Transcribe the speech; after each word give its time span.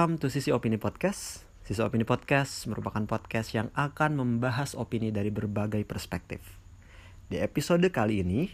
Welcome 0.00 0.16
to 0.24 0.32
Sisi 0.32 0.48
Opini 0.48 0.80
Podcast. 0.80 1.44
Sisi 1.60 1.76
Opini 1.84 2.08
Podcast 2.08 2.64
merupakan 2.72 3.04
podcast 3.04 3.52
yang 3.52 3.68
akan 3.76 4.16
membahas 4.16 4.72
opini 4.72 5.12
dari 5.12 5.28
berbagai 5.28 5.84
perspektif. 5.84 6.40
Di 7.28 7.36
episode 7.36 7.84
kali 7.92 8.24
ini, 8.24 8.48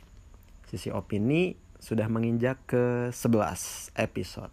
Sisi 0.67 0.91
Opini 0.91 1.55
sudah 1.79 2.11
menginjak 2.11 2.67
ke 2.67 3.15
11 3.15 3.95
episode. 3.95 4.51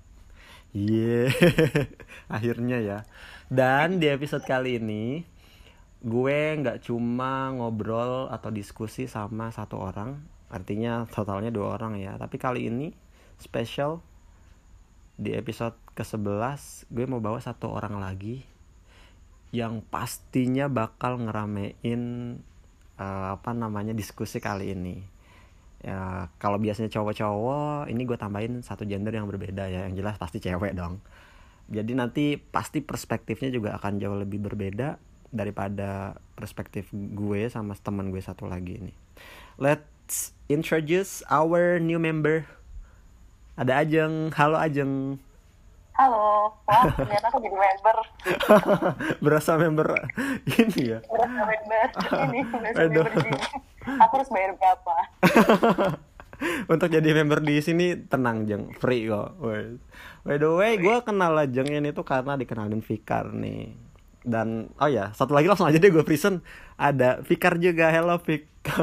Yeah, 0.69 1.33
akhirnya 2.37 2.77
ya. 2.77 2.99
Dan 3.49 3.97
di 3.97 4.13
episode 4.13 4.45
kali 4.45 4.77
ini, 4.77 5.25
gue 5.97 6.39
nggak 6.61 6.85
cuma 6.85 7.57
ngobrol 7.57 8.29
atau 8.29 8.53
diskusi 8.53 9.09
sama 9.09 9.49
satu 9.49 9.81
orang, 9.81 10.21
artinya 10.53 11.09
totalnya 11.09 11.49
dua 11.49 11.73
orang 11.73 11.97
ya. 11.97 12.21
Tapi 12.21 12.37
kali 12.37 12.69
ini 12.69 12.93
special 13.41 14.12
di 15.13 15.33
episode 15.37 15.77
ke-11 15.93 16.89
gue 16.89 17.05
mau 17.05 17.21
bawa 17.21 17.37
satu 17.37 17.69
orang 17.69 18.01
lagi 18.01 18.41
yang 19.53 19.85
pastinya 19.85 20.65
bakal 20.65 21.21
ngeramein 21.21 22.01
uh, 22.97 23.37
apa 23.37 23.53
namanya 23.53 23.93
diskusi 23.93 24.41
kali 24.41 24.73
ini. 24.73 24.97
Ya, 25.83 26.31
kalau 26.39 26.57
biasanya 26.57 26.89
cowok-cowok, 26.89 27.91
ini 27.91 28.01
gue 28.07 28.17
tambahin 28.17 28.63
satu 28.65 28.87
gender 28.87 29.13
yang 29.13 29.29
berbeda 29.29 29.69
ya. 29.69 29.85
Yang 29.85 30.01
jelas 30.01 30.15
pasti 30.17 30.41
cewek 30.41 30.73
dong. 30.73 31.03
Jadi 31.69 31.91
nanti 31.93 32.25
pasti 32.39 32.81
perspektifnya 32.81 33.53
juga 33.53 33.77
akan 33.77 34.01
jauh 34.01 34.17
lebih 34.17 34.41
berbeda 34.41 34.97
daripada 35.29 36.17
perspektif 36.33 36.89
gue 36.93 37.45
sama 37.49 37.77
teman 37.77 38.09
gue 38.09 38.21
satu 38.23 38.49
lagi 38.49 38.81
ini. 38.81 38.93
Let's 39.61 40.33
introduce 40.49 41.21
our 41.29 41.77
new 41.77 42.01
member. 42.01 42.49
Ada 43.53 43.85
Ajeng. 43.85 44.33
Halo 44.33 44.57
Ajeng. 44.57 45.21
Halo, 45.93 46.49
wah 46.65 46.83
ternyata 46.97 47.29
aku 47.29 47.37
jadi 47.37 47.53
member. 47.53 47.97
Berasa 49.23 49.61
member 49.61 49.93
ini 50.49 50.97
ya. 50.97 50.99
Berasa 51.05 51.41
member 51.45 51.85
ini, 52.33 52.39
berasa 52.49 52.81
member 52.89 53.13
ini. 53.13 53.31
Aku 54.01 54.13
harus 54.17 54.29
bayar 54.33 54.57
berapa? 54.57 54.93
Untuk 56.73 56.89
jadi 56.89 57.09
member 57.13 57.45
di 57.45 57.61
sini 57.61 57.93
tenang 58.09 58.49
Jeng, 58.49 58.73
free 58.81 59.05
kok. 59.05 59.37
By 60.25 60.41
the 60.41 60.49
way, 60.49 60.81
gue 60.81 60.97
kenal 61.05 61.37
Ajeng 61.37 61.69
ini 61.69 61.93
tuh 61.93 62.09
karena 62.09 62.33
dikenalin 62.41 62.81
Fikar 62.81 63.29
nih. 63.29 63.77
Dan 64.25 64.73
oh 64.81 64.89
ya, 64.89 65.13
satu 65.13 65.37
lagi 65.37 65.45
langsung 65.45 65.69
aja 65.69 65.77
deh 65.77 65.93
gue 65.93 66.01
present. 66.01 66.41
Ada 66.73 67.21
Fikar 67.21 67.61
juga. 67.61 67.93
Hello 67.93 68.17
Fik. 68.17 68.49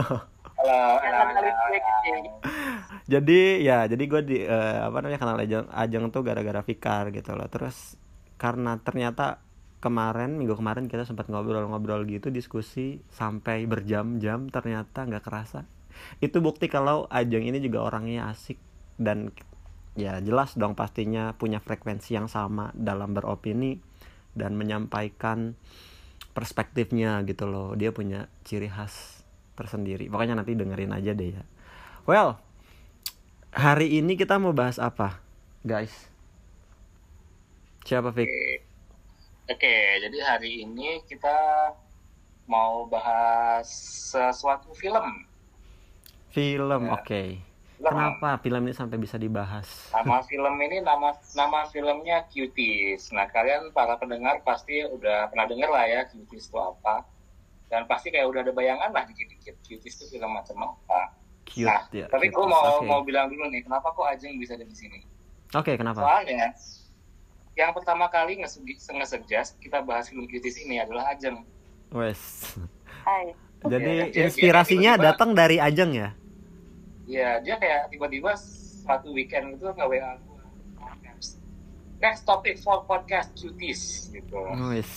Halo, 0.61 1.01
halo, 1.03 1.19
halo, 1.27 1.51
halo. 1.51 2.80
Jadi 3.11 3.59
ya, 3.59 3.79
jadi 3.91 4.05
gue 4.07 4.21
di 4.23 4.39
eh, 4.47 4.79
apa 4.79 5.03
namanya 5.03 5.19
kenal 5.19 5.39
Ajeng, 5.43 5.67
Ajeng 5.75 6.05
tuh 6.15 6.23
gara-gara 6.23 6.63
Fikar 6.63 7.11
gitu 7.11 7.35
loh. 7.35 7.51
Terus 7.51 7.99
karena 8.39 8.79
ternyata 8.79 9.43
kemarin 9.83 10.39
minggu 10.39 10.55
kemarin 10.55 10.87
kita 10.87 11.03
sempat 11.03 11.27
ngobrol-ngobrol 11.27 12.07
gitu 12.07 12.31
diskusi 12.31 13.03
sampai 13.11 13.67
berjam-jam 13.67 14.47
ternyata 14.55 15.11
nggak 15.11 15.27
kerasa. 15.27 15.67
Itu 16.23 16.39
bukti 16.39 16.71
kalau 16.71 17.11
Ajeng 17.11 17.51
ini 17.51 17.59
juga 17.59 17.83
orangnya 17.83 18.31
asik 18.31 18.63
dan 18.95 19.35
ya 19.99 20.23
jelas 20.23 20.55
dong 20.55 20.79
pastinya 20.79 21.35
punya 21.35 21.59
frekuensi 21.59 22.15
yang 22.15 22.31
sama 22.31 22.71
dalam 22.79 23.11
beropini 23.11 23.83
dan 24.39 24.55
menyampaikan 24.55 25.59
perspektifnya 26.31 27.27
gitu 27.27 27.51
loh. 27.51 27.75
Dia 27.75 27.91
punya 27.91 28.31
ciri 28.47 28.71
khas 28.71 29.27
tersendiri. 29.59 30.07
Pokoknya 30.07 30.39
nanti 30.39 30.55
dengerin 30.55 30.95
aja 30.95 31.11
deh 31.11 31.35
ya. 31.35 31.43
Well 32.07 32.50
hari 33.51 33.99
ini 33.99 34.15
kita 34.15 34.39
mau 34.39 34.55
bahas 34.55 34.79
apa 34.79 35.19
guys 35.67 36.07
siapa 37.83 38.15
Fik? 38.15 38.31
Oke, 39.51 39.75
jadi 39.99 40.19
hari 40.23 40.63
ini 40.63 41.03
kita 41.11 41.35
mau 42.47 42.87
bahas 42.87 43.67
sesuatu 44.15 44.71
film. 44.79 45.27
film 46.31 46.83
Ya. 46.87 46.95
oke 46.95 47.23
Film. 47.75 47.91
kenapa 47.91 48.39
film 48.39 48.63
ini 48.71 48.75
sampai 48.77 48.95
bisa 49.03 49.19
dibahas 49.19 49.91
Nama 49.91 50.23
film 50.31 50.55
ini 50.63 50.79
nama 50.87 51.11
nama 51.35 51.67
filmnya 51.67 52.31
Cuties. 52.31 53.11
Nah, 53.11 53.27
kalian 53.35 53.75
para 53.75 53.99
pendengar 53.99 54.39
pasti 54.47 54.87
udah 54.87 55.27
pernah 55.35 55.51
dengar 55.51 55.75
lah 55.75 55.85
ya 55.91 56.01
Cuties 56.07 56.47
itu 56.47 56.59
apa. 56.63 57.03
Dan 57.67 57.91
pasti 57.91 58.15
kayak 58.15 58.31
udah 58.31 58.47
ada 58.47 58.55
bayangan 58.55 58.95
lah 58.95 59.03
dikit-dikit 59.11 59.59
Cuties 59.67 59.99
itu 59.99 60.15
film 60.15 60.31
macam 60.31 60.79
apa. 60.79 61.19
Cute 61.45 61.67
nah, 61.67 61.83
ya 61.91 62.07
tapi 62.07 62.29
gue 62.29 62.45
mau 62.45 62.79
Oke. 62.79 62.87
mau 62.87 63.01
bilang 63.01 63.27
dulu 63.27 63.49
nih, 63.49 63.63
kenapa 63.63 63.91
kok 63.91 64.07
Ajeng 64.07 64.37
bisa 64.37 64.55
ada 64.55 64.63
di 64.63 64.75
sini? 64.75 65.01
oke 65.51 65.73
kenapa 65.75 66.01
Soalnya 66.01 66.55
yang 67.55 67.75
pertama 67.75 68.07
kali 68.07 68.39
nge- 68.39 68.63
nge-suggest 68.89 69.59
kita 69.59 69.83
bahas 69.83 70.09
film 70.09 70.25
Cuties 70.25 70.57
ini 70.59 70.79
adalah 70.79 71.11
Ajeng. 71.11 71.43
wes 71.91 72.55
Hai. 73.01 73.33
Jadi 73.61 74.09
Iya, 74.09 74.25
inspirasinya 74.25 74.93
datang 74.97 75.37
dari 75.37 75.61
Ajeng 75.61 75.93
ya? 75.93 76.17
Iya, 77.05 77.45
dia 77.45 77.57
kayak 77.57 77.93
tiba-tiba 77.93 78.33
satu 78.81 79.13
weekend 79.13 79.57
itu 79.57 79.69
nggak 79.69 79.85
WA 79.85 80.17
gue. 80.17 80.45
Next 82.01 82.25
topic 82.25 82.57
for 82.57 82.81
podcast 82.89 83.37
cuties 83.37 84.09
gitu. 84.09 84.41
Wis. 84.73 84.89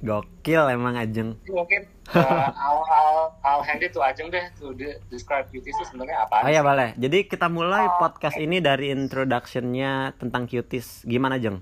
Gokil 0.00 0.64
emang 0.72 0.96
Ajeng. 0.96 1.36
Jadi 1.44 1.52
mungkin 1.52 1.80
uh, 2.16 2.48
I'll, 2.56 2.80
I'll, 2.88 3.24
I'll 3.44 3.64
hand 3.64 3.84
it 3.84 3.92
to 3.92 4.00
Ajeng 4.00 4.32
deh 4.32 4.48
to 4.56 4.72
de- 4.72 4.96
describe 5.12 5.44
cuties 5.52 5.76
itu 5.76 5.84
sebenarnya 5.92 6.24
apa. 6.24 6.40
Oh 6.44 6.50
ya 6.50 6.64
boleh. 6.64 6.96
Jadi 6.96 7.28
kita 7.28 7.52
mulai 7.52 7.84
podcast 8.00 8.40
ini 8.40 8.64
dari 8.64 8.88
introductionnya 8.90 10.16
tentang 10.16 10.48
cuties. 10.48 11.04
Gimana 11.04 11.36
Jeng? 11.36 11.60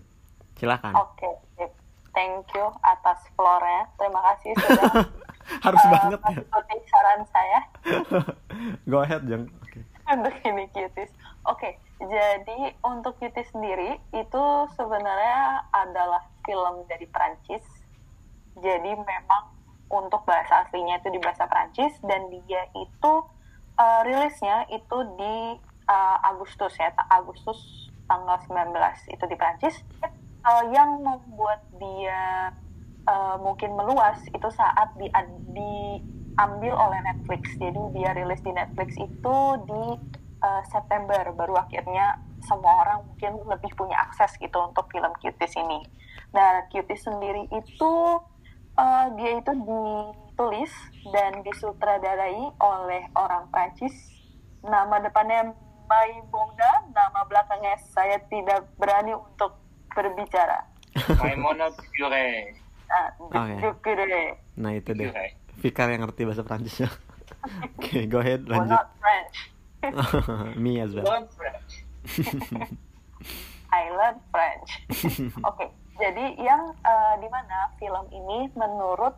Silakan. 0.55 0.95
Oke, 0.95 1.31
thank 2.15 2.47
you 2.55 2.67
atas 2.83 3.19
floornya. 3.35 3.91
Terima 3.99 4.21
kasih 4.35 4.51
sudah 4.55 4.93
Harus 5.65 5.83
uh, 5.83 5.91
banget 5.91 6.21
ya. 6.29 6.43
saran 6.89 7.21
saya 7.33 7.61
Go 8.91 9.03
ahead 9.03 9.27
Jeng. 9.27 9.51
Oke. 9.51 9.81
untuk 10.09 10.35
ini 10.47 10.65
cuties. 10.71 11.11
Oke, 11.43 11.75
jadi 11.99 12.59
untuk 12.85 13.19
cuties 13.19 13.49
sendiri 13.51 13.99
itu 14.13 14.45
sebenarnya 14.79 15.65
adalah 15.75 16.23
film 16.47 16.87
dari 16.87 17.09
Prancis. 17.11 17.65
Jadi 18.59 18.93
memang 18.95 19.43
untuk 19.89 20.23
bahasa 20.29 20.67
aslinya 20.67 21.01
itu 21.01 21.09
di 21.17 21.21
bahasa 21.23 21.49
Prancis 21.49 21.97
dan 22.05 22.29
dia 22.29 22.69
itu 22.77 23.13
uh, 23.79 24.01
rilisnya 24.05 24.69
itu 24.69 24.99
di 25.17 25.37
uh, 25.89 26.17
Agustus 26.29 26.77
ya, 26.77 26.93
Agustus 27.09 27.89
tanggal 28.09 28.37
19 28.49 28.77
itu 29.15 29.25
di 29.25 29.37
Prancis. 29.37 29.77
Uh, 30.45 30.65
yang 30.73 31.03
membuat 31.03 31.61
dia 31.77 32.55
uh, 33.09 33.37
mungkin 33.41 33.75
meluas 33.75 34.23
itu 34.31 34.49
saat 34.55 34.95
di, 34.97 35.09
diambil 35.53 36.73
oleh 36.77 37.01
Netflix. 37.05 37.57
Jadi 37.59 37.83
dia 37.97 38.15
rilis 38.15 38.41
di 38.45 38.53
Netflix 38.55 38.95
itu 38.97 39.37
di 39.67 39.85
uh, 40.45 40.63
September 40.69 41.33
baru 41.35 41.59
akhirnya 41.59 42.23
semua 42.45 42.87
orang 42.87 42.99
mungkin 43.05 43.43
lebih 43.51 43.75
punya 43.75 43.99
akses 44.09 44.39
gitu 44.39 44.57
untuk 44.63 44.87
film 44.95 45.11
Cuties 45.19 45.59
ini. 45.59 45.83
Nah, 46.33 46.65
Cuties 46.71 47.03
sendiri 47.03 47.51
itu 47.51 47.93
uh, 48.79 49.07
dia 49.19 49.43
itu 49.43 49.53
ditulis 49.59 50.73
dan 51.11 51.43
disutradarai 51.43 52.39
oleh 52.57 53.03
orang 53.13 53.51
Prancis. 53.51 53.95
Nama 54.63 55.03
depannya 55.03 55.51
Maimuna, 55.89 56.73
nama 56.93 57.21
belakangnya 57.25 57.75
saya 57.91 58.21
tidak 58.29 58.69
berani 58.77 59.17
untuk 59.17 59.57
berbicara. 59.91 60.63
Maimona. 61.21 61.69
Nah, 61.69 63.07
Oke. 63.21 63.61
Ducure. 63.61 64.25
Nah 64.57 64.73
itu 64.73 64.91
deh. 64.93 65.11
Fikar 65.59 65.91
yang 65.91 66.07
ngerti 66.07 66.25
bahasa 66.25 66.45
Prancisnya. 66.45 66.89
Oke, 67.79 68.05
go 68.07 68.21
ahead 68.21 68.45
Well, 68.47 68.65
lanjut. 68.65 68.79
not 68.79 68.89
French. 69.01 69.37
Me 70.63 70.83
as 70.83 70.93
well. 70.93 71.07
I 73.69 73.83
learn 73.93 74.17
French. 74.33 74.71
Oke, 75.45 75.67
jadi 75.99 76.25
yang 76.39 76.73
eh, 76.79 77.15
di 77.19 77.29
mana 77.29 77.75
film 77.83 78.07
ini 78.15 78.47
menurut 78.55 79.15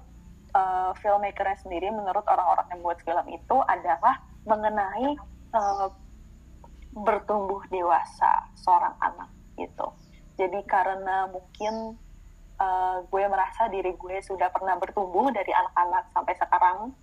eh, 0.57 0.91
filmmakernya 1.05 1.61
sendiri, 1.61 1.93
menurut 1.93 2.25
orang-orang 2.25 2.67
yang 2.73 2.81
buat 2.81 2.99
film 3.05 3.27
itu 3.29 3.57
adalah 3.69 4.17
mengenai 4.49 5.15
eh, 5.55 5.89
bertumbuh 6.97 7.63
dewasa 7.71 8.51
seorang 8.59 8.97
anak 8.99 9.31
gitu. 9.61 9.93
Jadi 10.41 10.65
karena 10.65 11.29
mungkin 11.29 12.01
eh, 12.57 12.97
gue 13.13 13.25
merasa 13.29 13.69
diri 13.69 13.93
gue 13.95 14.17
sudah 14.25 14.49
pernah 14.49 14.81
bertumbuh 14.81 15.29
dari 15.31 15.53
anak-anak 15.53 16.09
sampai 16.17 16.35
sekarang, 16.41 16.97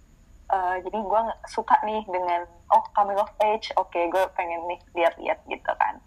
eh, 0.52 0.76
jadi 0.82 0.98
gue 0.98 1.22
suka 1.54 1.78
nih 1.86 2.02
dengan 2.10 2.50
oh 2.74 2.84
coming 2.98 3.22
of 3.22 3.30
age, 3.46 3.70
oke 3.78 3.94
gue 3.94 4.24
pengen 4.34 4.66
nih 4.66 4.80
lihat-lihat 4.98 5.40
gitu 5.46 5.72
kan. 5.78 6.02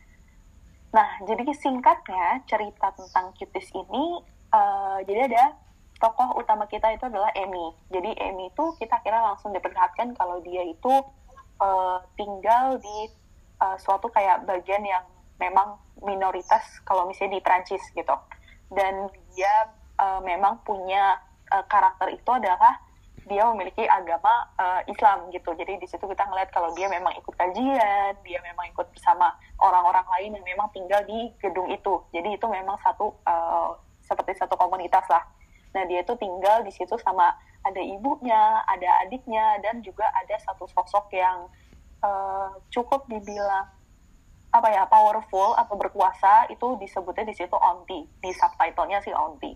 Nah, 0.90 1.08
jadi 1.22 1.46
singkatnya 1.54 2.42
cerita 2.50 2.90
tentang 2.94 3.31
Cuties 3.38 3.70
ini, 3.75 4.22
eh, 4.50 4.98
jadi 5.06 5.31
ada 5.31 5.44
tokoh 6.02 6.40
utama 6.40 6.66
kita 6.66 6.90
itu 6.90 7.06
adalah 7.06 7.31
Amy. 7.37 7.76
Jadi 7.92 8.10
Amy 8.19 8.50
itu 8.50 8.64
kita 8.81 8.98
kira 9.04 9.22
langsung 9.22 9.54
diperlihatkan 9.54 10.19
kalau 10.19 10.42
dia 10.42 10.66
itu 10.66 10.94
eh, 11.62 11.98
tinggal 12.19 12.78
di 12.82 12.98
eh, 13.62 13.76
suatu 13.78 14.10
kayak 14.10 14.44
bagian 14.48 14.82
yang 14.82 15.04
memang 15.40 15.81
minoritas 16.04 16.62
kalau 16.84 17.08
misalnya 17.08 17.40
di 17.40 17.42
Prancis 17.44 17.81
gitu 17.96 18.16
dan 18.70 19.08
dia 19.34 19.54
uh, 19.98 20.20
memang 20.22 20.62
punya 20.62 21.19
uh, 21.50 21.64
karakter 21.66 22.14
itu 22.14 22.31
adalah 22.31 22.78
dia 23.31 23.47
memiliki 23.47 23.87
agama 23.87 24.50
uh, 24.59 24.82
Islam 24.91 25.31
gitu. 25.31 25.55
Jadi 25.55 25.79
di 25.79 25.87
situ 25.87 26.03
kita 26.03 26.27
ngeliat 26.27 26.50
kalau 26.50 26.75
dia 26.75 26.91
memang 26.91 27.15
ikut 27.15 27.31
kajian 27.38 28.12
dia 28.27 28.38
memang 28.43 28.67
ikut 28.75 28.91
bersama 28.91 29.31
orang-orang 29.62 30.03
lain 30.19 30.35
yang 30.35 30.47
memang 30.47 30.69
tinggal 30.75 30.99
di 31.06 31.31
gedung 31.38 31.71
itu. 31.71 32.03
Jadi 32.11 32.35
itu 32.35 32.47
memang 32.50 32.75
satu 32.82 33.15
uh, 33.25 33.79
seperti 34.03 34.35
satu 34.35 34.59
komunitas 34.59 35.06
lah. 35.06 35.23
Nah 35.79 35.87
dia 35.87 36.03
itu 36.03 36.19
tinggal 36.19 36.67
di 36.67 36.75
situ 36.75 36.99
sama 36.99 37.31
ada 37.62 37.79
ibunya 37.79 38.67
ada 38.67 38.88
adiknya 39.06 39.62
dan 39.62 39.79
juga 39.87 40.11
ada 40.17 40.35
satu 40.43 40.67
sosok 40.67 41.15
yang 41.15 41.47
uh, 42.03 42.50
cukup 42.75 43.06
dibilang 43.06 43.71
apa 44.50 44.67
ya 44.75 44.83
powerful 44.91 45.55
atau 45.55 45.79
berkuasa 45.79 46.50
itu 46.50 46.75
disebutnya 46.83 47.23
di 47.23 47.35
situ 47.38 47.55
onti 47.55 48.03
di 48.19 48.31
subtitlenya 48.35 48.99
sih 49.06 49.15
onti 49.15 49.55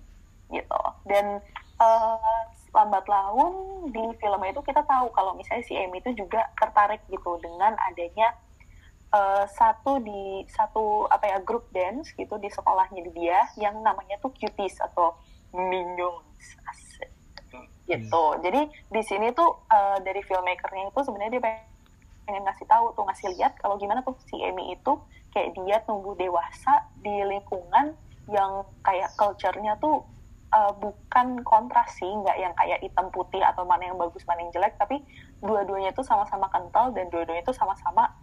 gitu. 0.55 0.81
Dan 1.03 1.43
uh, 1.83 2.43
lambat 2.75 3.07
laun 3.07 3.87
di 3.95 4.03
film 4.19 4.41
itu 4.43 4.61
kita 4.67 4.83
tahu 4.83 5.09
kalau 5.15 5.39
misalnya 5.39 5.63
si 5.63 5.79
Amy 5.79 6.03
itu 6.03 6.11
juga 6.19 6.43
tertarik 6.59 7.01
gitu 7.07 7.39
dengan 7.39 7.79
adanya 7.87 8.35
uh, 9.15 9.47
satu 9.47 10.03
di 10.03 10.43
satu 10.51 11.07
apa 11.07 11.31
ya 11.31 11.39
grup 11.41 11.71
dance 11.71 12.11
gitu 12.19 12.35
di 12.43 12.51
sekolahnya 12.51 13.07
dia 13.15 13.47
yang 13.55 13.79
namanya 13.81 14.19
tuh 14.19 14.35
cuties 14.35 14.77
atau 14.83 15.15
minions. 15.55 16.27
Gitu. 17.85 18.17
Hmm. 18.17 18.41
jadi 18.41 18.65
di 18.65 19.03
sini 19.05 19.29
tuh 19.37 19.61
uh, 19.69 20.01
dari 20.01 20.25
filmmakernya 20.25 20.89
itu 20.89 21.01
sebenarnya 21.05 21.37
dia 21.37 21.45
pengen 21.45 21.75
pengen 22.25 22.43
ngasih 22.49 22.67
tahu 22.67 22.97
tuh 22.97 23.05
ngasih 23.05 23.29
lihat 23.37 23.53
kalau 23.61 23.77
gimana 23.77 24.01
tuh 24.01 24.17
si 24.25 24.41
Amy 24.41 24.73
itu 24.73 24.93
kayak 25.37 25.53
dia 25.53 25.77
tumbuh 25.85 26.17
dewasa 26.17 26.89
di 27.05 27.13
lingkungan 27.13 27.93
yang 28.33 28.65
kayak 28.81 29.13
culture-nya 29.21 29.77
tuh 29.77 30.01
uh, 30.55 30.73
bukan 30.79 31.43
kontras 31.43 31.99
sih 31.99 32.07
nggak 32.07 32.39
yang 32.39 32.55
kayak 32.55 32.79
hitam 32.79 33.11
putih 33.11 33.43
atau 33.43 33.67
mana 33.67 33.91
yang 33.91 33.99
bagus 33.99 34.23
mana 34.25 34.47
yang 34.47 34.55
jelek 34.55 34.79
tapi 34.79 35.03
dua-duanya 35.43 35.91
itu 35.91 36.07
sama-sama 36.07 36.47
kental 36.55 36.95
dan 36.95 37.11
dua-duanya 37.11 37.43
itu 37.43 37.53
sama-sama 37.53 38.15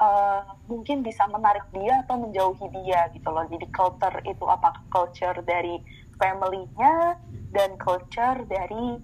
uh, 0.00 0.42
mungkin 0.68 1.00
bisa 1.00 1.24
menarik 1.28 1.64
dia 1.72 2.04
atau 2.04 2.20
menjauhi 2.20 2.66
dia 2.72 3.08
gitu 3.12 3.28
loh. 3.28 3.44
Jadi 3.48 3.66
culture 3.72 4.16
itu 4.24 4.44
apa 4.46 4.76
culture 4.92 5.36
dari 5.44 5.80
family-nya 6.16 7.20
dan 7.52 7.76
culture 7.80 8.44
dari 8.48 9.00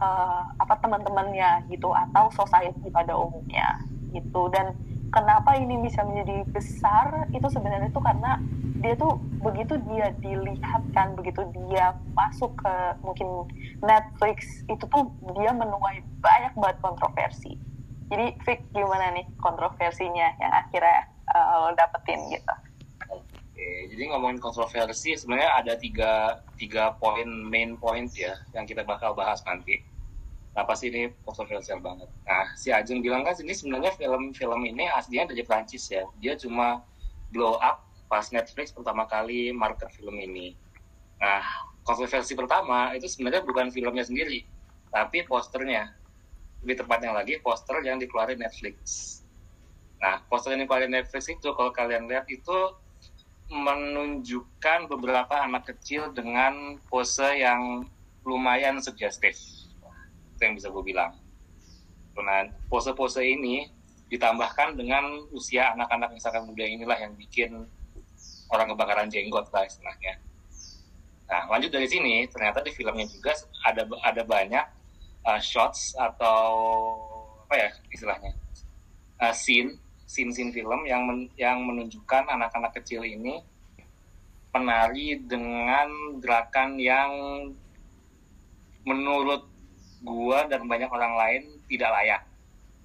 uh, 0.00 0.44
apa 0.56 0.74
teman-temannya 0.80 1.68
gitu 1.72 1.92
atau 1.92 2.32
society 2.32 2.88
pada 2.92 3.16
umumnya 3.16 3.80
gitu. 4.12 4.48
Dan 4.52 4.76
kenapa 5.10 5.56
ini 5.58 5.80
bisa 5.82 6.02
menjadi 6.02 6.46
besar? 6.50 7.30
Itu 7.32 7.46
sebenarnya 7.50 7.90
itu 7.90 8.00
karena 8.02 8.40
dia 8.76 8.92
tuh 9.00 9.16
begitu 9.40 9.80
dia 9.88 10.12
dilihatkan 10.20 11.16
begitu 11.16 11.48
dia 11.52 11.96
masuk 12.12 12.52
ke 12.60 12.74
mungkin 13.00 13.48
Netflix 13.80 14.64
itu 14.68 14.84
tuh 14.84 15.08
dia 15.32 15.52
menuai 15.56 16.04
banyak 16.20 16.52
banget 16.60 16.78
kontroversi. 16.84 17.56
Jadi 18.12 18.36
Vic 18.44 18.60
gimana 18.70 19.16
nih 19.16 19.26
kontroversinya 19.40 20.28
yang 20.38 20.52
akhirnya 20.52 20.98
uh, 21.32 21.66
lo 21.66 21.74
dapetin 21.74 22.20
gitu? 22.30 22.54
Oke, 23.10 23.68
jadi 23.90 24.02
ngomongin 24.12 24.38
kontroversi 24.38 25.16
sebenarnya 25.16 25.50
ada 25.64 25.74
tiga 25.74 26.38
tiga 26.54 26.94
poin 27.00 27.26
main 27.26 27.74
point 27.80 28.06
ya 28.14 28.36
yang 28.54 28.68
kita 28.68 28.84
bakal 28.86 29.16
bahas 29.16 29.42
nanti. 29.48 29.80
Apa 30.56 30.72
sih 30.72 30.88
ini 30.88 31.12
kontroversial 31.20 31.84
banget? 31.84 32.08
Nah, 32.24 32.48
si 32.56 32.72
Ajeng 32.72 33.04
bilang 33.04 33.28
kan 33.28 33.36
ini 33.36 33.52
sebenarnya 33.52 33.92
film-film 33.92 34.60
ini 34.64 34.88
aslinya 34.88 35.28
dari 35.28 35.44
Prancis 35.44 35.84
ya. 35.92 36.08
Dia 36.16 36.32
cuma 36.40 36.80
blow 37.28 37.60
up 37.60 37.84
pas 38.08 38.24
Netflix 38.32 38.72
pertama 38.72 39.04
kali 39.04 39.52
market 39.52 39.92
film 39.92 40.16
ini. 40.16 40.56
Nah, 41.20 41.44
kontroversi 41.84 42.32
pertama 42.32 42.96
itu 42.96 43.04
sebenarnya 43.04 43.44
bukan 43.44 43.68
filmnya 43.68 44.08
sendiri, 44.08 44.48
tapi 44.88 45.28
posternya. 45.28 45.92
Lebih 46.64 46.82
tepatnya 46.82 47.12
lagi 47.12 47.36
poster 47.44 47.84
yang 47.84 48.00
dikeluarin 48.00 48.40
Netflix. 48.40 49.20
Nah, 50.00 50.24
poster 50.24 50.56
yang 50.56 50.64
dikeluarin 50.64 50.92
Netflix 50.92 51.28
itu 51.28 51.52
kalau 51.52 51.68
kalian 51.68 52.08
lihat 52.08 52.24
itu 52.32 52.56
menunjukkan 53.46 54.90
beberapa 54.90 55.38
anak 55.46 55.70
kecil 55.70 56.10
dengan 56.10 56.80
pose 56.90 57.38
yang 57.38 57.86
lumayan 58.26 58.82
sugestif. 58.82 59.38
Itu 60.36 60.40
yang 60.44 60.54
bisa 60.54 60.68
gue 60.68 60.84
bilang. 60.84 61.16
Nah, 62.16 62.48
pose-pose 62.68 63.24
ini 63.24 63.68
ditambahkan 64.12 64.78
dengan 64.78 65.26
usia 65.34 65.72
anak-anak 65.74 66.16
sangat 66.20 66.46
muda 66.46 66.64
inilah 66.64 66.96
yang 66.96 67.12
bikin 67.18 67.66
orang 68.52 68.68
kebakaran 68.72 69.08
jenggot 69.10 69.48
lah 69.50 69.64
istilahnya. 69.66 70.20
Nah, 71.26 71.50
lanjut 71.50 71.74
dari 71.74 71.90
sini, 71.90 72.28
ternyata 72.30 72.62
di 72.62 72.70
filmnya 72.70 73.04
juga 73.10 73.34
ada 73.66 73.82
ada 74.06 74.22
banyak 74.22 74.64
uh, 75.26 75.40
shots 75.42 75.98
atau 75.98 76.46
apa 77.46 77.54
ya 77.58 77.70
istilahnya 77.94 78.32
uh, 79.22 79.34
scene 79.34 79.78
scene-scene 80.06 80.54
film 80.54 80.86
yang 80.86 81.02
men, 81.02 81.26
yang 81.34 81.58
menunjukkan 81.66 82.30
anak-anak 82.30 82.74
kecil 82.78 83.02
ini 83.02 83.42
penari 84.54 85.18
dengan 85.18 86.18
gerakan 86.22 86.78
yang 86.78 87.10
menurut 88.86 89.50
gua 90.04 90.48
dan 90.48 90.66
banyak 90.68 90.90
orang 90.90 91.14
lain 91.16 91.42
tidak 91.68 91.90
layak 91.92 92.22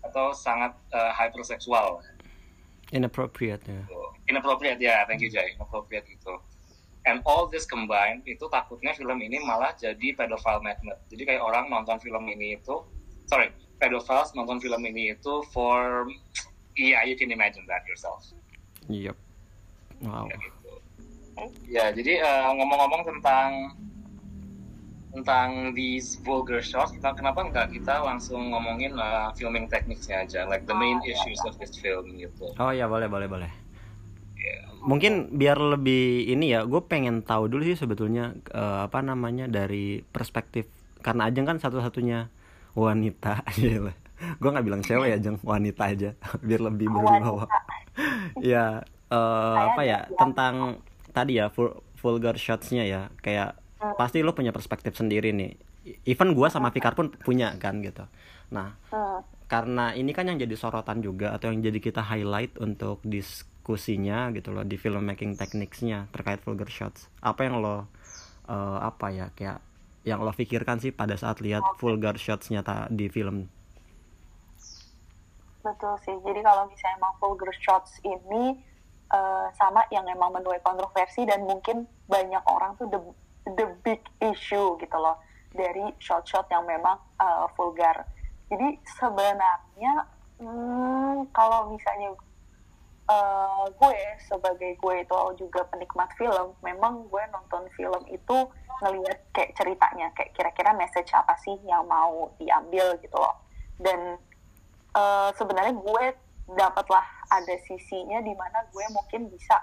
atau 0.01 0.33
sangat 0.33 0.73
uh, 0.91 1.13
hyperseksual. 1.13 2.01
Inappropriate 2.91 3.63
ya. 3.63 3.83
Inappropriate 4.27 4.79
ya, 4.81 5.07
thank 5.07 5.23
you 5.23 5.31
Jay. 5.31 5.55
Inappropriate 5.55 6.07
itu. 6.09 6.33
And 7.07 7.25
all 7.25 7.49
this 7.49 7.65
combined 7.65 8.21
itu 8.29 8.45
takutnya 8.53 8.93
film 8.93 9.17
ini 9.25 9.41
malah 9.41 9.73
jadi 9.73 10.13
pedophile 10.13 10.61
magnet. 10.61 11.01
Jadi 11.09 11.23
kayak 11.25 11.41
orang 11.41 11.65
nonton 11.71 11.97
film 11.97 12.29
ini 12.29 12.61
itu, 12.61 12.85
sorry, 13.25 13.49
pedophiles 13.81 14.37
nonton 14.37 14.61
film 14.61 14.81
ini 14.85 15.17
itu 15.17 15.41
for 15.49 16.05
Iya, 16.79 16.95
yeah, 16.95 17.01
you 17.03 17.19
can 17.19 17.27
imagine 17.35 17.67
that 17.67 17.83
yourself. 17.83 18.31
Yep. 18.87 19.17
Wow. 20.01 20.31
Ya, 20.31 20.35
gitu. 20.39 20.73
ya 21.67 21.85
jadi 21.93 22.13
uh, 22.23 22.49
ngomong-ngomong 22.57 23.01
tentang 23.05 23.75
tentang 25.11 25.75
these 25.75 26.15
vulgar 26.23 26.63
shots, 26.63 26.95
kita 26.95 27.11
kenapa 27.13 27.47
nggak 27.47 27.75
kita 27.75 27.99
langsung 28.01 28.51
ngomongin 28.55 28.95
uh, 28.95 29.31
filming 29.35 29.67
tekniknya 29.67 30.23
aja, 30.23 30.47
like 30.47 30.63
the 30.65 30.75
main 30.75 30.99
oh, 30.99 31.11
issues 31.11 31.39
yeah. 31.43 31.49
of 31.51 31.55
this 31.59 31.75
film 31.75 32.15
gitu. 32.15 32.47
Oh 32.57 32.71
ya 32.71 32.87
boleh 32.87 33.11
boleh 33.11 33.27
boleh. 33.27 33.51
Yeah. 34.39 34.65
Mungkin 34.81 35.37
biar 35.37 35.59
lebih 35.59 36.31
ini 36.31 36.55
ya, 36.55 36.65
gue 36.65 36.81
pengen 36.87 37.21
tahu 37.21 37.51
dulu 37.51 37.61
sih 37.67 37.77
sebetulnya 37.77 38.33
uh, 38.55 38.89
apa 38.89 39.03
namanya 39.05 39.45
dari 39.45 40.01
perspektif 40.01 40.65
karena 41.01 41.27
Ajeng 41.29 41.45
kan 41.45 41.57
satu-satunya 41.57 42.29
wanita 42.77 43.43
aja 43.51 43.91
gue 44.21 44.49
nggak 44.53 44.65
bilang 44.65 44.83
cewek 44.85 45.07
ya 45.09 45.17
jeng 45.17 45.37
wanita 45.41 45.83
aja 45.89 46.09
biar 46.47 46.61
lebih 46.61 46.87
berwibawa 46.93 47.49
ya 48.53 48.85
uh, 49.09 49.57
apa 49.73 49.81
ya 49.81 50.05
tentang 50.13 50.79
tadi 51.11 51.41
ya 51.41 51.49
vulgar 51.99 52.37
shotsnya 52.37 52.85
ya 52.85 53.01
kayak 53.21 53.57
pasti 53.97 54.21
lo 54.21 54.37
punya 54.37 54.53
perspektif 54.53 54.93
sendiri 54.93 55.33
nih. 55.33 55.51
Even 56.05 56.37
gue 56.37 56.47
sama 56.53 56.69
Fikar 56.69 56.93
pun 56.93 57.09
punya 57.09 57.57
kan 57.57 57.81
gitu. 57.81 58.05
Nah 58.53 58.77
hmm. 58.93 59.49
karena 59.49 59.97
ini 59.97 60.13
kan 60.13 60.29
yang 60.29 60.37
jadi 60.37 60.53
sorotan 60.53 61.01
juga 61.01 61.33
atau 61.33 61.49
yang 61.49 61.65
jadi 61.65 61.79
kita 61.81 62.01
highlight 62.05 62.55
untuk 62.61 63.01
diskusinya 63.01 64.29
gitu 64.31 64.53
loh 64.53 64.63
di 64.63 64.77
filmmaking 64.77 65.35
techniquesnya 65.35 66.07
terkait 66.13 66.39
vulgar 66.45 66.69
shots. 66.69 67.09
Apa 67.19 67.49
yang 67.49 67.59
lo 67.59 67.75
uh, 67.75 68.79
apa 68.79 69.09
ya 69.09 69.27
kayak 69.33 69.59
yang 70.01 70.21
lo 70.21 70.33
pikirkan 70.33 70.81
sih 70.81 70.89
pada 70.89 71.13
saat 71.17 71.41
lihat 71.41 71.61
vulgar 71.77 72.17
shotsnya 72.17 72.65
di 72.89 73.09
film? 73.09 73.49
Betul 75.61 75.93
sih. 76.01 76.15
Jadi 76.25 76.41
kalau 76.41 76.65
misalnya 76.65 76.97
emang 76.97 77.13
vulgar 77.21 77.53
shots 77.53 78.01
ini 78.01 78.57
uh, 79.13 79.47
sama 79.53 79.85
yang 79.93 80.05
emang 80.09 80.33
menuai 80.33 80.57
kontroversi 80.65 81.25
dan 81.29 81.45
mungkin 81.45 81.85
banyak 82.09 82.41
orang 82.49 82.73
tuh 82.81 82.89
the 83.45 83.65
big 83.81 84.01
issue 84.21 84.77
gitu 84.77 84.97
loh 84.97 85.17
dari 85.51 85.91
shot-shot 85.99 86.47
yang 86.47 86.63
memang 86.63 86.97
uh, 87.19 87.45
vulgar. 87.57 88.07
Jadi 88.47 88.79
sebenarnya 88.99 90.07
hmm, 90.39 91.27
kalau 91.35 91.71
misalnya 91.71 92.15
uh, 93.11 93.65
gue 93.67 93.97
sebagai 94.23 94.79
gue 94.79 94.95
itu 95.03 95.15
juga 95.39 95.67
penikmat 95.67 96.11
film, 96.15 96.55
memang 96.63 97.07
gue 97.07 97.23
nonton 97.31 97.67
film 97.75 98.03
itu 98.07 98.37
ngelihat 98.81 99.19
kayak 99.35 99.53
ceritanya, 99.53 100.07
kayak 100.17 100.31
kira-kira 100.33 100.71
message 100.73 101.11
apa 101.13 101.35
sih 101.43 101.55
yang 101.67 101.85
mau 101.85 102.31
diambil 102.39 102.97
gitu 102.99 103.15
loh. 103.15 103.35
Dan 103.77 104.17
uh, 104.95 105.29
sebenarnya 105.35 105.75
gue 105.75 106.05
dapatlah 106.51 107.05
ada 107.31 107.55
sisinya 107.63 108.19
di 108.19 108.35
mana 108.35 108.67
gue 108.71 108.85
mungkin 108.91 109.31
bisa 109.31 109.55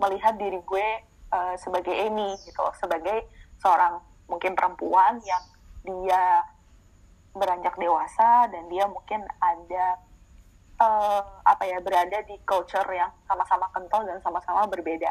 melihat 0.00 0.34
diri 0.34 0.58
gue 0.58 0.88
uh, 1.32 1.54
sebagai 1.56 1.92
Amy 1.92 2.36
gitu 2.44 2.62
sebagai 2.78 3.26
seorang 3.58 3.98
mungkin 4.28 4.54
perempuan 4.54 5.18
yang 5.24 5.42
dia 5.82 6.46
beranjak 7.32 7.74
dewasa 7.80 8.46
dan 8.52 8.68
dia 8.68 8.84
mungkin 8.86 9.24
ada 9.40 9.98
uh, 10.78 11.20
apa 11.48 11.64
ya 11.64 11.80
berada 11.80 12.20
di 12.28 12.36
culture 12.44 12.86
yang 12.92 13.10
sama-sama 13.24 13.66
kental 13.72 14.04
dan 14.04 14.20
sama-sama 14.20 14.68
berbeda 14.68 15.10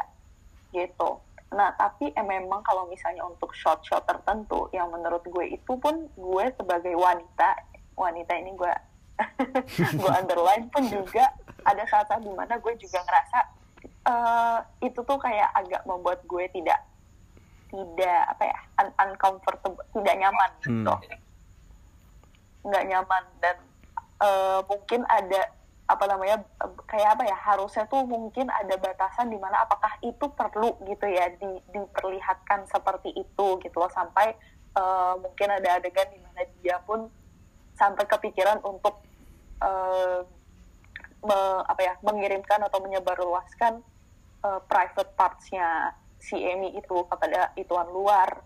gitu. 0.70 1.18
Nah 1.52 1.74
tapi 1.76 2.14
eh, 2.14 2.24
memang 2.24 2.64
kalau 2.64 2.88
misalnya 2.88 3.26
untuk 3.26 3.52
shot-shot 3.52 4.06
tertentu 4.08 4.70
yang 4.72 4.88
menurut 4.88 5.20
gue 5.26 5.58
itu 5.58 5.72
pun 5.76 6.08
gue 6.14 6.44
sebagai 6.56 6.94
wanita 6.96 7.58
wanita 7.98 8.32
ini 8.38 8.56
gue 8.56 8.72
gue 10.00 10.12
underline 10.16 10.66
pun 10.72 10.86
juga 10.88 11.28
ada 11.62 11.84
saat-saat 11.84 12.24
di 12.24 12.32
mana 12.32 12.56
gue 12.56 12.74
juga 12.80 13.04
ngerasa 13.04 13.38
uh, 14.06 14.58
itu 14.82 15.00
tuh 15.02 15.18
kayak 15.18 15.50
agak 15.54 15.82
membuat 15.86 16.22
gue 16.26 16.44
tidak 16.54 16.80
tidak 17.72 18.20
apa 18.36 18.44
ya 18.52 18.58
un 18.84 18.88
uncomfortable 19.00 19.84
tidak 19.96 20.14
nyaman 20.20 20.50
gitu 20.60 20.92
hmm. 20.92 21.18
nggak 22.68 22.84
nyaman 22.84 23.24
dan 23.40 23.56
uh, 24.20 24.60
mungkin 24.68 25.02
ada 25.08 25.48
apa 25.88 26.04
namanya 26.08 26.40
kayak 26.88 27.18
apa 27.18 27.22
ya 27.26 27.36
harusnya 27.36 27.84
tuh 27.90 28.06
mungkin 28.06 28.48
ada 28.48 28.78
batasan 28.78 29.28
di 29.28 29.36
mana 29.36 29.60
apakah 29.66 29.92
itu 30.00 30.24
perlu 30.32 30.78
gitu 30.88 31.04
ya 31.04 31.28
di, 31.36 31.58
diperlihatkan 31.74 32.64
seperti 32.70 33.12
itu 33.12 33.46
gitu 33.60 33.76
loh 33.76 33.90
sampai 33.92 34.32
uh, 34.78 35.18
mungkin 35.20 35.52
ada 35.52 35.80
adegan 35.80 36.08
di 36.12 36.20
mana 36.22 36.48
dia 36.62 36.80
pun 36.86 37.12
sampai 37.76 38.04
kepikiran 38.08 38.62
untuk 38.62 39.04
uh, 39.60 40.22
me, 41.24 41.38
apa 41.66 41.80
ya 41.82 41.94
mengirimkan 42.00 42.62
atau 42.62 42.78
menyebarluaskan 42.80 43.84
uh, 44.44 44.60
private 44.66 45.10
partsnya 45.16 45.96
si 46.22 46.38
Amy 46.38 46.74
itu 46.78 47.06
kepada 47.10 47.50
ituan 47.58 47.88
luar. 47.90 48.42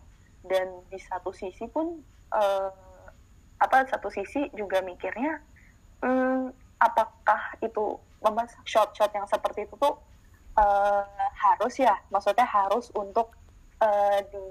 Dan 0.46 0.86
di 0.86 0.98
satu 1.02 1.34
sisi 1.34 1.66
pun 1.66 1.98
uh, 2.30 2.70
apa 3.58 3.88
satu 3.90 4.06
sisi 4.12 4.46
juga 4.54 4.78
mikirnya 4.84 5.42
hmm, 6.04 6.54
apakah 6.78 7.56
itu 7.64 7.98
shot-shot 8.62 9.10
yang 9.16 9.26
seperti 9.26 9.66
itu 9.66 9.74
tuh 9.74 9.98
uh, 10.54 11.02
harus 11.34 11.74
ya? 11.82 11.98
Maksudnya 12.14 12.46
harus 12.46 12.94
untuk 12.94 13.34
uh, 13.82 14.18
di, 14.30 14.44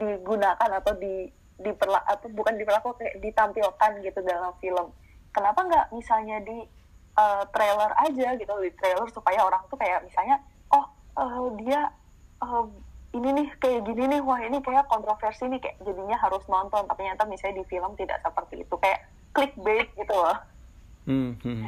digunakan 0.00 0.70
atau 0.80 0.96
di 0.96 1.28
diperla 1.62 2.02
atau 2.08 2.26
bukan 2.32 2.58
diperlakukan 2.58 2.98
kayak 2.98 3.16
ditampilkan 3.22 3.90
gitu 4.02 4.20
dalam 4.24 4.50
film. 4.58 4.90
Kenapa 5.30 5.60
nggak 5.62 5.86
misalnya 5.94 6.42
di 6.42 6.58
uh, 7.16 7.44
trailer 7.54 7.92
aja 8.02 8.28
gitu 8.36 8.52
di 8.60 8.70
trailer 8.76 9.08
supaya 9.12 9.46
orang 9.46 9.62
tuh 9.70 9.78
kayak 9.78 10.02
misalnya 10.04 10.42
uh, 11.16 11.48
dia 11.60 11.90
uh, 12.40 12.66
ini 13.12 13.28
nih 13.36 13.48
kayak 13.60 13.84
gini 13.84 14.08
nih 14.08 14.20
wah 14.24 14.40
ini 14.40 14.58
kayak 14.64 14.88
kontroversi 14.88 15.44
nih 15.48 15.60
kayak 15.60 15.76
jadinya 15.84 16.16
harus 16.16 16.44
nonton 16.48 16.88
tapi 16.88 17.04
ternyata 17.04 17.28
misalnya 17.28 17.60
di 17.60 17.64
film 17.68 17.92
tidak 18.00 18.18
seperti 18.24 18.64
itu 18.64 18.74
kayak 18.80 19.04
clickbait 19.36 19.88
gitu 20.00 20.14
loh 20.16 20.38
hmm, 21.04 21.36
hmm. 21.44 21.62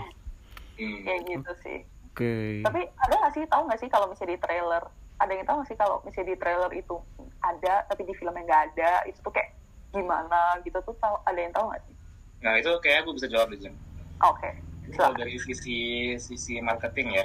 kayak 1.05 1.21
gitu 1.29 1.51
sih 1.61 1.79
okay. 2.13 2.65
tapi 2.65 2.89
ada 3.05 3.15
nggak 3.21 3.33
sih 3.37 3.45
tahu 3.45 3.63
nggak 3.69 3.81
sih 3.81 3.89
kalau 3.93 4.07
misalnya 4.09 4.33
di 4.37 4.41
trailer 4.41 4.83
ada 5.21 5.33
yang 5.37 5.47
tahu 5.47 5.57
nggak 5.61 5.69
sih 5.69 5.79
kalau 5.79 5.97
misalnya 6.03 6.29
di 6.33 6.37
trailer 6.41 6.71
itu 6.73 6.97
ada 7.45 7.75
tapi 7.93 8.03
di 8.09 8.15
filmnya 8.17 8.43
nggak 8.49 8.63
ada 8.73 8.93
itu 9.05 9.19
tuh 9.21 9.33
kayak 9.33 9.53
gimana 9.93 10.59
gitu 10.65 10.81
tuh 10.81 10.97
tahu 10.97 11.17
ada 11.29 11.39
yang 11.39 11.53
tahu 11.53 11.69
nggak 11.69 11.83
sih 11.85 11.95
nah 12.41 12.53
itu 12.57 12.73
kayak 12.81 13.05
gue 13.05 13.15
bisa 13.21 13.29
jawab 13.29 13.53
di 13.53 13.69
oke 13.69 13.77
okay. 14.21 14.53
kalau 14.97 15.13
dari 15.13 15.37
sisi 15.37 15.79
sisi 16.17 16.57
marketing 16.65 17.21
ya 17.21 17.25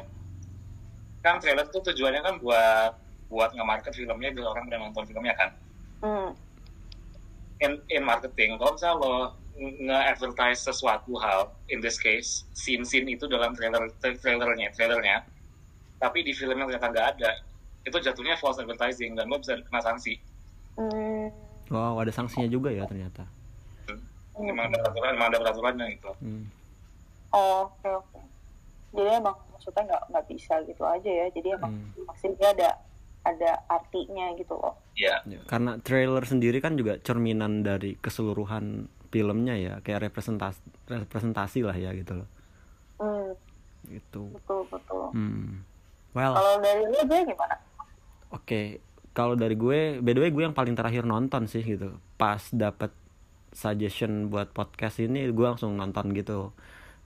kan 1.20 1.38
trailer 1.44 1.68
tuh 1.68 1.84
tujuannya 1.92 2.22
kan 2.24 2.36
buat 2.40 2.92
buat 3.30 3.54
nge-market 3.54 3.94
filmnya 3.94 4.30
biar 4.34 4.48
orang 4.50 4.66
udah 4.68 4.80
nonton 4.80 5.04
filmnya 5.06 5.36
kan 5.38 5.50
hmm. 6.02 6.30
in 7.62 7.72
in 7.92 8.04
marketing 8.04 8.58
kalau 8.58 8.74
misalnya 8.74 8.98
lo 9.04 9.16
nge-advertise 9.60 10.64
sesuatu 10.64 11.20
hal 11.20 11.52
in 11.68 11.84
this 11.84 12.00
case 12.00 12.48
scene-scene 12.56 13.12
itu 13.12 13.28
dalam 13.28 13.52
trailer 13.54 13.92
trailernya 14.00 14.72
trailernya 14.72 15.28
tapi 16.00 16.24
di 16.24 16.32
filmnya 16.32 16.64
ternyata 16.64 16.88
nggak 16.90 17.08
ada 17.20 17.32
itu 17.84 17.98
jatuhnya 18.00 18.40
false 18.40 18.64
advertising 18.64 19.20
dan 19.20 19.28
lo 19.28 19.38
bisa 19.38 19.60
kena 19.68 19.84
sanksi 19.84 20.16
hmm. 20.80 21.28
wow 21.70 22.00
ada 22.00 22.12
sanksinya 22.16 22.48
juga 22.48 22.72
ya 22.72 22.88
ternyata 22.88 23.28
hmm. 23.92 24.00
memang 24.48 24.72
ada 24.72 24.78
peraturan 24.80 25.12
memang 25.20 25.28
ada 25.28 25.40
peraturannya 25.44 25.86
itu 25.92 26.12
hmm. 26.24 26.44
oh, 27.36 27.68
oke 27.68 27.76
okay, 27.84 27.92
oke 27.92 28.08
okay. 28.16 28.29
Jadi 28.96 29.22
emang 29.22 29.38
maksudnya 29.54 29.84
nggak 29.86 30.04
nggak 30.10 30.26
bisa 30.32 30.54
gitu 30.66 30.84
aja 30.88 31.12
ya 31.12 31.26
jadi 31.30 31.48
emang 31.60 31.74
hmm. 31.78 32.08
maksudnya 32.10 32.48
ada 32.56 32.70
ada 33.24 33.52
artinya 33.68 34.32
gitu 34.40 34.56
loh. 34.56 34.80
Iya. 34.96 35.24
Yeah. 35.28 35.44
Karena 35.46 35.78
trailer 35.82 36.24
sendiri 36.24 36.64
kan 36.64 36.80
juga 36.80 36.98
cerminan 37.04 37.62
dari 37.66 38.00
keseluruhan 38.00 38.88
filmnya 39.10 39.56
ya, 39.58 39.74
kayak 39.82 40.12
representasi 40.12 40.62
representasi 40.88 41.60
lah 41.66 41.76
ya 41.76 41.92
gitu 41.98 42.24
loh. 42.24 42.30
Hmm. 43.00 43.32
Gitu. 43.90 44.22
Betul 44.40 44.62
betul. 44.72 45.06
Hmm. 45.12 45.66
Well. 46.16 46.36
Kalau 46.38 46.56
dari 46.64 46.84
lu 46.88 47.00
gue 47.06 47.20
gimana? 47.28 47.56
Oke, 48.30 48.46
okay. 48.46 48.66
kalau 49.18 49.34
dari 49.34 49.58
gue, 49.58 49.98
by 50.06 50.14
the 50.14 50.22
way 50.22 50.30
gue 50.30 50.44
yang 50.46 50.54
paling 50.54 50.78
terakhir 50.78 51.06
nonton 51.06 51.50
sih 51.50 51.66
gitu. 51.66 51.98
Pas 52.18 52.42
dapet 52.54 52.94
suggestion 53.50 54.30
buat 54.30 54.54
podcast 54.54 55.02
ini, 55.02 55.26
gue 55.34 55.46
langsung 55.46 55.74
nonton 55.74 56.14
gitu. 56.14 56.54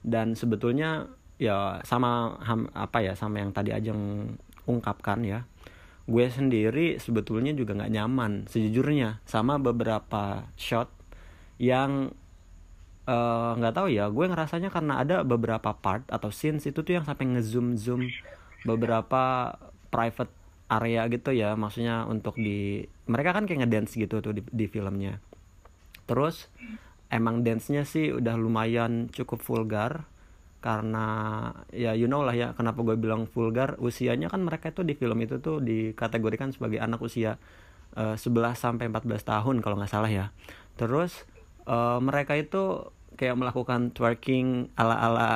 Dan 0.04 0.36
sebetulnya 0.36 1.08
ya 1.40 1.82
sama 1.82 2.38
apa 2.72 2.98
ya 3.02 3.18
sama 3.18 3.42
yang 3.42 3.50
tadi 3.50 3.74
aja 3.74 3.90
ungkapkan 4.64 5.22
ya. 5.26 5.46
Gue 6.04 6.28
sendiri 6.28 7.00
sebetulnya 7.00 7.56
juga 7.56 7.72
nggak 7.72 7.92
nyaman 7.92 8.32
sejujurnya 8.48 9.24
sama 9.24 9.56
beberapa 9.56 10.44
shot 10.60 10.92
yang 11.56 12.12
eh, 13.08 13.50
nggak 13.56 13.72
uh, 13.72 13.76
tahu 13.76 13.88
ya 13.88 14.12
gue 14.12 14.26
ngerasanya 14.28 14.68
karena 14.68 15.00
ada 15.00 15.24
beberapa 15.24 15.72
part 15.72 16.04
atau 16.12 16.28
scenes 16.28 16.68
itu 16.68 16.84
tuh 16.84 17.00
yang 17.00 17.06
sampai 17.08 17.24
ngezoom 17.36 17.76
zoom 17.80 18.02
beberapa 18.68 19.54
private 19.88 20.32
area 20.68 21.06
gitu 21.12 21.30
ya 21.30 21.54
maksudnya 21.54 22.08
untuk 22.08 22.40
di 22.40 22.88
mereka 23.04 23.36
kan 23.36 23.44
kayak 23.44 23.68
ngedance 23.68 23.94
gitu 23.96 24.20
tuh 24.24 24.32
di, 24.32 24.42
di 24.48 24.66
filmnya. 24.68 25.20
Terus 26.04 26.48
emang 27.12 27.44
dance-nya 27.44 27.84
sih 27.84 28.12
udah 28.12 28.34
lumayan 28.36 29.12
cukup 29.12 29.40
vulgar 29.44 30.08
karena 30.64 31.06
ya 31.76 31.92
you 31.92 32.08
know 32.08 32.24
lah 32.24 32.32
ya 32.32 32.56
kenapa 32.56 32.80
gue 32.80 32.96
bilang 32.96 33.28
vulgar 33.28 33.76
usianya 33.76 34.32
kan 34.32 34.40
mereka 34.40 34.72
itu 34.72 34.80
di 34.80 34.96
film 34.96 35.20
itu 35.20 35.36
tuh 35.36 35.60
dikategorikan 35.60 36.56
sebagai 36.56 36.80
anak 36.80 37.04
usia 37.04 37.36
uh, 38.00 38.16
11 38.16 38.56
sampai 38.56 38.88
14 38.88 39.28
tahun 39.28 39.56
kalau 39.60 39.76
nggak 39.76 39.92
salah 39.92 40.08
ya. 40.08 40.32
Terus 40.80 41.28
uh, 41.68 42.00
mereka 42.00 42.32
itu 42.40 42.88
kayak 43.20 43.36
melakukan 43.36 43.92
twerking 43.92 44.72
ala 44.80 44.96
ala 44.96 45.30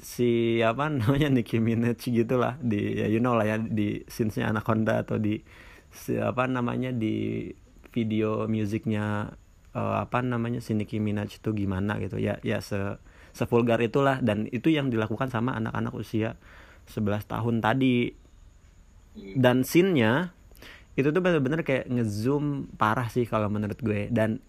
si 0.00 0.58
apa 0.64 0.88
namanya 0.96 1.28
Nicki 1.28 1.60
Minaj 1.60 2.00
gitulah. 2.08 2.56
Di 2.64 3.04
ya 3.04 3.06
you 3.12 3.20
know 3.20 3.36
lah 3.36 3.44
ya 3.44 3.60
di 3.60 4.00
scenesnya 4.08 4.48
Anaconda 4.48 5.04
atau 5.04 5.20
di 5.20 5.44
si, 5.92 6.16
apa 6.16 6.48
namanya 6.48 6.88
di 6.88 7.52
video 7.92 8.48
musiknya 8.48 9.36
uh, 9.76 9.96
apa 10.00 10.24
namanya 10.24 10.64
si 10.64 10.72
Nicki 10.72 11.04
Minaj 11.04 11.36
itu 11.36 11.52
gimana 11.52 12.00
gitu. 12.00 12.16
Ya 12.16 12.40
ya 12.40 12.64
se 12.64 12.96
sevulgar 13.38 13.78
itulah 13.78 14.18
dan 14.18 14.50
itu 14.50 14.74
yang 14.74 14.90
dilakukan 14.90 15.30
sama 15.30 15.54
anak-anak 15.54 15.94
usia 15.94 16.34
11 16.90 17.30
tahun 17.30 17.62
tadi. 17.62 18.10
Dan 19.38 19.62
scene-nya 19.62 20.34
itu 20.98 21.14
tuh 21.14 21.22
bener-bener 21.22 21.62
kayak 21.62 21.86
ngezoom 21.86 22.74
parah 22.74 23.06
sih 23.06 23.22
kalau 23.30 23.46
menurut 23.46 23.78
gue. 23.78 24.10
Dan 24.10 24.42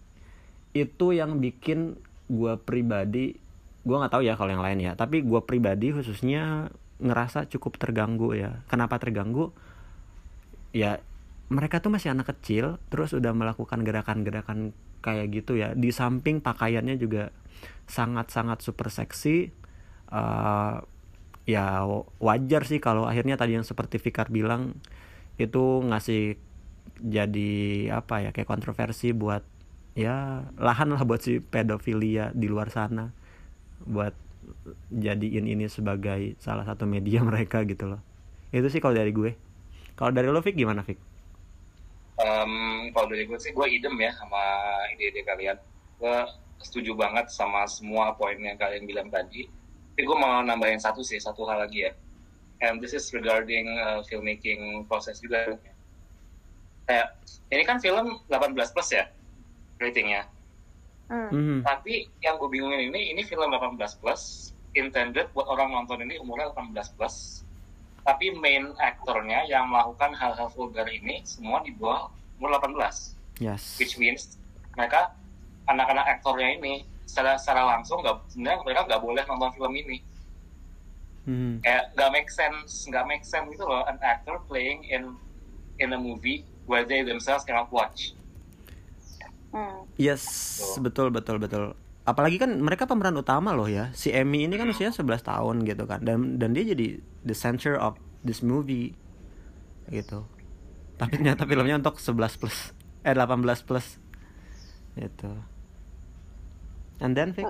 itu 0.74 1.14
yang 1.14 1.38
bikin 1.38 1.98
gue 2.30 2.54
pribadi 2.62 3.34
gue 3.80 3.96
nggak 3.96 4.12
tahu 4.12 4.22
ya 4.22 4.38
kalau 4.38 4.54
yang 4.54 4.62
lain 4.62 4.78
ya 4.78 4.92
tapi 4.94 5.26
gue 5.26 5.40
pribadi 5.42 5.90
khususnya 5.90 6.70
ngerasa 7.00 7.48
cukup 7.48 7.80
terganggu 7.80 8.36
ya. 8.36 8.60
Kenapa 8.68 9.00
terganggu? 9.00 9.50
Ya 10.70 11.00
mereka 11.50 11.82
tuh 11.82 11.90
masih 11.90 12.14
anak 12.14 12.30
kecil 12.30 12.78
terus 12.92 13.16
udah 13.16 13.34
melakukan 13.34 13.82
gerakan-gerakan 13.82 14.76
kayak 15.00 15.32
gitu 15.32 15.58
ya. 15.58 15.72
Di 15.72 15.90
samping 15.90 16.44
pakaiannya 16.44 17.00
juga 17.00 17.32
sangat-sangat 17.90 18.62
super 18.62 18.88
seksi. 18.88 19.50
Uh, 20.10 20.82
ya 21.46 21.82
wajar 22.22 22.62
sih 22.66 22.78
kalau 22.78 23.06
akhirnya 23.06 23.34
tadi 23.34 23.58
yang 23.58 23.66
seperti 23.66 23.98
Fikar 23.98 24.30
bilang 24.30 24.78
itu 25.40 25.82
ngasih 25.82 26.38
jadi 27.00 27.52
apa 27.96 28.28
ya 28.28 28.30
kayak 28.30 28.46
kontroversi 28.46 29.16
buat 29.16 29.42
ya 29.96 30.46
lahan 30.60 30.92
lah 30.94 31.02
buat 31.02 31.24
si 31.24 31.40
pedofilia 31.40 32.30
di 32.36 32.46
luar 32.46 32.70
sana. 32.70 33.10
Buat 33.82 34.14
jadiin 34.92 35.46
ini 35.46 35.66
sebagai 35.66 36.36
salah 36.38 36.66
satu 36.66 36.84
media 36.84 37.24
mereka 37.28 37.64
gitu 37.64 37.90
loh. 37.90 38.00
Itu 38.50 38.68
sih 38.68 38.82
kalau 38.82 38.98
dari 38.98 39.14
gue. 39.14 39.32
Kalau 39.94 40.12
dari 40.14 40.28
lo 40.32 40.40
Fik 40.40 40.56
gimana 40.56 40.80
Fik? 40.80 40.98
Um, 42.20 42.92
kalau 42.92 43.08
dari 43.08 43.24
gue 43.24 43.38
sih 43.40 43.52
gue 43.52 43.66
idem 43.68 43.96
ya 43.96 44.12
sama 44.16 44.40
ide-ide 44.92 45.24
kalian. 45.24 45.56
Gue 45.96 46.18
setuju 46.60 46.94
banget 46.96 47.32
sama 47.32 47.64
semua 47.66 48.12
poin 48.14 48.36
yang 48.36 48.56
kalian 48.56 48.84
bilang 48.84 49.08
tadi. 49.08 49.48
Tapi 49.96 50.02
gue 50.06 50.16
mau 50.16 50.40
nambahin 50.40 50.80
satu 50.80 51.04
sih, 51.04 51.20
satu 51.20 51.44
hal 51.48 51.66
lagi 51.66 51.90
ya. 51.90 51.92
And 52.60 52.80
this 52.80 52.92
is 52.92 53.08
regarding 53.16 53.68
uh, 53.80 54.04
filmmaking 54.04 54.84
proses 54.84 55.20
juga. 55.20 55.56
Kayak, 56.84 57.16
ini 57.52 57.62
kan 57.64 57.80
film 57.80 58.20
18 58.28 58.74
plus 58.76 58.88
ya, 58.92 59.08
ratingnya. 59.80 60.28
Hmm. 61.10 61.32
Mm-hmm. 61.32 61.58
Tapi 61.66 62.06
yang 62.22 62.36
gue 62.36 62.48
bingungin 62.48 62.92
ini, 62.92 63.16
ini 63.16 63.22
film 63.24 63.50
18 63.50 63.80
plus, 63.98 64.52
intended 64.74 65.26
buat 65.34 65.46
orang 65.50 65.74
nonton 65.74 66.06
ini 66.06 66.18
umurnya 66.22 66.54
18 66.54 66.94
plus 66.94 67.42
tapi 68.06 68.32
main 68.38 68.72
aktornya 68.80 69.44
yang 69.46 69.68
melakukan 69.68 70.14
hal-hal 70.16 70.48
vulgar 70.54 70.86
ini 70.88 71.20
semua 71.26 71.60
di 71.60 71.74
bawah 71.74 72.08
umur 72.38 72.58
18 72.58 73.42
yes 73.42 73.76
which 73.76 73.98
means 73.98 74.38
mereka 74.78 75.12
anak-anak 75.66 76.06
aktornya 76.18 76.56
ini 76.56 76.84
secara 77.04 77.34
secara 77.34 77.66
langsung 77.66 78.00
nggak 78.00 78.16
sebenarnya 78.28 78.58
mereka 78.62 78.80
nggak 78.86 79.02
boleh 79.02 79.22
nonton 79.26 79.50
film 79.52 79.74
ini 79.74 79.98
Hmm. 81.20 81.60
kayak 81.60 81.92
nggak 81.92 82.10
make 82.10 82.30
sense 82.32 82.88
nggak 82.88 83.04
make 83.04 83.20
sense 83.22 83.44
gitu 83.52 83.62
loh 83.62 83.84
an 83.84 84.00
actor 84.00 84.40
playing 84.48 84.80
in 84.88 85.12
in 85.76 85.92
a 85.92 86.00
movie 86.00 86.40
where 86.64 86.80
they 86.82 87.04
themselves 87.04 87.44
cannot 87.44 87.68
watch 87.68 88.16
Hmm. 89.50 89.82
Yes, 89.98 90.22
Tuh. 90.62 90.78
betul 90.78 91.10
betul 91.10 91.42
betul. 91.42 91.74
Apalagi 92.06 92.38
kan 92.38 92.54
mereka 92.54 92.86
pemeran 92.86 93.18
utama 93.18 93.50
loh 93.50 93.66
ya. 93.66 93.90
Si 93.90 94.14
Emmy 94.14 94.46
ini 94.46 94.54
kan 94.54 94.70
usianya 94.70 94.94
11 94.94 95.26
tahun 95.26 95.66
gitu 95.66 95.90
kan. 95.90 96.06
Dan 96.06 96.38
dan 96.38 96.54
dia 96.54 96.62
jadi 96.62 97.02
the 97.26 97.34
center 97.34 97.74
of 97.74 97.98
this 98.22 98.40
movie 98.40 98.94
gitu. 99.90 100.22
Tapi 101.02 101.18
ternyata 101.18 101.50
filmnya 101.50 101.82
untuk 101.82 101.98
11 101.98 102.38
plus 102.38 102.70
eh 103.02 103.10
18 103.10 103.42
plus. 103.66 103.98
Gitu. 105.00 105.32
And 107.00 107.16
then 107.16 107.32
Vic? 107.32 107.48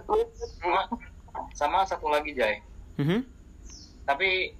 sama 1.50 1.82
satu 1.82 2.06
lagi 2.06 2.30
Jay 2.32 2.58
Mhm. 2.96 3.22
tapi 4.04 4.50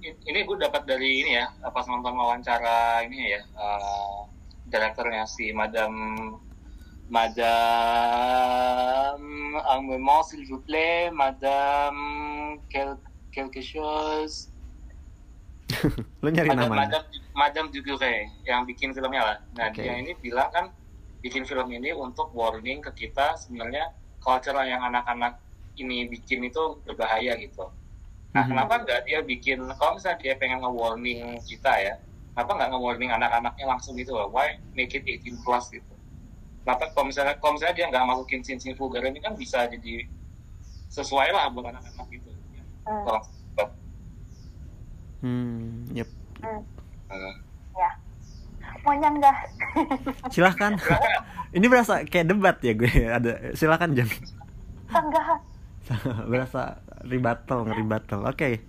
i- 0.00 0.18
ini 0.24 0.40
gue 0.42 0.56
dapat 0.56 0.82
dari 0.84 1.22
ini 1.22 1.34
ya 1.34 1.46
pas 1.66 1.86
nonton 1.86 2.12
wawancara 2.12 3.02
ini 3.02 3.30
ya 3.30 3.42
eh, 3.42 4.18
direkturnya 4.66 5.22
si 5.24 5.50
Madam 5.50 5.94
Madame 8.16 9.26
un 9.56 9.80
moment 9.82 10.22
s'il 10.22 10.44
vous 10.46 10.58
plaît 10.60 11.10
Madame 11.10 11.98
quel, 12.68 12.98
quelque 13.30 13.62
chose 13.62 14.50
Lo 16.22 16.30
nyari 16.34 16.48
Madame, 16.48 16.66
nama. 16.70 16.76
Madame, 16.86 17.04
Madame 17.34 17.68
Dugure 17.70 18.14
yang 18.44 18.62
bikin 18.64 18.90
filmnya 18.90 19.22
lah. 19.24 19.38
Nah 19.54 19.70
Oke. 19.70 19.82
dia 19.82 19.98
ini 19.98 20.14
bilang 20.16 20.46
kan 20.50 20.70
bikin 21.26 21.42
film 21.42 21.66
ini 21.74 21.90
untuk 21.90 22.30
warning 22.30 22.78
ke 22.78 22.94
kita 22.94 23.34
sebenarnya 23.34 23.90
culture 24.22 24.54
yang 24.62 24.78
anak-anak 24.78 25.42
ini 25.74 26.06
bikin 26.06 26.46
itu 26.46 26.78
berbahaya 26.86 27.34
gitu. 27.34 27.66
Nah 28.30 28.46
Mhm. 28.46 28.50
kenapa 28.54 28.74
nggak 28.86 29.00
dia 29.10 29.18
bikin 29.26 29.58
kalau 29.74 29.98
misalnya 29.98 30.22
dia 30.22 30.34
pengen 30.38 30.62
nge-warning 30.62 31.42
kita 31.42 31.72
ya, 31.82 31.94
kenapa 32.30 32.50
nggak 32.54 32.70
nge-warning 32.70 33.10
anak-anaknya 33.10 33.66
langsung 33.66 33.98
gitu 33.98 34.14
loh? 34.14 34.30
Why 34.30 34.54
make 34.78 34.94
it 34.94 35.02
18 35.02 35.42
plus 35.42 35.74
gitu? 35.74 35.94
Kenapa 36.62 36.94
kalau 36.94 37.10
misalnya 37.10 37.34
kalau 37.42 37.58
misalnya 37.58 37.74
dia 37.74 37.86
nggak 37.90 38.04
masukin 38.06 38.40
scene-scene 38.46 38.78
vulgar 38.78 39.02
ini 39.02 39.18
kan 39.18 39.34
bisa 39.34 39.66
jadi 39.66 40.06
sesuai 40.94 41.34
lah 41.34 41.50
buat 41.50 41.66
anak-anak 41.74 42.06
gitu. 42.14 42.30
Hmm. 42.86 43.02
Kalau 43.02 43.20
Hmm, 45.24 45.90
yep. 45.90 46.06
Hmm. 46.38 46.62
eh, 47.10 47.34
Ya. 47.74 47.90
Mau 48.86 48.94
nyanggah? 48.94 49.36
Silahkan. 50.30 50.78
Ini 51.56 51.66
berasa 51.66 52.06
kayak 52.06 52.30
debat 52.30 52.56
ya 52.62 52.72
gue. 52.78 52.92
Ada 53.10 53.32
silakan 53.58 53.98
jam. 53.98 54.06
Sanggah. 54.86 55.42
berasa 56.30 56.78
rebuttal, 57.02 57.66
nge-rebuttal. 57.66 58.22
Oke. 58.30 58.62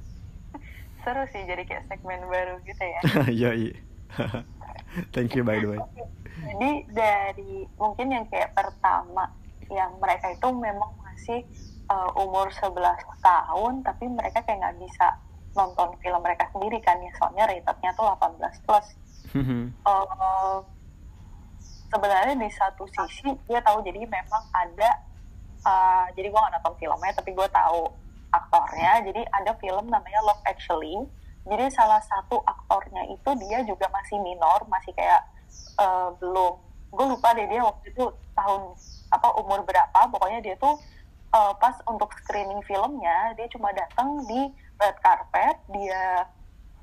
Seru 1.00 1.24
sih 1.32 1.40
jadi 1.48 1.64
kayak 1.64 1.88
segmen 1.88 2.20
baru 2.28 2.60
gitu 2.68 2.84
ya. 2.84 3.00
Yoi. 3.32 3.72
Thank 5.16 5.32
you 5.32 5.40
by 5.40 5.56
the 5.56 5.72
way. 5.72 5.80
Jadi 6.40 6.70
dari 6.92 7.64
mungkin 7.80 8.12
yang 8.12 8.28
kayak 8.28 8.52
pertama 8.52 9.32
yang 9.72 9.96
mereka 9.96 10.28
itu 10.36 10.48
memang 10.52 10.92
masih 11.00 11.40
uh, 11.88 12.10
umur 12.20 12.52
11 12.52 12.76
tahun 13.24 13.72
tapi 13.86 14.04
mereka 14.12 14.44
kayak 14.44 14.60
nggak 14.60 14.78
bisa 14.82 15.16
nonton 15.56 15.94
film 16.04 16.20
mereka 16.20 16.46
sendiri 16.52 16.78
kan 16.84 17.00
ya 17.00 17.10
soalnya 17.16 17.48
ratednya 17.48 17.90
tuh 17.96 18.04
18 18.12 18.66
plus. 18.68 18.86
Uh, 19.86 20.58
sebenarnya 21.90 22.34
di 22.38 22.50
satu 22.54 22.86
sisi 22.86 23.30
gue 23.46 23.60
tahu 23.62 23.82
jadi 23.82 24.06
memang 24.06 24.42
ada 24.54 24.90
uh, 25.66 26.06
jadi 26.14 26.30
gue 26.30 26.38
gak 26.38 26.54
nonton 26.58 26.74
filmnya 26.78 27.12
tapi 27.14 27.30
gue 27.34 27.48
tahu 27.50 27.90
aktornya. 28.30 29.02
Jadi 29.06 29.22
ada 29.26 29.52
film 29.58 29.90
namanya 29.90 30.20
Love 30.22 30.42
Actually. 30.46 30.96
Jadi 31.46 31.72
salah 31.72 31.98
satu 32.04 32.38
aktornya 32.46 33.10
itu 33.10 33.30
dia 33.42 33.64
juga 33.66 33.90
masih 33.90 34.22
minor 34.22 34.62
masih 34.70 34.94
kayak 34.94 35.22
uh, 35.78 36.14
belum. 36.18 36.58
Gue 36.90 37.06
lupa 37.06 37.34
deh 37.34 37.46
dia 37.46 37.62
waktu 37.62 37.90
itu 37.90 38.04
tahun 38.34 38.74
apa 39.10 39.28
umur 39.38 39.66
berapa. 39.66 40.00
Pokoknya 40.10 40.40
dia 40.42 40.54
tuh 40.58 40.78
uh, 41.34 41.52
pas 41.58 41.74
untuk 41.86 42.10
screening 42.22 42.62
filmnya 42.66 43.34
dia 43.34 43.46
cuma 43.50 43.70
datang 43.74 44.22
di 44.26 44.50
red 44.78 44.96
carpet 45.02 45.56
dia 45.70 46.26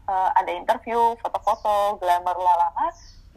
uh, 0.07 0.29
ada 0.33 0.51
interview 0.55 1.13
foto-foto 1.19 1.99
glamour 2.01 2.35
lalala 2.39 2.87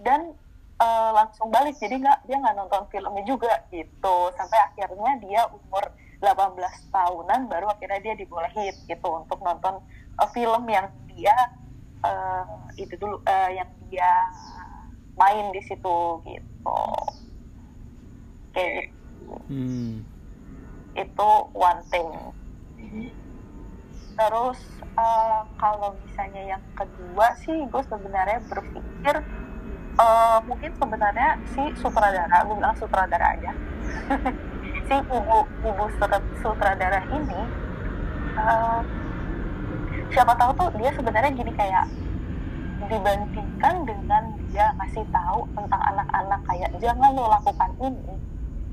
dan 0.00 0.32
uh, 0.80 1.10
langsung 1.12 1.52
balik 1.52 1.76
jadi 1.76 2.00
nggak 2.00 2.18
dia 2.24 2.36
nggak 2.40 2.56
nonton 2.56 2.82
filmnya 2.88 3.22
juga 3.26 3.52
gitu 3.74 4.16
sampai 4.38 4.58
akhirnya 4.72 5.12
dia 5.20 5.40
umur 5.50 5.84
18 6.20 6.56
tahunan 6.92 7.40
baru 7.48 7.66
akhirnya 7.72 8.00
dia 8.00 8.14
dibolehin 8.16 8.74
gitu 8.88 9.08
untuk 9.12 9.38
nonton 9.42 9.82
uh, 10.16 10.28
film 10.32 10.64
yang 10.70 10.88
dia 11.12 11.34
uh, 12.06 12.46
itu 12.78 12.96
dulu 12.96 13.20
uh, 13.26 13.50
yang 13.52 13.68
dia 13.90 14.10
main 15.18 15.52
di 15.52 15.60
situ 15.66 15.98
gitu 16.24 16.80
kayak 18.56 18.90
gitu. 18.90 19.34
Hmm. 19.46 20.02
itu 20.96 21.30
one 21.54 21.82
thing 21.92 22.08
mhm. 22.80 23.19
Terus 24.20 24.60
eh, 24.84 25.40
kalau 25.56 25.96
misalnya 26.04 26.42
yang 26.56 26.64
kedua 26.76 27.32
sih 27.40 27.56
gue 27.64 27.82
sebenarnya 27.88 28.38
berpikir 28.52 29.16
eh, 29.96 30.38
mungkin 30.44 30.70
sebenarnya 30.76 31.40
si 31.56 31.62
sutradara, 31.80 32.44
gue 32.44 32.56
bilang 32.60 32.76
sutradara 32.76 33.26
aja, 33.32 33.52
si 34.88 34.96
ibu 35.08 35.40
ibu 35.64 35.84
sutradara, 36.44 37.00
ini 37.16 37.40
eh, 38.36 38.80
siapa 40.12 40.36
tahu 40.36 40.50
tuh 40.52 40.68
dia 40.76 40.92
sebenarnya 40.92 41.32
gini 41.32 41.52
kayak 41.56 41.88
dibandingkan 42.90 43.74
dengan 43.86 44.22
dia 44.50 44.74
ngasih 44.76 45.06
tahu 45.14 45.46
tentang 45.54 45.82
anak-anak 45.94 46.40
kayak 46.44 46.70
jangan 46.76 47.16
lo 47.16 47.24
lakukan 47.32 47.72
ini. 47.80 48.12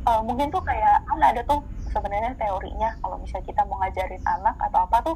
Eh, 0.08 0.22
mungkin 0.28 0.52
tuh 0.52 0.64
kayak 0.64 1.04
kan 1.08 1.20
ada 1.24 1.40
tuh 1.48 1.60
sebenarnya 1.98 2.38
teorinya 2.38 2.90
kalau 3.02 3.18
misalnya 3.18 3.46
kita 3.50 3.62
mau 3.66 3.82
ngajarin 3.82 4.22
anak 4.22 4.56
atau 4.70 4.80
apa 4.86 4.98
tuh 5.02 5.16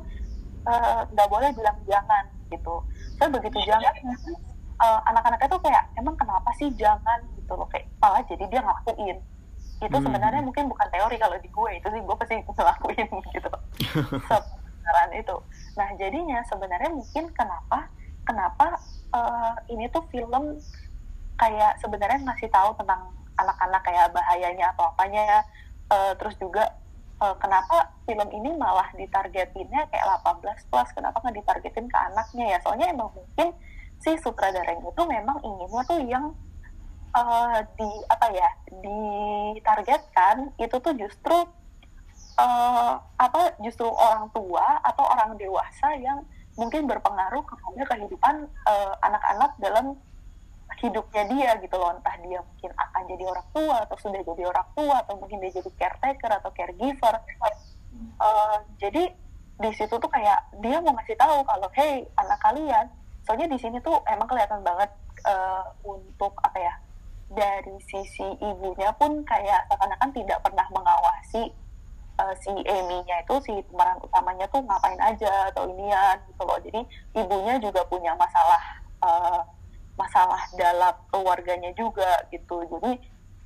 eh, 0.66 1.02
nggak 1.14 1.30
boleh 1.30 1.50
bilang 1.54 1.78
jangan 1.86 2.26
gitu. 2.50 2.82
So 3.22 3.30
begitu 3.30 3.62
jangan 3.70 3.94
eh, 4.82 5.00
anak-anaknya 5.14 5.48
tuh 5.48 5.62
kayak 5.62 5.84
emang 5.96 6.18
kenapa 6.18 6.50
sih 6.58 6.74
jangan? 6.74 7.22
gitu 7.52 7.60
loh 7.60 7.68
kayak 7.68 7.86
malah 8.00 8.24
jadi 8.26 8.48
dia 8.48 8.62
ngelakuin. 8.64 9.18
Itu 9.84 9.98
Hmm. 9.98 10.06
sebenarnya 10.08 10.42
mungkin 10.42 10.72
bukan 10.72 10.88
teori 10.88 11.18
kalau 11.20 11.36
di 11.42 11.50
gue 11.52 11.72
itu 11.76 11.88
sih 11.92 12.00
gue 12.00 12.16
pasti 12.16 12.36
ngelakuin 12.56 13.08
gitu. 13.36 13.52
Sebenarnya 14.32 15.18
itu. 15.20 15.36
Nah 15.76 15.88
jadinya 16.00 16.40
sebenarnya 16.48 16.90
mungkin 16.96 17.28
kenapa 17.36 17.92
kenapa 18.24 18.80
eh, 19.12 19.54
ini 19.76 19.92
tuh 19.92 20.08
film 20.08 20.56
kayak 21.36 21.76
sebenarnya 21.84 22.24
ngasih 22.24 22.48
tahu 22.54 22.72
tentang 22.80 23.12
anak-anak 23.36 23.82
kayak 23.84 24.14
bahayanya 24.16 24.72
atau 24.78 24.88
apanya 24.88 25.44
Eh, 25.92 26.14
terus 26.16 26.36
juga 26.40 26.64
eh, 27.20 27.36
kenapa 27.38 27.92
film 28.08 28.28
ini 28.32 28.56
malah 28.56 28.88
ditargetinnya 28.96 29.92
kayak 29.92 30.06
18 30.24 30.72
plus? 30.72 30.90
Kenapa 30.96 31.20
nggak 31.20 31.38
ditargetin 31.44 31.88
ke 31.92 31.98
anaknya 32.00 32.46
ya? 32.56 32.58
Soalnya 32.64 32.88
emang 32.96 33.12
mungkin 33.12 33.52
si 34.02 34.16
sutradaranya 34.18 34.88
itu 34.90 35.04
memang 35.06 35.38
inginnya 35.44 35.82
tuh 35.86 36.00
yang 36.08 36.26
eh, 37.12 37.60
di 37.76 37.90
apa 38.08 38.28
ya 38.32 38.50
ditargetkan 38.72 40.56
itu 40.58 40.76
tuh 40.80 40.94
justru 40.96 41.38
eh, 42.40 42.94
apa 42.98 43.42
justru 43.60 43.86
orang 43.92 44.32
tua 44.32 44.80
atau 44.88 45.04
orang 45.06 45.36
dewasa 45.36 45.92
yang 46.00 46.24
mungkin 46.56 46.88
berpengaruh 46.88 47.44
kepada 47.44 47.84
kehidupan 47.96 48.48
eh, 48.48 48.94
anak-anak 49.04 49.52
dalam 49.60 50.00
hidupnya 50.80 51.24
dia 51.28 51.52
gitu 51.60 51.76
loh. 51.76 51.92
Entah 51.92 52.16
dia 52.24 52.40
mungkin 52.40 52.72
akan 52.72 53.02
jadi 53.10 53.24
orang 53.28 53.48
tua 53.52 53.76
atau 53.84 53.98
sudah 54.00 54.22
jadi 54.24 54.44
orang 54.48 54.68
tua 54.78 54.96
atau 55.04 55.20
mungkin 55.20 55.44
dia 55.44 55.52
jadi 55.52 55.72
caretaker 55.76 56.32
atau 56.40 56.52
caregiver. 56.56 57.16
Eh, 58.22 58.58
jadi 58.80 59.04
di 59.62 59.72
situ 59.78 59.94
tuh 59.94 60.10
kayak 60.10 60.58
dia 60.58 60.82
mau 60.82 60.94
ngasih 60.98 61.18
tahu 61.22 61.46
kalau 61.46 61.70
hey 61.78 62.02
anak 62.18 62.40
kalian 62.42 62.90
soalnya 63.22 63.54
di 63.54 63.58
sini 63.62 63.78
tuh 63.86 64.02
emang 64.10 64.26
kelihatan 64.26 64.66
banget 64.66 64.90
eh, 65.22 65.64
untuk 65.86 66.34
apa 66.42 66.58
ya 66.58 66.74
dari 67.32 67.78
sisi 67.88 68.26
ibunya 68.42 68.92
pun 68.98 69.22
kayak 69.24 69.70
seakan-akan 69.70 70.12
tidak 70.18 70.42
pernah 70.42 70.66
mengawasi 70.74 71.54
eh, 72.18 72.34
si 72.42 72.52
Amy-nya 72.52 73.22
itu 73.22 73.36
si 73.46 73.54
pemeran 73.70 74.02
utamanya 74.02 74.50
tuh 74.50 74.66
ngapain 74.66 75.00
aja 75.00 75.54
atau 75.54 75.70
inian 75.70 76.18
gitu 76.26 76.42
loh. 76.44 76.58
Jadi 76.60 76.82
ibunya 77.16 77.56
juga 77.62 77.86
punya 77.86 78.18
masalah 78.18 78.62
eh, 79.06 79.42
masalah 80.02 80.42
dalam 80.58 80.96
keluarganya 81.14 81.70
juga 81.78 82.26
gitu. 82.34 82.66
Jadi 82.66 82.98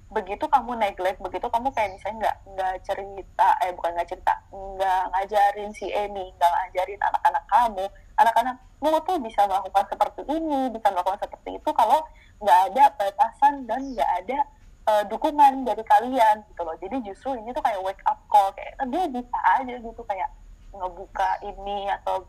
begitu 0.06 0.46
kamu 0.48 0.80
neglect 0.80 1.20
begitu 1.20 1.44
kamu 1.52 1.74
kayak 1.76 1.92
misalnya 1.92 2.16
nggak 2.24 2.38
nggak 2.56 2.76
cerita 2.88 3.48
eh 3.66 3.74
bukan 3.76 3.92
nggak 4.00 4.08
cerita 4.08 4.34
nggak 4.54 5.02
ngajarin 5.12 5.72
si 5.76 5.92
Amy 5.92 6.32
nggak 6.40 6.52
ngajarin 6.56 7.02
anak-anak 7.04 7.44
kamu 7.52 7.86
anak-anakmu 8.16 8.90
tuh 9.04 9.18
bisa 9.20 9.42
melakukan 9.50 9.84
seperti 9.92 10.22
ini 10.30 10.72
bisa 10.72 10.88
melakukan 10.94 11.20
seperti 11.20 11.60
itu 11.60 11.70
kalau 11.76 12.00
nggak 12.40 12.60
ada 12.72 12.84
batasan 12.96 13.68
dan 13.68 13.82
nggak 13.92 14.12
ada 14.24 14.40
uh, 14.90 15.04
dukungan 15.10 15.66
dari 15.66 15.84
kalian 15.84 16.46
gitu 16.54 16.62
loh. 16.62 16.76
Jadi 16.80 16.96
justru 17.06 17.30
ini 17.38 17.52
tuh 17.52 17.64
kayak 17.66 17.82
wake 17.82 18.04
up 18.06 18.20
call 18.30 18.54
kayak 18.54 18.78
dia 18.90 19.04
bisa 19.10 19.38
aja 19.60 19.76
gitu 19.82 20.02
kayak 20.06 20.30
ngebuka 20.76 21.30
ini 21.44 21.90
atau 22.02 22.24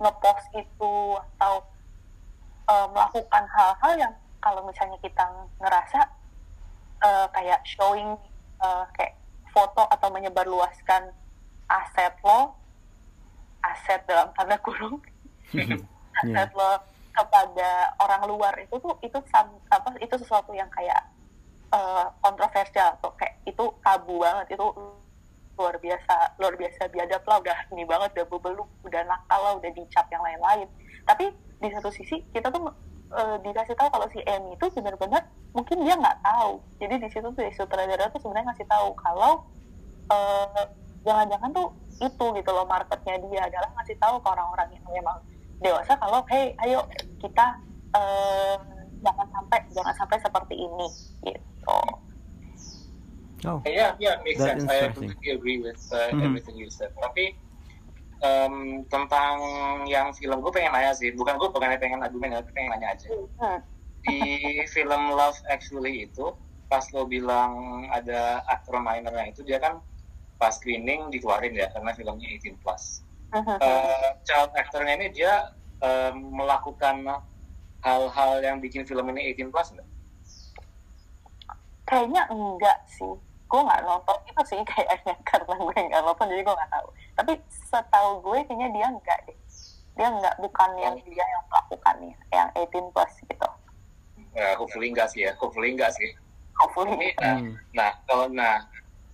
ngepost 0.00 0.48
itu 0.56 0.94
atau 1.38 1.62
uh, 2.68 2.86
melakukan 2.92 3.44
hal-hal 3.50 3.92
yang 3.98 4.14
kalau 4.40 4.60
misalnya 4.68 5.00
kita 5.00 5.24
ngerasa 5.60 6.00
uh, 7.00 7.26
kayak 7.32 7.60
showing 7.64 8.16
uh, 8.60 8.84
kayak 8.96 9.16
foto 9.54 9.86
atau 9.88 10.08
menyebarluaskan 10.12 11.14
aset 11.70 12.14
lo 12.26 12.52
aset 13.64 14.04
dalam 14.04 14.28
tanda 14.36 14.60
kurung 14.60 15.00
aset 16.20 16.48
yeah. 16.50 16.52
lo 16.52 16.70
kepada 17.14 17.94
orang 18.02 18.26
luar 18.26 18.52
itu 18.58 18.74
tuh 18.82 18.98
itu 19.00 19.16
apa 19.70 19.88
itu 20.02 20.14
sesuatu 20.18 20.50
yang 20.50 20.66
kayak 20.74 20.98
uh, 21.70 22.10
kontroversial 22.18 22.98
atau 22.98 23.14
kayak 23.14 23.38
itu 23.46 23.64
tabu 23.86 24.18
banget 24.18 24.58
itu 24.58 24.66
luar 25.54 25.78
biasa 25.78 26.34
luar 26.42 26.58
biasa 26.58 26.90
biadab 26.90 27.22
lah 27.22 27.38
udah 27.38 27.58
ini 27.70 27.86
banget 27.86 28.10
udah 28.18 28.26
bebeluk 28.26 28.68
udah 28.82 29.02
nakal 29.06 29.40
lah 29.46 29.54
udah 29.62 29.70
dicap 29.70 30.10
yang 30.10 30.22
lain-lain 30.26 30.66
tapi 31.06 31.30
di 31.60 31.68
satu 31.70 31.90
sisi 31.90 32.22
kita 32.34 32.50
tuh 32.50 32.70
uh, 33.14 33.36
dikasih 33.42 33.74
tahu 33.78 33.88
kalau 33.90 34.06
si 34.10 34.20
M 34.26 34.42
itu 34.52 34.66
benar-benar 34.74 35.22
mungkin 35.54 35.82
dia 35.86 35.94
nggak 35.94 36.18
tahu 36.22 36.60
jadi 36.82 36.94
di 36.98 37.08
situ 37.10 37.28
tuh 37.30 37.44
sutradara 37.54 38.10
tuh 38.10 38.20
sebenarnya 38.20 38.50
ngasih 38.52 38.66
tahu 38.66 38.88
kalau 38.98 39.46
uh, 40.10 40.62
jangan-jangan 41.04 41.50
tuh 41.54 41.68
itu 42.02 42.26
gitu 42.42 42.50
loh 42.50 42.66
marketnya 42.66 43.20
dia 43.30 43.40
adalah 43.46 43.70
ngasih 43.78 43.96
tahu 44.02 44.18
ke 44.18 44.28
orang-orang 44.28 44.68
yang 44.74 44.84
memang 44.90 45.18
dewasa 45.62 45.94
kalau 45.96 46.26
hey 46.26 46.52
ayo 46.66 46.82
kita 47.22 47.62
uh, 47.94 48.58
jangan 49.04 49.26
sampai 49.30 49.60
jangan 49.70 49.94
sampai 49.94 50.18
seperti 50.18 50.54
ini 50.56 50.88
gitu. 51.28 51.80
Oh. 53.44 53.60
Yeah, 53.68 53.92
yeah, 54.00 54.16
makes 54.24 54.40
sense. 54.40 54.64
I 54.64 54.88
completely 54.88 55.36
agree 55.36 55.60
with 55.60 55.76
uh, 55.92 56.08
mm 56.08 56.16
-hmm. 56.16 56.26
everything 56.32 56.56
you 56.56 56.72
said. 56.72 56.96
Tapi 56.96 57.36
um, 58.24 58.82
tentang 58.88 59.36
yang 59.84 60.10
film 60.16 60.40
gue 60.40 60.52
pengen 60.52 60.72
nanya 60.72 60.96
sih, 60.96 61.12
bukan 61.12 61.36
gue 61.36 61.48
bukan 61.52 61.76
pengen 61.76 62.00
argumen, 62.00 62.40
tapi 62.40 62.50
pengen 62.56 62.70
nanya 62.74 62.96
aja. 62.96 63.08
Hmm. 63.38 63.60
Di 64.04 64.20
film 64.72 65.12
Love 65.12 65.38
Actually 65.52 66.08
itu, 66.08 66.32
pas 66.72 66.84
lo 66.96 67.04
bilang 67.04 67.84
ada 67.92 68.40
aktor 68.48 68.80
minornya 68.80 69.28
itu, 69.30 69.44
dia 69.44 69.60
kan 69.60 69.80
pas 70.40 70.56
screening 70.56 71.12
dikeluarin 71.12 71.54
ya, 71.54 71.68
karena 71.76 71.92
filmnya 71.92 72.28
18 72.40 72.64
plus. 72.64 73.04
Uh, 73.34 74.14
child 74.22 74.54
actornya 74.54 74.94
ini 74.94 75.10
dia 75.10 75.50
um, 75.82 76.38
melakukan 76.38 77.02
hal-hal 77.82 78.32
yang 78.40 78.62
bikin 78.62 78.86
film 78.86 79.10
ini 79.12 79.34
18 79.36 79.52
plus 79.52 79.68
nggak? 79.74 79.88
Kayaknya 81.84 82.22
enggak 82.32 82.78
sih 82.88 83.33
gue 83.44 83.60
nggak 83.60 83.82
nonton 83.84 84.18
itu 84.26 84.42
sih 84.48 84.60
kayaknya 84.70 85.14
karena 85.22 85.54
gue 85.54 85.78
nggak 85.90 86.02
nonton 86.02 86.26
jadi 86.30 86.42
gue 86.42 86.54
nggak 86.54 86.72
tahu. 86.72 86.88
Tapi 87.14 87.32
setahu 87.48 88.10
gue 88.24 88.38
kayaknya 88.48 88.68
dia 88.74 88.86
nggak 88.90 89.18
deh. 89.28 89.38
Dia 89.94 90.08
nggak 90.10 90.34
bukan 90.42 90.70
yang 90.80 90.94
dia 91.06 91.24
yang 91.24 91.44
melakukannya 91.50 92.16
yang 92.34 92.48
18 92.56 92.90
plus 92.90 93.12
gitu. 93.30 93.48
Ya 94.34 94.58
hopefully 94.58 94.90
enggak 94.90 95.08
sih 95.14 95.30
ya 95.30 95.32
hopefully 95.38 95.70
enggak 95.74 95.94
sih. 95.94 96.10
Hopefully 96.58 97.14
nah, 97.18 97.38
hmm. 97.38 97.54
nah 97.74 97.90
kalau 98.06 98.26
nah 98.30 98.66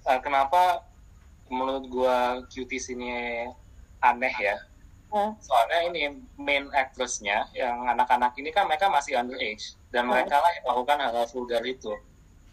uh, 0.08 0.20
kenapa 0.20 0.84
menurut 1.50 1.84
gue 1.90 2.16
cuties 2.48 2.88
ini 2.92 3.44
aneh 4.00 4.34
ya? 4.40 4.56
Hmm. 5.10 5.34
soalnya 5.42 5.90
ini 5.90 6.22
main 6.38 6.70
actressnya 6.70 7.50
yang 7.50 7.82
anak-anak 7.82 8.30
ini 8.38 8.54
kan 8.54 8.70
mereka 8.70 8.86
masih 8.86 9.18
underage 9.18 9.74
dan 9.90 10.06
hmm. 10.06 10.14
mereka 10.14 10.38
lah 10.38 10.50
yang 10.54 10.64
melakukan 10.70 10.98
hal-hal 11.02 11.26
vulgar 11.34 11.62
itu 11.66 11.90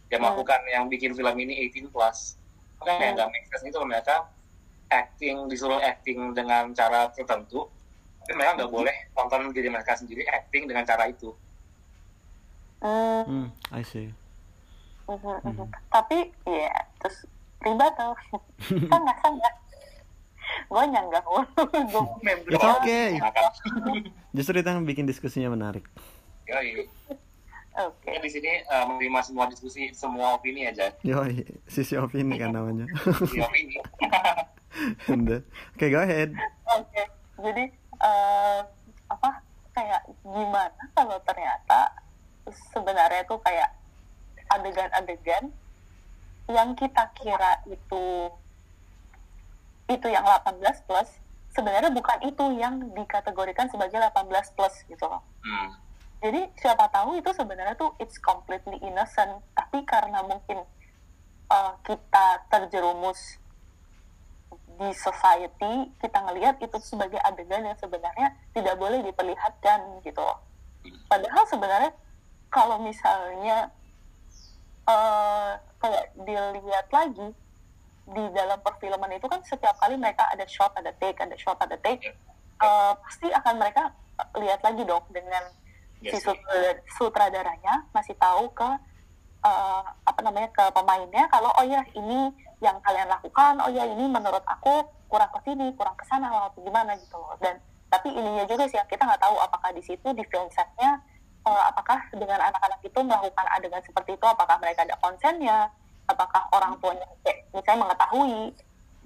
yang 0.07 0.19
hmm. 0.23 0.27
melakukan 0.31 0.59
yang 0.71 0.85
bikin 0.87 1.11
film 1.11 1.35
ini 1.39 1.67
18 1.67 1.91
plus 1.91 2.39
makanya 2.79 3.07
hmm. 3.11 3.15
nggak 3.17 3.29
make 3.33 3.47
sense 3.51 3.65
itu 3.67 3.79
mereka 3.83 4.15
acting 4.87 5.35
disuruh 5.51 5.79
acting 5.83 6.31
dengan 6.31 6.71
cara 6.71 7.11
tertentu 7.11 7.67
tapi 8.23 8.31
mereka 8.35 8.51
nggak 8.59 8.69
hmm. 8.71 8.77
boleh 8.79 8.95
nonton 9.15 9.51
diri 9.51 9.67
mereka 9.71 9.99
sendiri 9.99 10.23
acting 10.27 10.67
dengan 10.67 10.83
cara 10.87 11.11
itu 11.11 11.31
hmm, 12.83 13.23
hmm 13.27 13.47
I 13.75 13.83
see 13.83 14.11
hmm. 15.07 15.19
hmm. 15.19 15.67
tapi 15.91 16.31
ya 16.47 16.71
terus 17.03 17.27
riba 17.63 17.87
tuh 17.95 18.15
kan 18.91 18.99
nggak 19.03 19.19
sangat 19.23 19.53
gue 20.47 20.83
nyanggah 20.95 21.21
gue 21.23 21.43
It's 22.55 22.63
okay 22.63 23.19
justru 24.31 24.55
itu 24.63 24.69
yang 24.69 24.87
bikin 24.87 25.03
diskusinya 25.03 25.51
menarik 25.51 25.83
Yoi. 26.47 26.87
Oke. 27.77 28.09
Okay. 28.09 28.17
di 28.25 28.29
sini 28.33 28.51
uh, 28.73 28.89
menerima 28.89 29.21
semua 29.21 29.45
diskusi, 29.45 29.93
semua 29.93 30.33
opini 30.33 30.65
aja. 30.65 30.89
Yo, 31.05 31.21
sisi 31.69 31.93
opini 31.93 32.41
kan 32.41 32.49
namanya. 32.49 32.89
sisi 33.21 33.37
opini. 33.37 33.77
Oke, 35.13 35.45
okay, 35.77 35.89
go 35.93 36.01
ahead. 36.01 36.33
Oke, 36.73 36.89
okay. 36.89 37.05
jadi 37.37 37.63
uh, 38.01 38.65
apa 39.13 39.29
kayak 39.77 40.09
gimana 40.25 40.83
kalau 40.97 41.21
ternyata 41.21 41.93
sebenarnya 42.73 43.21
tuh 43.29 43.37
kayak 43.45 43.69
adegan-adegan 44.57 45.53
yang 46.49 46.73
kita 46.73 47.13
kira 47.13 47.61
itu 47.69 48.05
itu 49.85 50.07
yang 50.09 50.25
18 50.25 50.65
plus 50.89 51.09
sebenarnya 51.53 51.93
bukan 51.93 52.19
itu 52.25 52.43
yang 52.57 52.81
dikategorikan 52.97 53.69
sebagai 53.69 54.01
18 54.01 54.55
plus 54.57 54.75
gitu 54.89 55.05
loh. 55.05 55.21
Hmm 55.45 55.86
jadi 56.17 56.49
siapa 56.57 56.89
tahu 56.89 57.21
itu 57.21 57.29
sebenarnya 57.29 57.77
tuh 57.77 57.93
it's 58.01 58.17
completely 58.17 58.81
innocent. 58.81 59.37
Tapi 59.53 59.85
karena 59.85 60.25
mungkin 60.25 60.65
uh, 61.53 61.73
kita 61.85 62.47
terjerumus 62.49 63.37
di 64.77 64.89
society 64.93 65.89
kita 65.97 66.17
ngelihat 66.21 66.61
itu 66.61 66.77
sebagai 66.81 67.17
adegan 67.25 67.65
yang 67.65 67.77
sebenarnya 67.77 68.33
tidak 68.53 68.75
boleh 68.77 69.01
diperlihatkan 69.05 70.01
gitu. 70.05 70.25
Padahal 71.09 71.43
sebenarnya 71.49 71.91
kalau 72.49 72.81
misalnya 72.81 73.69
uh, 74.89 75.53
kayak 75.77 76.13
dilihat 76.17 76.87
lagi 76.89 77.29
di 78.07 78.23
dalam 78.31 78.57
perfilman 78.63 79.19
itu 79.19 79.27
kan 79.27 79.43
setiap 79.43 79.75
kali 79.83 79.99
mereka 79.99 80.23
ada 80.31 80.47
shot 80.47 80.71
ada 80.79 80.95
take 80.95 81.19
ada 81.19 81.35
shot 81.35 81.59
ada 81.59 81.75
take 81.83 82.15
uh, 82.63 82.95
pasti 83.03 83.27
akan 83.27 83.59
mereka 83.59 83.91
lihat 84.39 84.63
lagi 84.63 84.87
dong 84.87 85.03
dengan 85.11 85.43
yes, 86.01 86.21
si 86.21 86.33
sutradaranya 86.97 87.87
masih 87.93 88.13
tahu 88.17 88.49
ke 88.53 88.69
uh, 89.45 89.83
apa 89.85 90.19
namanya 90.21 90.49
ke 90.53 90.63
pemainnya 90.73 91.25
kalau 91.29 91.49
oh 91.55 91.65
ya 91.65 91.81
ini 91.93 92.33
yang 92.61 92.77
kalian 92.81 93.09
lakukan 93.09 93.61
oh 93.61 93.69
ya 93.69 93.85
ini 93.85 94.09
menurut 94.09 94.41
aku 94.45 94.85
kurang 95.07 95.31
ke 95.31 95.39
sini 95.47 95.71
kurang 95.77 95.95
ke 95.95 96.03
sana 96.09 96.27
atau 96.27 96.59
gimana 96.59 96.97
gitu 96.99 97.15
loh. 97.15 97.37
Dan 97.39 97.61
tapi 97.87 98.11
ininya 98.11 98.43
juga 98.43 98.67
sih 98.67 98.79
kita 98.89 99.07
nggak 99.07 99.21
tahu 99.23 99.35
apakah 99.39 99.71
di 99.71 99.79
situ 99.79 100.07
di 100.11 100.23
film 100.27 100.51
setnya 100.51 100.99
uh, 101.47 101.63
apakah 101.71 102.03
dengan 102.11 102.43
anak-anak 102.43 102.79
itu 102.83 102.99
melakukan 102.99 103.45
adegan 103.55 103.79
seperti 103.79 104.19
itu 104.19 104.25
apakah 104.27 104.59
mereka 104.59 104.83
ada 104.83 104.95
konsennya 104.99 105.71
apakah 106.07 106.43
orang 106.51 106.75
tuanya 106.83 107.07
kayak 107.23 107.47
misalnya 107.55 107.87
mengetahui 107.87 108.55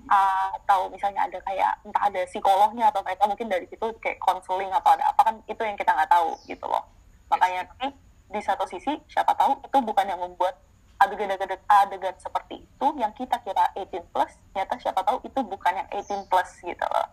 atau 0.10 0.90
misalnya 0.90 1.30
ada 1.30 1.38
kayak 1.46 1.72
entah 1.86 2.04
ada 2.10 2.22
psikolognya 2.26 2.90
atau 2.90 3.02
mereka 3.06 3.24
mungkin 3.30 3.48
dari 3.48 3.66
situ 3.70 3.86
kayak 4.02 4.18
konseling 4.18 4.72
atau 4.74 4.98
ada 4.98 5.06
apa 5.08 5.22
kan 5.22 5.36
itu 5.46 5.62
yang 5.62 5.78
kita 5.78 5.94
nggak 5.94 6.10
tahu 6.10 6.36
gitu 6.50 6.66
loh. 6.66 6.84
Makanya 7.30 7.70
tapi 7.70 7.94
di 8.32 8.42
satu 8.42 8.64
sisi 8.66 8.96
siapa 9.12 9.36
tahu 9.36 9.60
itu 9.62 9.78
bukan 9.84 10.06
yang 10.08 10.20
membuat 10.20 10.58
adegan-adegan 11.02 11.60
adegan 11.66 12.16
seperti 12.22 12.62
itu 12.62 12.88
yang 13.02 13.12
kita 13.18 13.42
kira 13.42 13.74
18 13.74 14.14
plus 14.14 14.32
ternyata 14.54 14.74
siapa 14.78 15.02
tahu 15.02 15.18
itu 15.26 15.40
bukan 15.42 15.74
yang 15.74 15.88
18 15.90 16.30
plus 16.30 16.50
gitu 16.62 16.86
loh. 16.86 17.08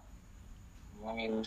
I 1.08 1.12
mean 1.14 1.46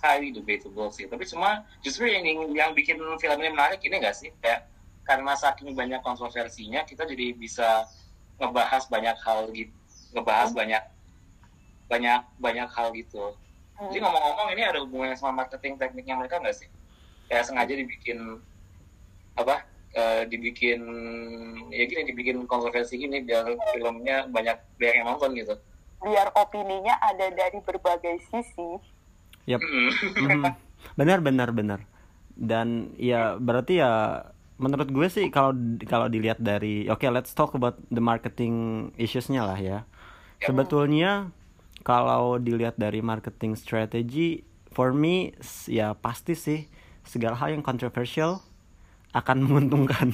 highly 0.00 0.32
debatable 0.32 0.88
sih. 0.90 1.04
Tapi 1.04 1.28
cuma 1.28 1.62
justru 1.84 2.08
yang 2.08 2.24
yang 2.56 2.72
bikin 2.72 2.96
film 2.96 3.38
ini 3.40 3.50
menarik 3.52 3.80
ini 3.84 4.00
gak 4.00 4.16
sih? 4.16 4.32
Kayak 4.40 4.66
karena 5.04 5.36
saking 5.36 5.76
banyak 5.76 6.00
kontroversinya 6.00 6.80
kita 6.88 7.04
jadi 7.04 7.36
bisa 7.36 7.84
ngebahas 8.40 8.88
banyak 8.88 9.16
hal 9.20 9.52
gitu 9.52 9.70
ngebahas 10.14 10.50
hmm. 10.54 10.58
banyak 10.58 10.82
banyak 11.90 12.20
banyak 12.40 12.68
hal 12.70 12.88
gitu. 12.94 13.34
Hmm. 13.74 13.90
Jadi 13.90 13.98
ngomong-ngomong 14.06 14.48
ini 14.54 14.62
ada 14.62 14.78
hubungannya 14.86 15.16
sama 15.18 15.44
marketing 15.44 15.76
tekniknya 15.76 16.14
mereka 16.16 16.38
nggak 16.38 16.56
sih? 16.56 16.68
Kayak 17.28 17.44
sengaja 17.50 17.74
dibikin 17.74 18.40
apa? 19.34 19.66
Uh, 19.94 20.26
dibikin 20.26 20.82
ya 21.70 21.86
gini 21.86 22.02
dibikin 22.10 22.50
kontroversi 22.50 22.98
gini 22.98 23.22
biar 23.22 23.46
filmnya 23.70 24.26
banyak 24.26 24.58
biar 24.78 24.98
yang 24.98 25.06
nonton 25.06 25.38
gitu. 25.38 25.54
Biar 26.02 26.34
opininya 26.34 26.98
ada 26.98 27.30
dari 27.30 27.62
berbagai 27.62 28.18
sisi. 28.26 28.82
Yap. 29.46 29.62
Mm. 29.62 29.90
benar 30.98 31.18
benar 31.22 31.48
benar. 31.54 31.80
Dan 32.34 32.90
ya 32.98 33.38
berarti 33.38 33.78
ya 33.78 34.26
menurut 34.58 34.90
gue 34.90 35.06
sih 35.10 35.26
kalau 35.30 35.54
kalau 35.86 36.06
dilihat 36.10 36.38
dari 36.38 36.86
oke 36.86 37.02
okay, 37.02 37.10
let's 37.10 37.34
talk 37.34 37.54
about 37.54 37.78
the 37.90 38.02
marketing 38.02 38.90
issues-nya 38.98 39.46
lah 39.46 39.58
ya. 39.58 39.78
Ya. 40.44 40.52
Sebetulnya 40.52 41.12
kalau 41.80 42.36
dilihat 42.36 42.76
dari 42.76 43.00
marketing 43.00 43.56
strategy 43.56 44.44
for 44.76 44.92
me 44.92 45.32
ya 45.64 45.96
pasti 45.96 46.36
sih 46.36 46.68
segala 47.00 47.32
hal 47.40 47.56
yang 47.56 47.64
controversial 47.64 48.44
akan 49.16 49.40
menguntungkan. 49.48 50.12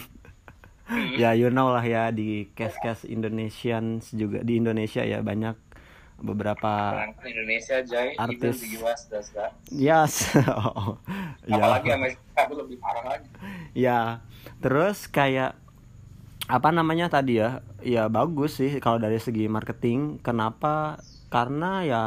ya 1.14 1.34
you 1.38 1.50
know 1.54 1.70
lah 1.70 1.86
ya 1.86 2.10
di 2.10 2.50
case-case 2.58 3.06
Indonesians 3.06 4.10
juga 4.10 4.42
di 4.42 4.58
Indonesia 4.58 5.06
ya 5.06 5.22
banyak 5.22 5.54
beberapa 6.18 6.98
Orang 7.00 7.14
Indonesia 7.24 7.78
Jai, 7.82 8.14
Artis. 8.18 8.60
US 8.78 9.08
yes 9.70 10.34
oh, 10.50 10.98
ya. 11.48 11.58
Apalagi 11.58 11.90
Amerika 11.94 12.40
itu 12.46 12.54
lebih 12.58 12.76
parah 12.82 13.04
lagi. 13.06 13.28
Ya, 13.72 14.20
terus 14.60 15.06
kayak 15.06 15.56
apa 16.50 16.68
namanya 16.74 17.06
tadi 17.06 17.38
ya? 17.38 17.62
Ya 17.80 18.10
bagus 18.10 18.58
sih 18.58 18.82
kalau 18.82 18.98
dari 18.98 19.22
segi 19.22 19.46
marketing. 19.46 20.18
Kenapa? 20.26 20.98
Karena 21.30 21.86
ya 21.86 22.04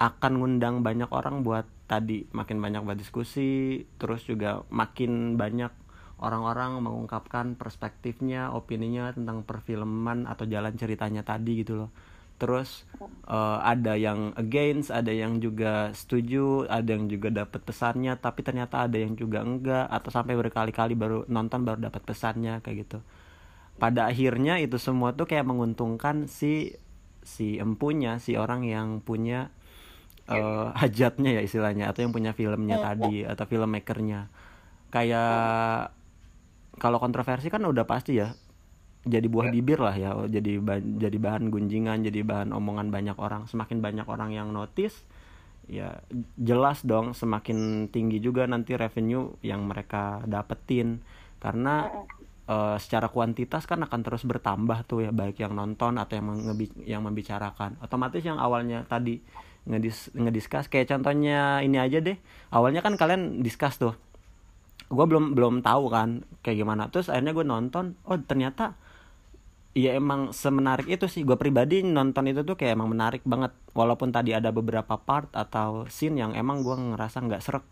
akan 0.00 0.32
ngundang 0.40 0.80
banyak 0.80 1.12
orang 1.12 1.44
buat 1.44 1.68
tadi 1.84 2.24
makin 2.32 2.58
banyak 2.64 2.80
buat 2.82 2.96
diskusi, 2.96 3.84
terus 4.00 4.24
juga 4.24 4.64
makin 4.72 5.36
banyak 5.36 5.70
orang-orang 6.24 6.80
mengungkapkan 6.80 7.54
perspektifnya, 7.60 8.48
opininya 8.56 9.12
tentang 9.12 9.44
perfilman 9.44 10.24
atau 10.24 10.48
jalan 10.48 10.72
ceritanya 10.80 11.20
tadi 11.20 11.60
gitu 11.60 11.84
loh. 11.84 11.90
Terus 12.40 12.88
eh, 13.28 13.58
ada 13.60 13.94
yang 13.94 14.32
against, 14.40 14.88
ada 14.88 15.12
yang 15.12 15.38
juga 15.38 15.92
setuju, 15.92 16.64
ada 16.66 16.96
yang 16.96 17.06
juga 17.12 17.28
dapat 17.30 17.60
pesannya, 17.62 18.16
tapi 18.18 18.40
ternyata 18.40 18.88
ada 18.88 18.96
yang 18.96 19.14
juga 19.14 19.44
enggak 19.44 19.86
atau 19.92 20.10
sampai 20.10 20.34
berkali-kali 20.34 20.96
baru 20.96 21.28
nonton 21.28 21.62
baru 21.62 21.78
dapat 21.92 22.02
pesannya 22.08 22.64
kayak 22.64 22.88
gitu. 22.88 22.98
Pada 23.76 24.06
akhirnya 24.06 24.62
itu 24.62 24.78
semua 24.78 25.12
tuh 25.12 25.26
kayak 25.26 25.46
menguntungkan 25.46 26.30
si 26.30 26.78
si 27.24 27.56
empunya, 27.58 28.20
si 28.20 28.36
orang 28.36 28.62
yang 28.62 29.00
punya 29.02 29.50
eh, 30.30 30.68
hajatnya 30.80 31.40
ya 31.40 31.42
istilahnya 31.42 31.90
atau 31.90 32.06
yang 32.06 32.12
punya 32.14 32.32
filmnya 32.36 32.78
tadi 32.80 33.26
atau 33.26 33.44
filmmakernya. 33.48 34.30
Kayak 34.94 35.90
kalau 36.78 36.98
kontroversi 37.02 37.50
kan 37.50 37.62
udah 37.66 37.86
pasti 37.86 38.18
ya 38.18 38.34
jadi 39.04 39.28
buah 39.28 39.52
bibir 39.52 39.84
lah 39.84 39.92
ya 39.92 40.16
jadi 40.32 40.64
jadi 40.96 41.16
bahan 41.20 41.52
gunjingan 41.52 42.08
jadi 42.08 42.24
bahan 42.24 42.56
omongan 42.56 42.88
banyak 42.88 43.20
orang 43.20 43.44
semakin 43.44 43.84
banyak 43.84 44.08
orang 44.08 44.32
yang 44.32 44.48
notice 44.48 45.04
ya 45.68 46.04
jelas 46.36 46.84
dong 46.84 47.16
semakin 47.16 47.88
tinggi 47.88 48.20
juga 48.20 48.44
nanti 48.44 48.76
revenue 48.76 49.32
yang 49.40 49.64
mereka 49.64 50.20
dapetin. 50.28 51.00
Karena 51.40 51.88
eh, 52.48 52.76
secara 52.80 53.08
kuantitas 53.08 53.64
kan 53.64 53.80
akan 53.84 54.00
terus 54.04 54.22
bertambah 54.28 54.84
tuh 54.88 55.08
ya 55.08 55.10
baik 55.14 55.40
yang 55.40 55.56
nonton 55.56 55.96
atau 55.96 56.14
yang 56.18 56.26
mengebi- 56.28 56.84
yang 56.84 57.02
membicarakan. 57.04 57.80
Otomatis 57.80 58.20
yang 58.24 58.36
awalnya 58.40 58.84
tadi 58.84 59.20
ngedis 59.64 60.12
ngediskus 60.12 60.68
kayak 60.68 60.92
contohnya 60.92 61.64
ini 61.64 61.80
aja 61.80 62.00
deh. 62.04 62.16
Awalnya 62.52 62.84
kan 62.84 63.00
kalian 63.00 63.40
discuss 63.40 63.80
tuh. 63.80 63.96
Gue 64.92 65.06
belum 65.08 65.32
belum 65.32 65.64
tahu 65.64 65.88
kan 65.88 66.24
kayak 66.44 66.60
gimana. 66.60 66.92
Terus 66.92 67.08
akhirnya 67.08 67.32
gue 67.32 67.46
nonton 67.48 67.96
oh 68.04 68.20
ternyata 68.20 68.76
ya 69.74 69.96
emang 69.96 70.36
semenarik 70.36 70.86
itu 70.86 71.08
sih. 71.08 71.24
Gue 71.24 71.40
pribadi 71.40 71.80
nonton 71.80 72.28
itu 72.28 72.44
tuh 72.44 72.60
kayak 72.60 72.76
emang 72.76 72.92
menarik 72.92 73.24
banget. 73.24 73.56
Walaupun 73.72 74.12
tadi 74.12 74.36
ada 74.36 74.52
beberapa 74.52 75.00
part 75.00 75.32
atau 75.32 75.88
scene 75.88 76.20
yang 76.20 76.32
emang 76.36 76.60
gue 76.60 76.76
ngerasa 76.76 77.24
nggak 77.24 77.42
serak. 77.42 77.64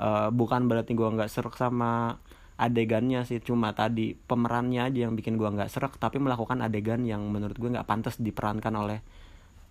Eh, 0.00 0.28
bukan 0.34 0.66
berarti 0.66 0.92
gue 0.98 1.08
nggak 1.08 1.30
serak 1.30 1.54
sama 1.54 2.18
adegannya 2.60 3.24
sih. 3.24 3.40
Cuma 3.40 3.72
tadi 3.72 4.12
pemerannya 4.12 4.92
aja 4.92 5.08
yang 5.08 5.16
bikin 5.16 5.40
gue 5.40 5.48
nggak 5.48 5.72
serak 5.72 5.96
tapi 5.96 6.20
melakukan 6.20 6.60
adegan 6.60 7.02
yang 7.08 7.24
menurut 7.32 7.56
gue 7.56 7.72
nggak 7.72 7.88
pantas 7.88 8.20
diperankan 8.20 8.74
oleh 8.76 8.98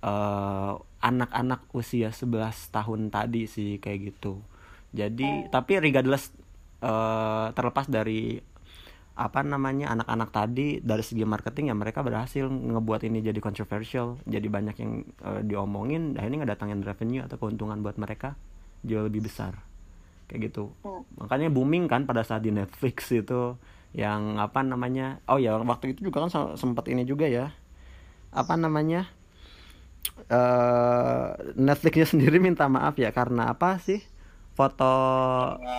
eh, 0.02 0.74
anak-anak 1.00 1.70
usia 1.78 2.10
11 2.10 2.74
tahun 2.74 3.14
tadi 3.14 3.46
sih 3.46 3.78
kayak 3.78 4.00
gitu. 4.18 4.42
Jadi 4.90 5.54
tapi 5.54 5.78
regardless 5.78 6.34
eh, 6.82 7.48
terlepas 7.54 7.86
dari 7.86 8.42
apa 9.20 9.44
namanya 9.44 9.92
anak-anak 10.00 10.30
tadi 10.32 10.68
dari 10.80 11.04
segi 11.04 11.28
marketing 11.28 11.70
ya 11.70 11.76
mereka 11.76 12.00
berhasil 12.02 12.48
ngebuat 12.50 13.06
ini 13.06 13.22
jadi 13.22 13.38
controversial. 13.38 14.18
Jadi 14.26 14.48
banyak 14.50 14.76
yang 14.82 14.92
eh, 15.06 15.42
diomongin 15.46 16.18
dan 16.18 16.34
ini 16.34 16.42
ngedatangin 16.42 16.82
revenue 16.82 17.22
atau 17.22 17.38
keuntungan 17.38 17.78
buat 17.86 18.02
mereka 18.02 18.34
jauh 18.82 19.06
lebih 19.06 19.28
besar 19.28 19.69
kayak 20.30 20.54
gitu 20.54 20.72
Hmm. 20.86 21.02
makanya 21.18 21.50
booming 21.50 21.90
kan 21.90 22.06
pada 22.06 22.22
saat 22.22 22.46
di 22.46 22.54
Netflix 22.54 23.10
itu 23.12 23.58
yang 23.92 24.38
apa 24.38 24.62
namanya 24.62 25.18
oh 25.26 25.42
ya 25.42 25.58
waktu 25.58 25.98
itu 25.98 26.08
juga 26.08 26.22
kan 26.24 26.30
se- 26.30 26.56
sempat 26.62 26.86
ini 26.88 27.04
juga 27.04 27.26
ya 27.26 27.50
apa 28.30 28.54
namanya 28.54 29.10
eh 30.30 31.28
Netflixnya 31.58 32.08
sendiri 32.08 32.38
minta 32.38 32.70
maaf 32.70 32.96
ya 32.96 33.10
karena 33.10 33.52
apa 33.54 33.82
sih 33.82 34.00
foto 34.54 34.92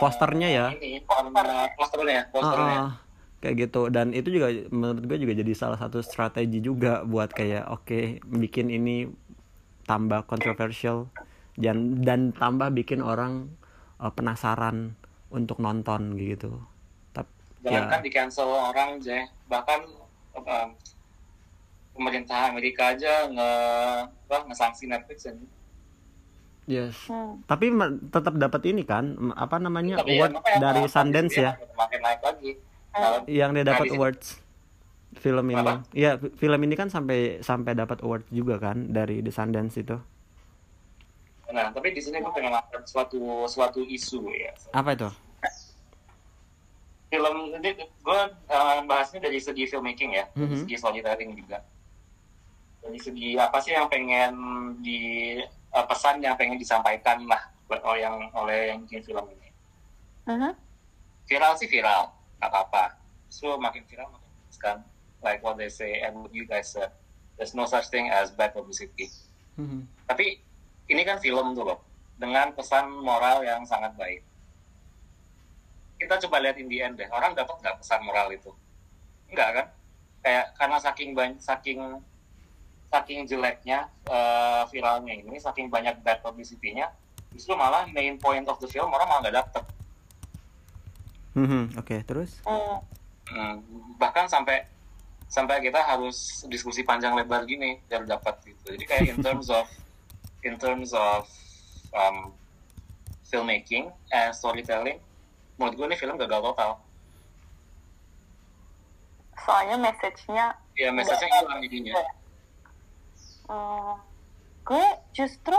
posternya 0.01 0.49
ya 0.51 0.67
Ini 0.75 1.05
poster- 1.05 1.71
posternya, 1.77 2.21
posternya. 2.33 2.75
Heeh, 2.75 2.89
kayak 3.41 3.55
gitu 3.63 3.83
dan 3.89 4.11
itu 4.11 4.29
juga 4.33 4.49
menurut 4.73 5.05
gue 5.05 5.19
juga 5.21 5.35
jadi 5.37 5.53
salah 5.55 5.79
satu 5.79 6.01
strategi 6.01 6.59
juga 6.61 7.05
buat 7.05 7.31
kayak 7.31 7.65
oke 7.71 8.01
bikin 8.27 8.69
ini 8.69 9.09
tambah 9.85 10.25
kontroversial 10.27 11.09
dan 11.57 12.01
dan 12.03 12.33
tambah 12.33 12.73
bikin 12.73 13.05
orang 13.05 13.53
eh, 14.03 14.13
penasaran 14.17 14.97
untuk 15.31 15.59
nonton 15.63 16.17
gitu. 16.19 16.51
Tapi 17.15 17.31
Jangankan 17.65 18.01
ya 18.01 18.05
di 18.07 18.11
cancel 18.11 18.49
orang 18.51 18.91
Jay, 19.01 19.23
bahkan 19.47 19.81
apa, 20.33 20.75
pemerintah 21.95 22.51
Amerika 22.51 22.83
aja 22.95 23.13
nge 23.31 23.51
apa, 24.27 24.37
ngesanksi 24.49 24.85
Netflix 24.91 25.19
ini. 25.31 25.47
yes. 26.67 27.11
Hmm. 27.11 27.43
tapi 27.45 27.67
tetap 28.15 28.35
dapat 28.37 28.63
ini 28.71 28.83
kan 28.87 29.05
apa 29.35 29.57
namanya 29.59 29.99
Tapi 30.01 30.11
ya, 30.15 30.17
award 30.23 30.33
makanya 30.39 30.59
dari 30.65 30.83
apa, 30.83 30.93
Sundance 30.93 31.35
ya? 31.37 31.51
Makin 31.75 32.01
naik 32.01 32.21
lagi. 32.23 32.51
Nah, 32.93 33.23
yang 33.27 33.51
dia 33.55 33.65
dapat 33.67 33.87
Nah, 33.91 33.95
awards. 33.95 34.29
Film 35.15 35.47
ini. 35.51 35.67
Apa? 35.67 35.75
ya 35.93 36.11
fi- 36.23 36.35
film 36.39 36.61
ini 36.63 36.75
kan 36.79 36.87
sampai 36.87 37.43
sampai 37.43 37.75
dapat 37.75 37.99
award 38.07 38.25
juga 38.31 38.63
kan 38.63 38.95
dari 38.95 39.23
The 39.27 39.33
Sundance 39.35 39.75
itu 39.83 39.99
Nah, 41.51 41.71
tapi 41.71 41.91
di 41.91 41.99
sini 41.99 42.19
gue 42.19 42.31
pengen 42.31 42.55
ngangkat 42.55 42.87
suatu 42.87 43.19
suatu 43.47 43.83
isu 43.83 44.31
ya. 44.31 44.55
apa 44.71 44.95
itu 44.95 45.11
Film 47.11 47.37
ini 47.59 47.71
gue 47.75 48.21
uh, 48.47 48.79
bahasnya 48.87 49.27
dari 49.27 49.43
segi 49.43 49.67
filmmaking 49.67 50.15
ya, 50.15 50.31
dari 50.31 50.47
Mhm. 50.47 50.63
segi 50.63 50.75
storytelling 50.79 51.35
juga. 51.35 51.59
Dari 52.81 52.99
segi 53.03 53.35
apa 53.35 53.59
sih 53.59 53.75
yang 53.75 53.91
pengen 53.91 54.33
di 54.79 55.01
uh, 55.75 55.85
pesan 55.85 56.23
yang 56.23 56.39
pengen 56.39 56.55
disampaikan 56.55 57.27
lah 57.27 57.51
buat 57.67 57.83
oleh 57.83 58.07
yang 58.07 58.15
oleh 58.31 58.71
yang 58.71 58.87
bikin 58.87 59.03
film 59.03 59.27
ini. 59.27 59.51
Mhm. 60.31 60.55
Viral 61.27 61.59
sih 61.59 61.67
viral, 61.67 62.15
nggak 62.39 62.47
apa-apa. 62.47 62.95
So 63.27 63.59
makin 63.59 63.83
viral 63.91 64.07
makin 64.07 64.31
bagus 64.31 64.59
kan. 64.59 64.79
Like 65.19 65.43
what 65.43 65.59
they 65.59 65.67
say 65.69 65.99
and 66.01 66.15
what 66.15 66.31
you 66.31 66.47
guys 66.47 66.71
said, 66.71 66.95
there's 67.35 67.59
no 67.59 67.67
such 67.67 67.91
thing 67.91 68.07
as 68.07 68.31
bad 68.31 68.55
publicity. 68.55 69.11
Mhm. 69.59 69.83
Tapi 70.07 70.39
ini 70.91 71.03
kan 71.07 71.23
film 71.23 71.55
tuh 71.55 71.63
loh, 71.63 71.79
dengan 72.19 72.51
pesan 72.51 72.91
moral 72.91 73.47
yang 73.47 73.63
sangat 73.63 73.95
baik. 73.95 74.27
Kita 76.03 76.19
coba 76.27 76.43
lihat 76.43 76.59
in 76.59 76.67
the 76.67 76.83
end 76.83 76.99
deh, 76.99 77.07
orang 77.15 77.39
dapat 77.39 77.55
nggak 77.63 77.79
pesan 77.79 78.03
moral 78.03 78.27
itu? 78.35 78.51
Enggak 79.31 79.49
kan? 79.55 79.67
Kayak 80.21 80.47
karena 80.59 80.77
saking 80.83 81.11
banyak, 81.15 81.39
saking 81.39 81.81
saking 82.91 83.21
jeleknya 83.31 83.87
eh, 84.11 84.63
viralnya 84.75 85.15
ini, 85.15 85.39
saking 85.39 85.71
banyak 85.71 85.95
bad 86.03 86.19
publicity-nya, 86.27 86.91
justru 87.31 87.55
malah 87.55 87.87
main 87.95 88.19
point 88.19 88.43
of 88.51 88.59
the 88.59 88.67
film 88.67 88.91
orang 88.91 89.07
malah 89.07 89.21
nggak 89.23 89.39
dapet. 89.47 89.65
Mhm, 91.39 91.79
Oke, 91.79 92.03
terus? 92.03 92.43
Hmm. 92.43 92.83
Hmm, 93.31 93.63
bahkan 93.95 94.27
sampai 94.27 94.67
sampai 95.31 95.63
kita 95.63 95.79
harus 95.79 96.43
diskusi 96.51 96.83
panjang 96.83 97.15
lebar 97.15 97.47
gini 97.47 97.79
biar 97.87 98.03
dapat 98.03 98.43
gitu. 98.43 98.75
Jadi 98.75 98.85
kayak 98.91 99.05
in 99.15 99.19
terms 99.23 99.47
of 99.47 99.71
in 100.43 100.57
terms 100.57 100.93
of 100.97 101.29
um, 101.93 102.33
filmmaking 103.27 103.93
and 104.11 104.35
storytelling, 104.35 104.99
menurut 105.61 105.77
gue 105.77 105.87
ini 105.93 105.97
film 105.97 106.17
gagal 106.17 106.41
total. 106.41 106.81
Soalnya 109.41 109.77
message-nya 109.81 110.53
Ya 110.81 110.89
message-nya 110.89 111.29
hilang 111.45 111.61
jadinya. 111.61 111.93
Hmm, 113.51 114.01
gue 114.65 114.87
justru 115.13 115.59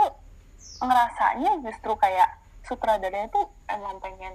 ngerasanya 0.82 1.62
justru 1.62 1.92
kayak 1.94 2.30
sutradaranya 2.66 3.30
tuh 3.30 3.46
emang 3.70 4.02
pengen 4.02 4.34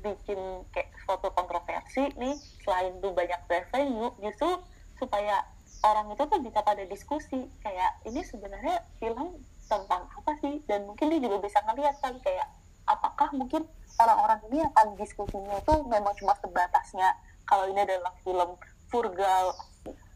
bikin 0.00 0.38
kayak 0.72 0.88
suatu 1.04 1.28
kontroversi 1.36 2.10
nih 2.16 2.36
selain 2.64 2.96
tuh 3.04 3.12
banyak 3.12 3.38
revenue 3.50 4.08
justru 4.24 4.56
supaya 4.96 5.44
orang 5.84 6.14
itu 6.14 6.22
tuh 6.26 6.40
bisa 6.40 6.64
pada 6.64 6.82
diskusi 6.88 7.44
kayak 7.60 7.92
ini 8.08 8.22
sebenarnya 8.24 8.86
film 9.02 9.36
tentang 9.72 10.04
apa 10.04 10.32
sih? 10.38 10.60
Dan 10.68 10.84
mungkin 10.84 11.08
dia 11.08 11.20
juga 11.20 11.40
bisa 11.40 11.64
ngeliat 11.64 11.96
kali 11.98 12.20
kayak 12.20 12.48
apakah 12.84 13.32
mungkin 13.32 13.64
orang-orang 13.96 14.40
ini 14.50 14.60
akan 14.68 14.86
diskusinya 14.94 15.56
itu 15.56 15.74
memang 15.88 16.12
cuma 16.20 16.36
sebatasnya? 16.36 17.08
Kalau 17.42 17.64
ini 17.66 17.80
adalah 17.80 18.12
film 18.20 18.50
vulgar 18.86 19.56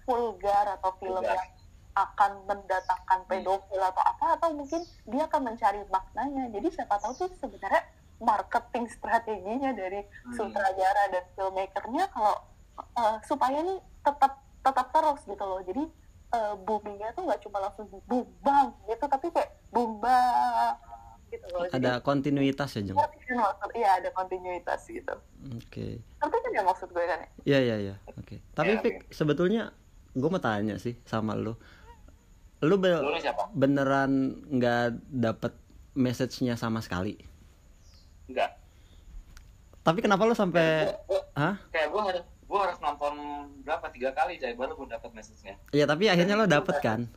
vulgar 0.05 0.65
atau 0.77 0.93
film 1.01 1.19
Vulgar. 1.19 1.35
yang 1.35 1.49
akan 1.97 2.45
mendatangkan 2.45 3.21
pedofil 3.25 3.81
atau 3.81 4.03
apa 4.05 4.37
atau 4.37 4.53
mungkin 4.53 4.85
dia 5.09 5.25
akan 5.25 5.41
mencari 5.43 5.81
maknanya. 5.89 6.53
Jadi 6.53 6.69
siapa 6.71 7.01
tahu 7.01 7.13
tuh 7.17 7.31
sebenarnya 7.41 7.83
marketing 8.17 8.85
strateginya 8.87 9.73
dari 9.73 10.05
Hmm. 10.05 10.33
sutradara 10.33 11.05
dan 11.09 11.25
filmmakernya 11.33 12.05
kalau 12.13 12.37
eh, 12.77 13.17
supaya 13.25 13.65
ini 13.65 13.81
tetap 14.05 14.37
tetap 14.61 14.87
terus 14.93 15.21
gitu 15.25 15.41
loh. 15.41 15.65
Jadi 15.65 15.89
eh, 16.29 16.55
boomingnya 16.59 17.11
tuh 17.13 17.23
nggak 17.25 17.41
cuma 17.41 17.59
langsung 17.61 17.87
boom 18.05 18.27
bang 18.41 18.69
gitu 18.87 19.05
tapi 19.05 19.27
kayak 19.31 19.51
boom 19.69 19.99
bang 19.99 20.75
gitu 21.27 21.47
loh 21.51 21.67
Jadi, 21.67 21.75
Ada 21.77 21.93
kontinuitas 22.01 22.71
ya, 22.73 22.83
kan 22.87 22.97
maksud 23.37 23.71
iya 23.75 23.91
ada 23.99 24.11
kontinuitas 24.11 24.81
gitu 24.87 25.15
Oke. 25.53 26.03
ngerti 26.17 26.37
kan 26.39 26.51
ya 26.51 26.63
maksud 26.63 26.89
gue 26.89 27.05
kan 27.05 27.19
ya 27.19 27.29
Iya, 27.47 27.59
iya, 27.61 27.77
iya. 27.81 27.95
Oke. 28.13 28.43
Tapi 28.53 28.73
Ya, 28.73 28.81
Fik, 28.81 28.95
sebetulnya 29.11 29.71
gue 30.13 30.27
mau 30.27 30.41
tanya 30.41 30.77
sih 30.77 30.99
sama 31.05 31.35
lu. 31.35 31.55
Lu 32.59 32.75
be- 32.77 32.99
Lu 32.99 33.15
beneran 33.53 34.11
nggak 34.49 34.85
dapet 35.13 35.53
message-nya 35.93 36.55
sama 36.55 36.81
sekali. 36.81 37.15
Enggak. 38.27 38.59
Tapi 39.81 39.99
kenapa 40.01 40.27
lu 40.27 40.35
sampai 40.35 40.91
Hah? 41.33 41.63
kayak 41.71 41.89
gue 41.89 42.03
harus 42.03 42.25
gue 42.47 42.59
harus 42.59 42.79
nonton 42.79 43.15
berapa 43.63 43.91
tiga 43.91 44.11
kali 44.11 44.39
jadi 44.39 44.55
baru 44.55 44.75
gue 44.75 44.89
dapet 44.89 45.11
message-nya 45.11 45.59
Iya, 45.71 45.85
tapi 45.85 46.07
akhirnya 46.07 46.35
lo 46.35 46.47
dapet 46.47 46.79
kan? 46.79 47.11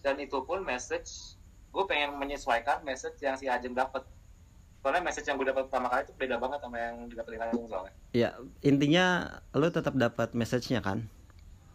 dan 0.00 0.16
itu 0.16 0.38
pun 0.46 0.62
message 0.62 1.34
gue 1.74 1.84
pengen 1.84 2.14
menyesuaikan 2.14 2.80
message 2.80 3.18
yang 3.18 3.34
si 3.34 3.50
Ajeng 3.50 3.74
dapet 3.74 4.06
soalnya 4.78 5.02
message 5.02 5.26
yang 5.26 5.34
gue 5.34 5.50
dapet 5.50 5.66
pertama 5.66 5.90
kali 5.90 6.06
itu 6.06 6.14
beda 6.14 6.38
banget 6.38 6.62
sama 6.62 6.78
yang 6.78 7.10
didapetin 7.10 7.42
Ajeng 7.42 7.66
soalnya 7.66 7.92
Iya, 8.14 8.30
intinya 8.62 9.04
lu 9.52 9.66
tetap 9.68 9.92
dapat 9.92 10.30
message-nya 10.32 10.78
kan? 10.78 11.10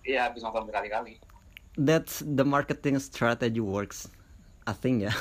iya 0.01 0.25
habis 0.25 0.41
nonton 0.41 0.65
berkali-kali 0.65 1.19
That's 1.71 2.19
the 2.19 2.43
marketing 2.43 2.99
strategy 2.99 3.63
works. 3.63 4.11
I 4.67 4.75
think 4.75 5.07
ya. 5.07 5.15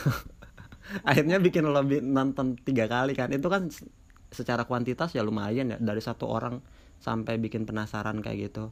akhirnya 1.09 1.39
bikin 1.39 1.63
lo 1.63 1.79
nonton 1.87 2.59
tiga 2.59 2.91
kali 2.91 3.15
kan? 3.15 3.31
Itu 3.31 3.47
kan 3.47 3.71
secara 4.35 4.67
kuantitas 4.67 5.15
ya 5.15 5.23
lumayan 5.23 5.71
ya 5.71 5.79
dari 5.79 6.03
satu 6.03 6.27
orang 6.27 6.59
sampai 7.01 7.41
bikin 7.41 7.65
penasaran 7.65 8.21
kayak 8.21 8.53
gitu. 8.53 8.71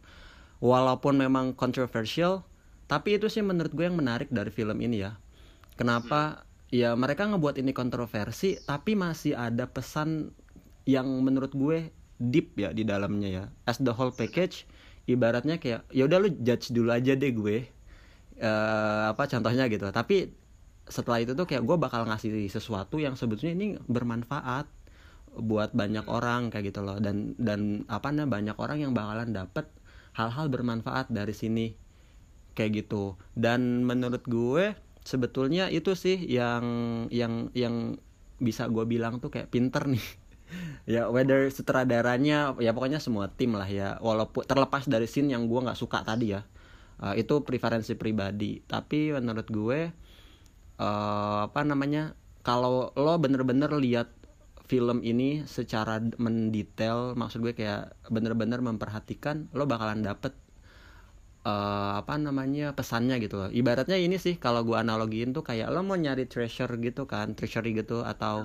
Walaupun 0.60 1.18
memang 1.18 1.56
controversial, 1.56 2.44
tapi 2.86 3.16
itu 3.16 3.26
sih 3.32 3.42
menurut 3.42 3.72
gue 3.72 3.88
yang 3.88 3.96
menarik 3.98 4.28
dari 4.30 4.52
film 4.52 4.78
ini 4.80 5.02
ya. 5.02 5.16
Kenapa? 5.74 6.44
Ya 6.68 6.92
mereka 6.92 7.24
ngebuat 7.24 7.56
ini 7.56 7.72
kontroversi, 7.72 8.60
tapi 8.68 8.92
masih 8.92 9.32
ada 9.32 9.64
pesan 9.68 10.36
yang 10.84 11.08
menurut 11.24 11.56
gue 11.56 11.88
deep 12.20 12.58
ya 12.60 12.74
di 12.76 12.84
dalamnya 12.84 13.28
ya. 13.28 13.44
As 13.64 13.80
the 13.80 13.94
whole 13.94 14.12
package, 14.12 14.68
ibaratnya 15.08 15.56
kayak 15.56 15.88
ya 15.94 16.04
udah 16.04 16.18
lu 16.20 16.28
judge 16.44 16.74
dulu 16.74 16.92
aja 16.92 17.16
deh 17.16 17.32
gue. 17.32 17.64
Eh 18.36 19.02
apa 19.08 19.24
contohnya 19.24 19.70
gitu. 19.72 19.88
Tapi 19.88 20.34
setelah 20.88 21.20
itu 21.20 21.36
tuh 21.36 21.44
kayak 21.44 21.64
gue 21.64 21.76
bakal 21.76 22.08
ngasih 22.08 22.48
sesuatu 22.48 22.96
yang 22.96 23.16
sebetulnya 23.16 23.54
ini 23.54 23.68
bermanfaat 23.88 24.68
buat 25.38 25.72
banyak 25.72 26.06
orang 26.10 26.50
kayak 26.50 26.74
gitu 26.74 26.80
loh. 26.84 26.98
Dan 26.98 27.38
dan 27.38 27.86
apa 27.86 28.10
namanya 28.10 28.28
banyak 28.28 28.56
orang 28.58 28.78
yang 28.82 28.92
bakalan 28.92 29.30
dapet 29.32 29.70
hal-hal 30.18 30.50
bermanfaat 30.50 31.10
dari 31.14 31.34
sini 31.34 31.66
kayak 32.58 32.84
gitu. 32.84 33.14
Dan 33.38 33.86
menurut 33.86 34.26
gue 34.26 34.74
sebetulnya 35.06 35.70
itu 35.70 35.94
sih 35.94 36.18
yang 36.18 36.66
yang 37.14 37.54
yang 37.54 37.96
bisa 38.42 38.66
gue 38.66 38.84
bilang 38.84 39.22
tuh 39.22 39.30
kayak 39.30 39.50
pinter 39.54 39.86
nih. 39.86 40.02
Ya 40.88 41.12
whether 41.12 41.52
sutradaranya 41.52 42.56
ya 42.56 42.72
pokoknya 42.72 43.04
semua 43.04 43.28
tim 43.28 43.52
lah 43.52 43.68
ya. 43.68 44.00
Walaupun 44.00 44.48
terlepas 44.48 44.88
dari 44.88 45.04
scene 45.04 45.36
yang 45.36 45.44
gue 45.44 45.60
nggak 45.60 45.76
suka 45.76 46.00
tadi 46.00 46.32
ya. 46.32 46.40
Uh, 46.96 47.12
itu 47.12 47.44
preferensi 47.44 47.92
pribadi. 47.92 48.64
Tapi 48.64 49.12
menurut 49.12 49.44
gue 49.52 49.92
uh, 50.80 51.38
apa 51.44 51.60
namanya 51.68 52.16
kalau 52.40 52.96
lo 52.96 53.14
bener-bener 53.20 53.68
lihat 53.76 54.08
film 54.68 55.00
ini 55.00 55.48
secara 55.48 55.96
mendetail 56.20 57.16
maksud 57.16 57.40
gue 57.40 57.56
kayak 57.56 57.96
bener-bener 58.12 58.60
memperhatikan 58.60 59.48
lo 59.56 59.64
bakalan 59.64 60.04
dapet 60.04 60.36
eh, 61.48 61.92
apa 62.04 62.20
namanya 62.20 62.76
pesannya 62.76 63.16
gitu 63.24 63.40
loh. 63.40 63.48
Ibaratnya 63.48 63.96
ini 63.96 64.20
sih 64.20 64.36
kalau 64.36 64.62
gue 64.68 64.76
analogiin 64.76 65.32
tuh 65.32 65.40
kayak 65.40 65.72
lo 65.72 65.80
mau 65.80 65.96
nyari 65.96 66.28
treasure 66.28 66.76
gitu 66.84 67.08
kan 67.08 67.32
treasury 67.32 67.72
gitu 67.72 68.04
atau 68.04 68.44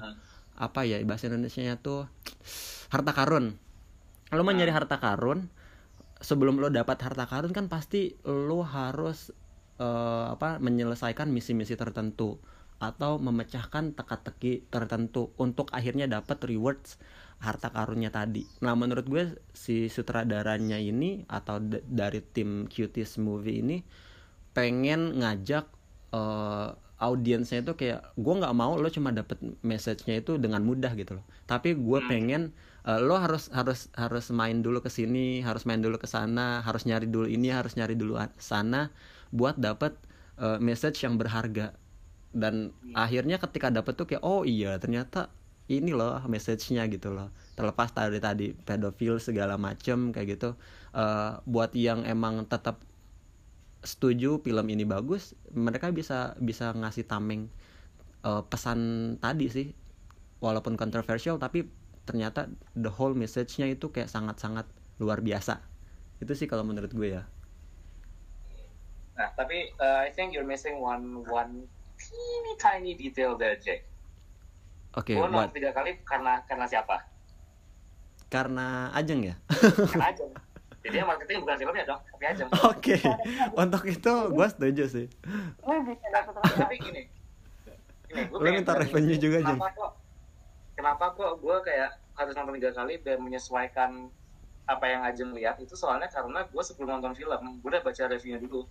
apa 0.55 0.87
ya 0.87 1.03
bahasa 1.03 1.27
Indonesia 1.27 1.59
nya 1.59 1.75
tuh 1.75 2.07
harta 2.87 3.11
karun. 3.11 3.59
Lo 4.31 4.41
mau 4.47 4.55
nyari 4.55 4.71
harta 4.71 5.03
karun 5.03 5.51
sebelum 6.23 6.55
lo 6.55 6.71
dapat 6.71 7.03
harta 7.03 7.27
karun 7.27 7.51
kan 7.51 7.67
pasti 7.67 8.15
lo 8.23 8.63
harus 8.63 9.35
eh, 9.75 10.25
apa 10.31 10.63
menyelesaikan 10.63 11.27
misi-misi 11.27 11.75
tertentu 11.75 12.39
atau 12.83 13.15
memecahkan 13.15 13.95
teka-teki 13.95 14.67
tertentu 14.67 15.31
untuk 15.39 15.71
akhirnya 15.71 16.11
dapat 16.11 16.43
rewards 16.43 16.99
harta 17.39 17.71
karunnya 17.71 18.11
tadi. 18.11 18.43
Nah, 18.63 18.75
menurut 18.75 19.07
gue 19.07 19.23
si 19.51 19.87
sutradaranya 19.91 20.79
ini 20.79 21.27
atau 21.27 21.59
dari 21.63 22.19
tim 22.23 22.67
Cuties 22.67 23.19
movie 23.19 23.59
ini 23.59 23.77
pengen 24.55 25.19
ngajak 25.19 25.65
eh, 26.15 26.69
audiensnya 27.03 27.59
itu 27.67 27.75
kayak 27.75 28.15
gue 28.15 28.33
nggak 28.39 28.55
mau 28.55 28.79
lo 28.79 28.87
cuma 28.87 29.11
dapet 29.11 29.35
message-nya 29.59 30.23
itu 30.23 30.39
dengan 30.39 30.63
mudah 30.63 30.95
gitu 30.95 31.19
loh. 31.19 31.25
Tapi 31.43 31.75
gue 31.75 31.99
pengen 32.07 32.55
eh, 32.87 32.99
lo 33.03 33.19
harus 33.19 33.51
harus 33.51 33.91
harus 33.99 34.31
main 34.31 34.63
dulu 34.63 34.79
ke 34.79 34.87
sini, 34.87 35.43
harus 35.43 35.67
main 35.67 35.83
dulu 35.83 35.99
ke 35.99 36.07
sana, 36.07 36.63
harus 36.63 36.87
nyari 36.87 37.11
dulu 37.11 37.27
ini, 37.27 37.51
harus 37.51 37.75
nyari 37.75 37.99
dulu 37.99 38.15
sana 38.39 38.87
buat 39.35 39.59
dapet 39.59 39.99
eh, 40.39 40.59
message 40.63 41.03
yang 41.03 41.19
berharga. 41.19 41.75
Dan 42.33 42.73
akhirnya 42.97 43.37
ketika 43.37 43.69
dapet 43.69 43.93
tuh 43.93 44.09
kayak 44.09 44.25
oh 44.25 44.41
iya 44.43 44.81
ternyata 44.81 45.29
ini 45.71 45.95
loh 45.95 46.19
message-nya 46.27 46.89
gitu 46.89 47.13
loh. 47.13 47.29
Terlepas 47.55 47.93
dari 47.93 48.19
tadi 48.19 48.51
pedofil 48.51 49.21
segala 49.21 49.55
macem 49.55 50.11
kayak 50.11 50.37
gitu. 50.37 50.57
eh, 50.93 51.31
buat 51.49 51.73
yang 51.73 52.05
emang 52.05 52.45
tetap 52.45 52.81
setuju 53.83 54.39
film 54.39 54.65
ini 54.71 54.87
bagus 54.87 55.35
mereka 55.51 55.91
bisa 55.91 56.33
bisa 56.39 56.71
ngasih 56.71 57.03
tameng 57.03 57.51
eh, 58.23 58.41
pesan 58.47 58.79
tadi 59.19 59.47
sih 59.51 59.67
walaupun 60.39 60.79
kontroversial 60.79 61.35
tapi 61.39 61.67
ternyata 62.03 62.51
the 62.75 62.91
whole 62.91 63.15
message-nya 63.15 63.71
itu 63.71 63.91
kayak 63.91 64.11
sangat-sangat 64.11 64.67
luar 64.99 65.23
biasa 65.23 65.59
itu 66.19 66.31
sih 66.35 66.47
kalau 66.47 66.63
menurut 66.67 66.91
gue 66.91 67.19
ya 67.19 67.23
nah 69.13 69.29
tapi 69.37 69.71
uh, 69.77 70.03
I 70.03 70.09
think 70.11 70.33
you're 70.33 70.47
missing 70.47 70.81
one 70.81 71.21
one 71.29 71.69
teeny 72.03 72.51
tiny 72.59 72.91
detail 72.99 73.39
there 73.39 73.55
Jack. 73.55 73.87
Oke 74.93 75.15
gue 75.15 75.23
what? 75.23 75.31
nonton 75.31 75.55
tiga 75.55 75.71
kali 75.71 76.03
karena 76.03 76.43
karena 76.45 76.65
siapa? 76.67 77.07
Karena 78.27 78.91
ajeng 78.93 79.21
ya? 79.23 79.35
Karena 79.47 80.05
Ajeng. 80.11 80.31
Jadi 80.83 80.99
yang 80.99 81.07
marketing 81.07 81.39
bukan 81.47 81.55
filmnya 81.55 81.85
dong 81.87 82.01
tapi 82.11 82.23
Ajeng. 82.27 82.49
Oke 82.67 82.97
untuk 83.55 83.83
itu 83.87 84.13
gue 84.35 84.47
setuju 84.51 84.83
sih. 84.85 85.07
Gue 85.63 85.75
tapi 86.59 86.75
gini 86.77 87.01
gini 88.13 88.21
gue 88.29 88.49
minta 88.53 88.77
revenue 88.77 89.17
juga, 89.17 89.41
Jeng. 89.41 89.57
kenapa 89.57 89.73
kok 89.73 89.91
kenapa 90.77 91.05
kok 91.17 91.31
gue 91.41 91.57
kayak 91.65 91.97
harus 92.13 92.33
nonton 92.37 92.61
tiga 92.61 92.69
kali 92.69 93.01
dan 93.01 93.17
menyesuaikan 93.25 93.91
apa 94.69 94.85
yang 94.85 95.01
Ajeng 95.01 95.33
lihat? 95.33 95.57
Itu 95.57 95.73
soalnya 95.73 96.05
karena 96.13 96.45
gue 96.45 96.63
sebelum 96.63 97.01
nonton 97.01 97.17
film 97.17 97.41
gue 97.57 97.69
udah 97.73 97.81
baca 97.81 98.03
reviewnya 98.05 98.45
dulu 98.45 98.69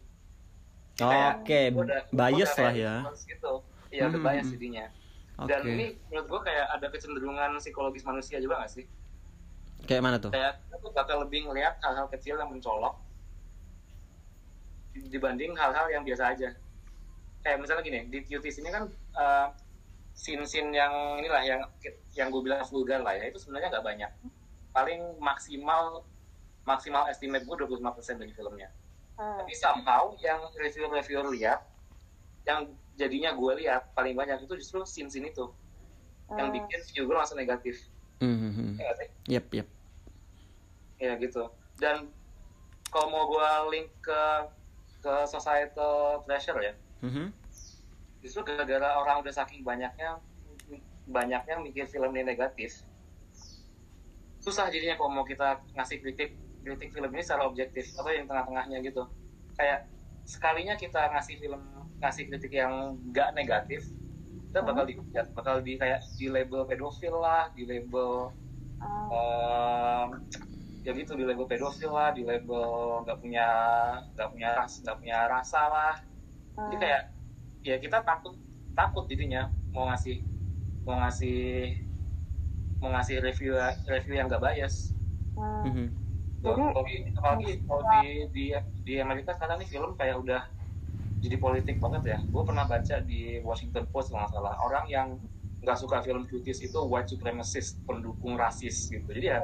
oke 0.99 1.61
udah- 1.73 2.05
gua 2.05 2.29
bias 2.29 2.53
udah 2.53 2.65
lah 2.65 2.75
ya. 2.75 2.95
Gitu. 3.17 3.53
Iya 3.89 4.03
udah 4.09 4.19
Hmm, 4.19 4.27
bias 4.27 4.45
hmm. 4.45 4.55
jadinya. 4.57 4.85
Oke. 5.33 5.49
Dan 5.49 5.61
ini 5.67 5.87
menurut 6.09 6.27
gue 6.29 6.41
kayak 6.45 6.67
ada 6.71 6.87
kecenderungan 6.89 7.51
psikologis 7.57 8.05
manusia 8.05 8.37
juga 8.39 8.61
gak 8.61 8.71
sih? 8.71 8.85
Kayak 9.85 10.03
mana 10.05 10.17
tuh? 10.17 10.31
Kayak 10.31 10.61
kita 10.63 10.77
tuh 10.79 10.93
bakal 10.93 11.17
lebih 11.25 11.49
ngelihat 11.49 11.81
hal-hal 11.81 12.07
kecil 12.09 12.37
yang 12.37 12.53
mencolok 12.53 12.95
dibanding 14.93 15.57
hal-hal 15.57 15.89
yang 15.89 16.05
biasa 16.05 16.37
aja. 16.37 16.53
Kayak 17.43 17.59
misalnya 17.59 17.83
gini 17.83 18.01
di 18.07 18.19
cuties 18.23 18.61
ini 18.61 18.69
kan 18.71 18.85
uh, 19.17 19.49
scene-scene 20.13 20.71
yang 20.71 20.93
inilah 21.19 21.43
yang 21.43 21.61
yang 22.13 22.29
gue 22.29 22.43
bilang 22.45 22.61
vulgar 22.69 23.01
lah 23.01 23.17
ya 23.17 23.27
itu 23.27 23.41
sebenarnya 23.41 23.73
nggak 23.73 23.85
banyak. 23.85 24.11
Paling 24.71 25.17
maksimal 25.19 26.05
maksimal 26.63 27.09
estimate 27.11 27.43
gue 27.43 27.57
25% 27.59 27.83
dari 28.23 28.31
filmnya 28.31 28.71
Hmm. 29.13 29.39
tapi 29.39 29.53
somehow 29.53 30.17
yang 30.19 30.41
reviewer-reviewer 30.53 31.29
lihat 31.31 31.61
yang 32.43 32.65
jadinya 32.95 33.33
gue 33.33 33.53
lihat 33.59 33.93
paling 33.93 34.13
banyak 34.13 34.41
itu 34.41 34.55
justru 34.57 34.83
scene-scene 34.83 35.29
itu 35.29 35.47
yang 36.31 36.49
Hmm. 36.49 36.57
bikin 36.57 36.81
view 36.89 37.05
gue 37.05 37.15
langsung 37.15 37.37
negatif 37.37 37.77
Hmm, 38.19 38.39
hmm, 38.39 38.53
hmm. 38.53 38.73
ya 38.79 38.93
sih? 38.95 39.09
yep 39.29 39.47
yep 39.53 39.69
ya 40.97 41.13
gitu 41.17 41.45
dan 41.77 42.09
kalau 42.89 43.09
mau 43.09 43.25
gue 43.27 43.49
link 43.71 43.89
ke 43.99 44.23
ke 44.99 45.15
societal 45.27 46.23
pressure 46.23 46.57
ya 46.57 46.73
Mhm. 47.01 47.35
justru 48.21 48.41
gara-gara 48.43 48.97
orang 48.97 49.21
udah 49.21 49.35
saking 49.35 49.61
banyaknya 49.61 50.23
banyaknya 51.05 51.59
mikir 51.59 51.85
film 51.85 52.15
ini 52.15 52.23
negatif 52.25 52.87
susah 54.39 54.67
jadinya 54.69 54.95
kalau 54.95 55.11
mau 55.13 55.23
kita 55.23 55.59
ngasih 55.73 55.99
kritik 55.99 56.39
kritik 56.63 56.95
film 56.95 57.11
ini 57.13 57.23
secara 57.23 57.45
objektif 57.47 57.91
atau 57.99 58.11
yang 58.11 58.27
tengah-tengahnya 58.31 58.79
gitu. 58.87 59.05
Kayak 59.59 59.91
sekalinya 60.23 60.75
kita 60.79 61.11
ngasih 61.13 61.37
film 61.43 61.63
ngasih 61.99 62.25
kritik 62.31 62.55
yang 62.55 62.99
gak 63.11 63.35
negatif 63.35 63.83
kita 64.53 64.69
bakal 64.69 64.85
dihujat 64.85 65.27
bakal 65.33 65.65
di 65.65 65.81
kayak 65.81 66.05
di 66.21 66.29
label 66.29 66.69
pedofil 66.69 67.17
lah 67.17 67.49
di 67.57 67.65
label 67.65 68.29
um, 68.85 70.09
ya 70.85 70.93
gitu 70.93 71.17
di 71.17 71.25
label 71.25 71.49
pedofil 71.49 71.89
lah 71.89 72.13
di 72.13 72.21
label 72.21 73.01
nggak 73.01 73.17
punya 73.17 73.49
nggak 74.13 74.29
punya 74.29 74.49
ras 74.53 74.85
nggak 74.85 74.97
punya 75.01 75.25
rasa 75.25 75.63
lah. 75.73 75.95
Jadi 76.69 76.77
kayak 76.85 77.03
ya 77.65 77.77
kita 77.81 78.05
takut 78.05 78.37
takut 78.77 79.09
jadinya 79.09 79.49
mau 79.73 79.89
ngasih 79.89 80.21
mau 80.85 81.01
ngasih 81.01 81.73
mau 82.77 82.93
ngasih 82.93 83.25
review 83.25 83.57
review 83.89 84.21
yang 84.21 84.29
gak 84.29 84.45
bias. 84.45 84.93
Mhm. 85.65 86.02
Jadi- 86.43 87.15
apalagi 87.15 87.63
kalau 87.63 87.83
di 87.97 88.03
di 88.35 88.45
di 88.83 88.95
Amerika 88.99 89.31
sekarang 89.33 89.63
nih 89.63 89.69
film 89.71 89.95
kayak 89.95 90.19
udah 90.19 90.43
jadi 91.23 91.37
politik 91.39 91.79
banget 91.79 92.03
ya. 92.05 92.19
Gue 92.27 92.43
pernah 92.43 92.67
baca 92.67 92.97
di 93.01 93.39
Washington 93.41 93.87
Post 93.89 94.11
kalau 94.11 94.27
nggak 94.27 94.33
salah. 94.35 94.55
Orang 94.61 94.91
yang 94.91 95.09
nggak 95.63 95.79
suka 95.79 96.03
film 96.03 96.27
cuties 96.27 96.59
itu 96.59 96.75
white 96.83 97.07
supremacist 97.07 97.79
pendukung 97.87 98.35
rasis 98.35 98.91
gitu. 98.91 99.07
Jadi 99.07 99.27
ya 99.31 99.39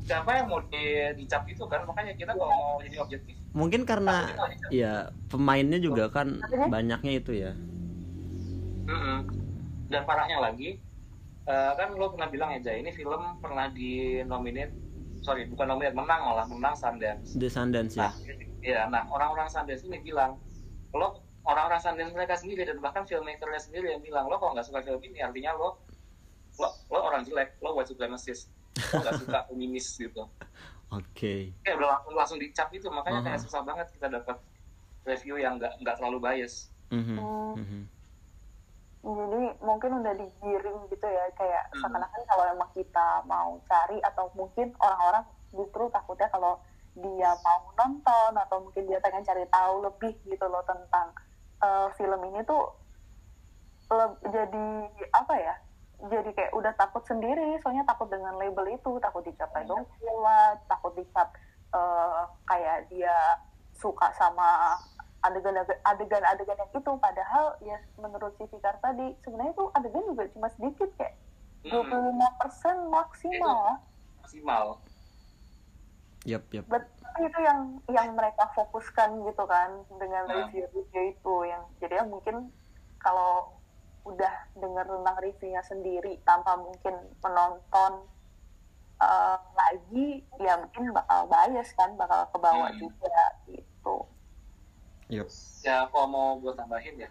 siapa 0.00 0.38
yang 0.38 0.46
mau 0.46 0.62
di, 0.62 0.84
dicap 1.18 1.42
itu 1.50 1.66
kan? 1.66 1.82
Makanya 1.82 2.14
kita 2.14 2.30
kalau 2.32 2.50
mau 2.50 2.78
jadi 2.78 3.02
objektif 3.02 3.34
mungkin 3.50 3.86
karena 3.86 4.34
ya 4.68 4.92
pemainnya 5.26 5.78
juga 5.78 6.10
kan 6.10 6.38
Tapi- 6.38 6.70
banyaknya 6.70 7.12
itu 7.14 7.32
ya. 7.34 7.52
Mm-mm. 8.84 9.18
dan 9.88 10.02
parahnya 10.04 10.42
lagi 10.42 10.76
eh, 11.44 11.72
kan 11.72 11.88
lo 11.94 12.12
pernah 12.12 12.28
bilang 12.28 12.50
ya 12.52 12.60
Jay 12.60 12.82
ini 12.82 12.90
film 12.90 13.38
pernah 13.38 13.70
di 13.70 14.20
nominate 14.22 14.74
sorry 15.24 15.48
bukan 15.48 15.66
nominate 15.72 15.96
menang 15.96 16.20
malah 16.20 16.44
menang 16.44 16.76
Sundance 16.76 17.32
The 17.32 17.48
Sundance 17.48 17.96
ya 17.96 18.12
Nah, 18.12 18.12
ya, 18.60 18.80
nah 18.92 19.02
orang-orang 19.08 19.48
Sundance 19.48 19.84
ini 19.88 20.00
bilang, 20.04 20.36
lo 20.92 21.24
orang-orang 21.48 21.80
Sundance 21.80 22.12
mereka 22.12 22.36
sendiri 22.36 22.68
dan 22.68 22.80
bahkan 22.84 23.08
filmmakernya 23.08 23.60
sendiri 23.60 23.96
yang 23.96 24.04
bilang, 24.04 24.28
lo 24.28 24.36
kalau 24.36 24.52
nggak 24.52 24.68
suka 24.68 24.84
film 24.84 25.00
ini 25.00 25.24
artinya 25.24 25.56
lo 25.56 25.80
lo, 26.60 26.68
lo 26.92 26.98
orang 27.00 27.24
jelek, 27.24 27.56
lo 27.64 27.74
white 27.74 27.88
supremacist, 27.90 28.52
lo 28.92 29.00
nggak 29.00 29.16
suka 29.20 29.38
feminis 29.48 29.96
gitu. 29.96 30.28
oke 30.92 31.34
Kayak 31.64 31.76
udah 31.80 31.88
langsung 31.98 32.14
langsung 32.14 32.38
dicap 32.38 32.68
itu, 32.70 32.86
makanya 32.92 33.20
kayak 33.24 33.40
Aha. 33.40 33.44
susah 33.48 33.60
banget 33.64 33.86
kita 33.96 34.06
dapat 34.12 34.36
review 35.04 35.36
yang 35.40 35.56
nggak 35.60 35.72
nggak 35.80 35.96
terlalu 36.00 36.18
bias. 36.20 36.68
Mhm. 36.92 37.16
Hmm. 37.16 37.54
Mhm. 37.60 37.80
Jadi 39.04 39.42
mungkin 39.60 39.90
udah 40.00 40.14
digiring 40.16 40.78
gitu 40.88 41.06
ya 41.06 41.24
kayak 41.36 41.62
Hmm. 41.68 41.78
seakan-akan 41.78 42.22
kalau 42.24 42.44
emang 42.48 42.70
kita 42.72 43.06
mau 43.28 43.60
cari 43.62 44.00
atau 44.00 44.32
mungkin 44.32 44.72
orang-orang 44.80 45.24
justru 45.52 45.82
takutnya 45.92 46.28
kalau 46.32 46.56
dia 46.94 47.30
mau 47.42 47.60
nonton 47.74 48.32
atau 48.34 48.56
mungkin 48.64 48.88
dia 48.88 48.98
pengen 48.98 49.20
cari 49.22 49.44
tahu 49.50 49.74
lebih 49.82 50.14
gitu 50.24 50.46
loh 50.48 50.64
tentang 50.64 51.12
eh, 51.60 51.88
film 51.94 52.20
ini 52.24 52.40
tuh 52.44 52.62
le- 53.90 54.18
jadi 54.26 54.66
apa 55.12 55.34
ya 55.38 55.54
jadi 56.04 56.30
kayak 56.36 56.52
udah 56.58 56.72
takut 56.74 57.02
sendiri 57.06 57.56
soalnya 57.62 57.84
takut 57.86 58.08
dengan 58.10 58.34
label 58.36 58.66
itu 58.68 58.90
takut 58.98 59.22
dicap 59.22 59.48
pedofil 59.54 60.16
lah 60.20 60.56
takut 60.66 60.92
dicap 60.96 61.28
eh, 61.70 62.22
kayak 62.44 62.88
dia 62.90 63.14
suka 63.74 64.10
sama 64.14 64.74
adegan-adegan 65.24 66.22
yang 66.54 66.70
itu 66.70 66.92
padahal 67.00 67.56
ya 67.60 67.80
menurut 67.96 68.36
si 68.36 68.44
Fikar 68.46 68.76
tadi 68.78 69.16
sebenarnya 69.20 69.56
tuh 69.56 69.72
adegan 69.72 70.04
juga 70.04 70.28
cuma 70.30 70.48
sedikit 70.50 70.92
kayak 70.94 71.16
Hmm, 71.64 71.80
25% 71.80 72.92
maksimal 72.92 73.80
maksimal. 74.20 74.66
Yap, 76.24 76.44
yap. 76.52 76.64
Bet- 76.68 76.92
itu 77.14 77.38
yang 77.40 77.60
yang 77.86 78.10
mereka 78.12 78.50
fokuskan 78.52 79.22
gitu 79.22 79.46
kan 79.46 79.70
dengan 79.96 80.26
Hmm. 80.26 80.34
review-review 80.44 81.14
itu 81.14 81.34
yang 81.46 81.62
jadi 81.78 82.02
ya 82.02 82.04
mungkin 82.04 82.50
kalau 82.98 83.54
udah 84.02 84.34
dengar 84.52 84.84
tentang 84.84 85.16
reviewnya 85.16 85.62
sendiri 85.62 86.20
tanpa 86.20 86.58
mungkin 86.58 86.92
menonton 87.18 88.04
eh, 88.96 89.38
lagi 89.54 90.08
ya 90.38 90.54
mungkin 90.58 90.90
bakal 90.90 91.26
bias 91.26 91.70
kan 91.72 91.94
bakal 91.94 92.26
kebawa 92.30 92.68
Hmm. 92.68 92.78
juga 92.78 93.20
gitu. 93.44 93.96
Yap. 95.14 95.28
Ya 95.62 95.76
kalau 95.88 96.06
mau 96.06 96.28
gue 96.38 96.52
tambahin 96.52 96.96
ya, 96.98 97.10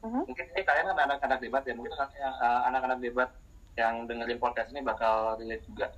Mhm. 0.00 0.26
mungkin 0.26 0.46
ini 0.50 0.62
kalian 0.62 0.86
kan 0.90 0.98
anak-anak 1.06 1.38
debat 1.38 1.62
ya, 1.62 1.74
mungkin 1.76 1.92
eh, 1.92 2.60
anak-anak 2.66 2.98
debat 2.98 3.30
yang 3.76 4.04
dengerin 4.04 4.36
podcast 4.36 4.72
ini 4.72 4.82
bakal 4.82 5.36
relate 5.36 5.64
juga. 5.64 5.88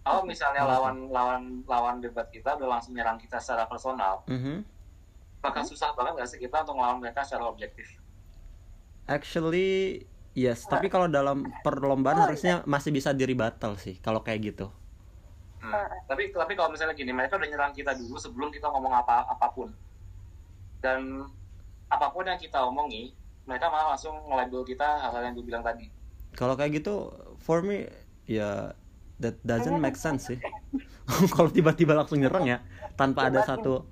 Kalau 0.00 0.24
misalnya 0.24 0.64
tuh? 0.64 0.70
lawan 0.70 0.96
lawan 1.08 1.42
lawan 1.64 1.96
debat 2.00 2.26
kita 2.28 2.56
udah 2.56 2.78
langsung 2.78 2.96
nyerang 2.96 3.16
kita 3.16 3.36
secara 3.36 3.64
personal, 3.64 4.24
Mhm. 4.26 4.64
bakal 5.40 5.62
susah 5.62 5.92
banget 5.92 6.20
gak 6.20 6.28
sih 6.28 6.38
kita 6.38 6.62
untuk 6.62 6.76
melawan 6.76 7.00
mereka 7.00 7.20
secara 7.20 7.46
objektif? 7.46 7.88
Actually 9.06 10.04
yes, 10.32 10.62
tapi 10.64 10.86
kalau 10.86 11.10
dalam 11.10 11.42
perlombaan 11.60 12.22
harusnya 12.22 12.62
masih 12.64 12.94
bisa 12.94 13.10
diri 13.10 13.34
battle 13.34 13.74
sih 13.74 13.98
kalau 13.98 14.22
kayak 14.22 14.54
gitu. 14.54 14.66
Hmm. 15.60 15.74
Tapi 16.08 16.32
tapi 16.32 16.56
kalau 16.56 16.72
misalnya 16.72 16.96
gini, 16.96 17.12
mereka 17.12 17.36
udah 17.36 17.44
nyerang 17.44 17.72
kita 17.76 17.92
dulu 17.92 18.16
sebelum 18.16 18.48
kita 18.48 18.64
ngomong 18.66 18.96
apa 18.96 19.28
apa 19.28 19.46
pun, 19.52 19.68
dan 20.80 21.28
apa 21.90 22.06
pun 22.12 22.26
yang 22.26 22.40
kita 22.40 22.60
omongi, 22.64 23.12
mereka 23.44 23.68
malah 23.68 23.94
langsung 23.96 24.16
nge-label 24.28 24.62
kita 24.64 24.88
hal-hal 25.06 25.22
yang 25.30 25.34
gue 25.36 25.46
bilang 25.46 25.64
tadi. 25.64 25.88
Kalau 26.36 26.54
kayak 26.54 26.82
gitu 26.82 27.10
for 27.40 27.60
me 27.60 27.88
ya 28.28 28.72
that 29.20 29.36
doesn't 29.44 29.78
make 29.78 29.96
sense 29.96 30.28
sih. 30.30 30.38
kalau 31.34 31.50
tiba-tiba 31.50 31.92
langsung 31.92 32.22
nyerang 32.22 32.46
ya 32.46 32.58
tanpa 32.94 33.26
ada 33.26 33.42
satu 33.42 33.82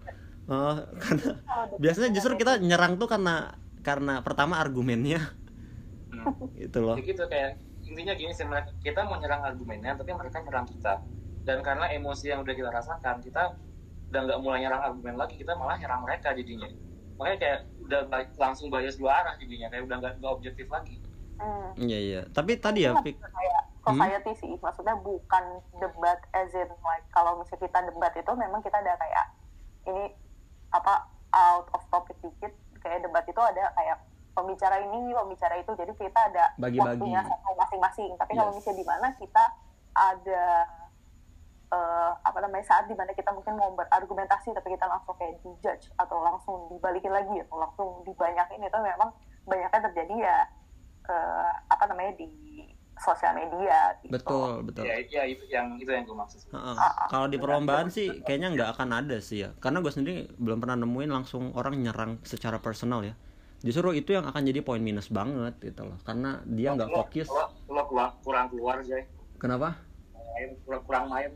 eh, 0.47 0.77
karena 1.03 1.31
biasanya 1.83 2.11
justru 2.15 2.39
kita 2.39 2.63
nyerang 2.63 2.95
tuh 2.95 3.11
karena 3.11 3.59
karena 3.83 4.23
pertama 4.23 4.63
argumennya 4.63 5.39
Hmm. 6.09 6.51
itu 6.67 6.79
loh. 6.81 6.97
Jadi 6.97 7.11
gitu 7.15 7.25
kayak 7.29 7.51
intinya 7.89 8.15
gini 8.17 8.33
sih 8.37 8.45
kita 8.85 9.01
mau 9.09 9.17
nyerang 9.17 9.43
argumennya 9.49 9.97
tapi 9.97 10.13
mereka 10.13 10.45
nyerang 10.45 10.69
kita 10.69 11.01
dan 11.49 11.65
karena 11.65 11.89
emosi 11.89 12.29
yang 12.29 12.45
udah 12.45 12.53
kita 12.53 12.69
rasakan 12.69 13.25
kita 13.25 13.57
udah 14.09 14.21
nggak 14.23 14.39
mulai 14.39 14.59
nyerang 14.61 14.83
argumen 14.83 15.15
lagi 15.15 15.37
kita 15.37 15.53
malah 15.53 15.77
nyerang 15.77 16.01
mereka 16.01 16.33
jadinya 16.33 16.69
makanya 17.15 17.39
kayak 17.39 17.59
udah 17.79 18.01
ba- 18.07 18.35
langsung 18.37 18.69
bias 18.69 18.95
dua 18.95 19.13
arah 19.17 19.35
jadinya 19.37 19.69
kayak 19.69 19.85
udah 19.85 19.97
nggak 19.99 20.13
nggak 20.17 20.33
objektif 20.33 20.69
lagi 20.69 20.97
Hmm. 21.39 21.71
Iya 21.79 21.99
iya. 22.01 22.21
Tapi 22.27 22.59
tadi 22.59 22.83
ya 22.83 22.99
Fik, 22.99 23.15
kayak 23.15 23.63
society 23.79 24.33
sih 24.35 24.53
maksudnya 24.59 24.99
bukan 24.99 25.45
debat 25.73 26.19
as 26.33 26.51
in 26.51 26.67
like 26.83 27.07
kalau 27.09 27.39
misalnya 27.39 27.63
kita 27.63 27.79
debat 27.85 28.11
itu 28.13 28.33
memang 28.35 28.59
kita 28.59 28.75
ada 28.77 28.99
kayak 28.99 29.25
ini 29.87 30.19
apa 30.69 31.07
out 31.31 31.71
of 31.71 31.87
topic 31.89 32.19
dikit 32.19 32.51
kayak 32.77 33.01
debat 33.01 33.23
itu 33.23 33.39
ada 33.39 33.71
kayak 33.71 34.03
pembicara 34.35 34.83
ini 34.83 35.15
pembicara 35.15 35.55
itu 35.57 35.71
jadi 35.73 35.93
kita 35.93 36.21
ada 36.27 36.45
Bagi-bagi. 36.57 36.99
waktunya 36.99 37.23
satu 37.23 37.51
masing-masing 37.55 38.11
tapi 38.17 38.33
kalau 38.35 38.51
Yes. 38.51 38.57
misalnya 38.59 38.77
di 38.77 38.87
mana 38.89 39.09
kita 39.15 39.45
ada 39.95 40.43
eh, 41.69 42.13
apa 42.25 42.39
namanya 42.41 42.65
saat 42.65 42.89
di 42.89 42.97
mana 42.97 43.13
kita 43.13 43.29
mungkin 43.33 43.55
mau 43.57 43.73
berargumentasi 43.77 44.57
tapi 44.57 44.73
kita 44.73 44.89
langsung 44.89 45.15
kayak 45.21 45.37
dijudge 45.45 45.93
atau 46.01 46.19
langsung 46.25 46.57
dibalikin 46.73 47.13
lagi 47.13 47.45
atau 47.45 47.57
langsung 47.61 47.89
dibanyakin 48.09 48.65
itu 48.65 48.79
memang 48.81 49.11
banyaknya 49.45 49.81
terjadi 49.93 50.15
ya 50.17 50.39
eh, 51.13 51.51
apa 51.69 51.85
namanya 51.93 52.17
di 52.17 52.29
sosial 52.99 53.31
media 53.39 53.95
gitu. 54.03 54.11
betul 54.11 54.67
betul. 54.67 54.83
ya, 54.83 54.99
ya 55.07 55.23
itu 55.23 55.45
yang 55.47 55.79
itu 55.79 55.87
yang 55.87 56.03
gue 56.03 56.19
maksud 56.19 56.43
Heeh. 56.51 56.77
Ah, 56.81 57.07
ah. 57.07 57.07
Kalau 57.07 57.31
di 57.31 57.39
perlombaan 57.39 57.93
sih 57.93 58.25
kayaknya 58.27 58.51
nggak 58.57 58.71
akan 58.75 58.89
ada 58.91 59.17
sih 59.23 59.47
ya. 59.47 59.55
Karena 59.63 59.79
gue 59.85 59.93
sendiri 59.93 60.27
belum 60.35 60.59
pernah 60.59 60.81
nemuin 60.83 61.11
langsung 61.13 61.53
orang 61.55 61.79
nyerang 61.79 62.19
secara 62.27 62.59
personal 62.59 63.07
ya. 63.07 63.15
Justru 63.63 63.95
itu 63.95 64.17
yang 64.17 64.27
akan 64.27 64.43
jadi 64.43 64.65
poin 64.67 64.83
minus 64.83 65.13
banget 65.13 65.55
gitu 65.63 65.87
loh. 65.87 65.99
Karena 66.03 66.43
dia 66.49 66.75
nggak 66.75 66.91
Lo- 66.91 67.07
fokus. 67.07 67.29
lo, 67.31 67.45
lo 67.71 67.83
kurang, 67.87 68.11
kurang 68.25 68.47
keluar 68.51 68.81
Jay 68.83 69.07
Kenapa? 69.39 69.79
kurang 70.87 71.11
main 71.11 71.31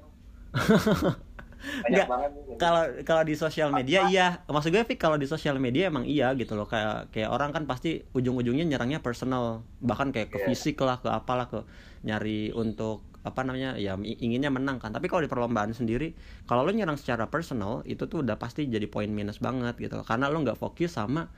banyak 1.63 1.95
Nggak. 1.95 2.07
banget. 2.11 2.31
Kalau 2.59 2.83
kalau 3.07 3.23
di 3.23 3.35
sosial 3.39 3.71
media 3.71 4.11
iya. 4.11 4.27
Maksud 4.51 4.75
gue 4.75 4.83
Fik 4.83 4.99
kalau 4.99 5.15
di 5.15 5.31
sosial 5.31 5.63
media 5.63 5.87
emang 5.89 6.03
iya 6.05 6.35
gitu 6.35 6.59
loh. 6.59 6.67
Kayak 6.67 7.15
kayak 7.15 7.31
orang 7.31 7.55
kan 7.55 7.65
pasti 7.65 8.03
ujung-ujungnya 8.13 8.67
nyerangnya 8.67 8.99
personal. 8.99 9.63
Bahkan 9.79 10.11
kayak 10.11 10.29
ke 10.35 10.39
Iya. 10.43 10.47
fisik 10.51 10.77
lah, 10.83 10.99
ke 10.99 11.07
apalah 11.07 11.47
ke 11.47 11.63
nyari 12.03 12.51
untuk 12.51 13.07
apa 13.23 13.47
namanya 13.47 13.79
ya 13.79 13.95
inginnya 13.95 14.51
menang 14.51 14.83
kan 14.83 14.91
tapi 14.91 15.07
kalau 15.07 15.23
di 15.23 15.31
perlombaan 15.31 15.71
sendiri 15.71 16.11
kalau 16.43 16.67
lo 16.67 16.75
nyerang 16.75 16.99
secara 16.99 17.31
personal 17.31 17.87
itu 17.87 18.11
tuh 18.11 18.27
udah 18.27 18.35
pasti 18.35 18.67
jadi 18.67 18.91
poin 18.91 19.07
minus 19.07 19.39
banget 19.39 19.79
gitu 19.79 19.95
loh. 19.95 20.03
karena 20.03 20.27
lo 20.27 20.43
nggak 20.43 20.59
fokus 20.59 20.99
sama 20.99 21.31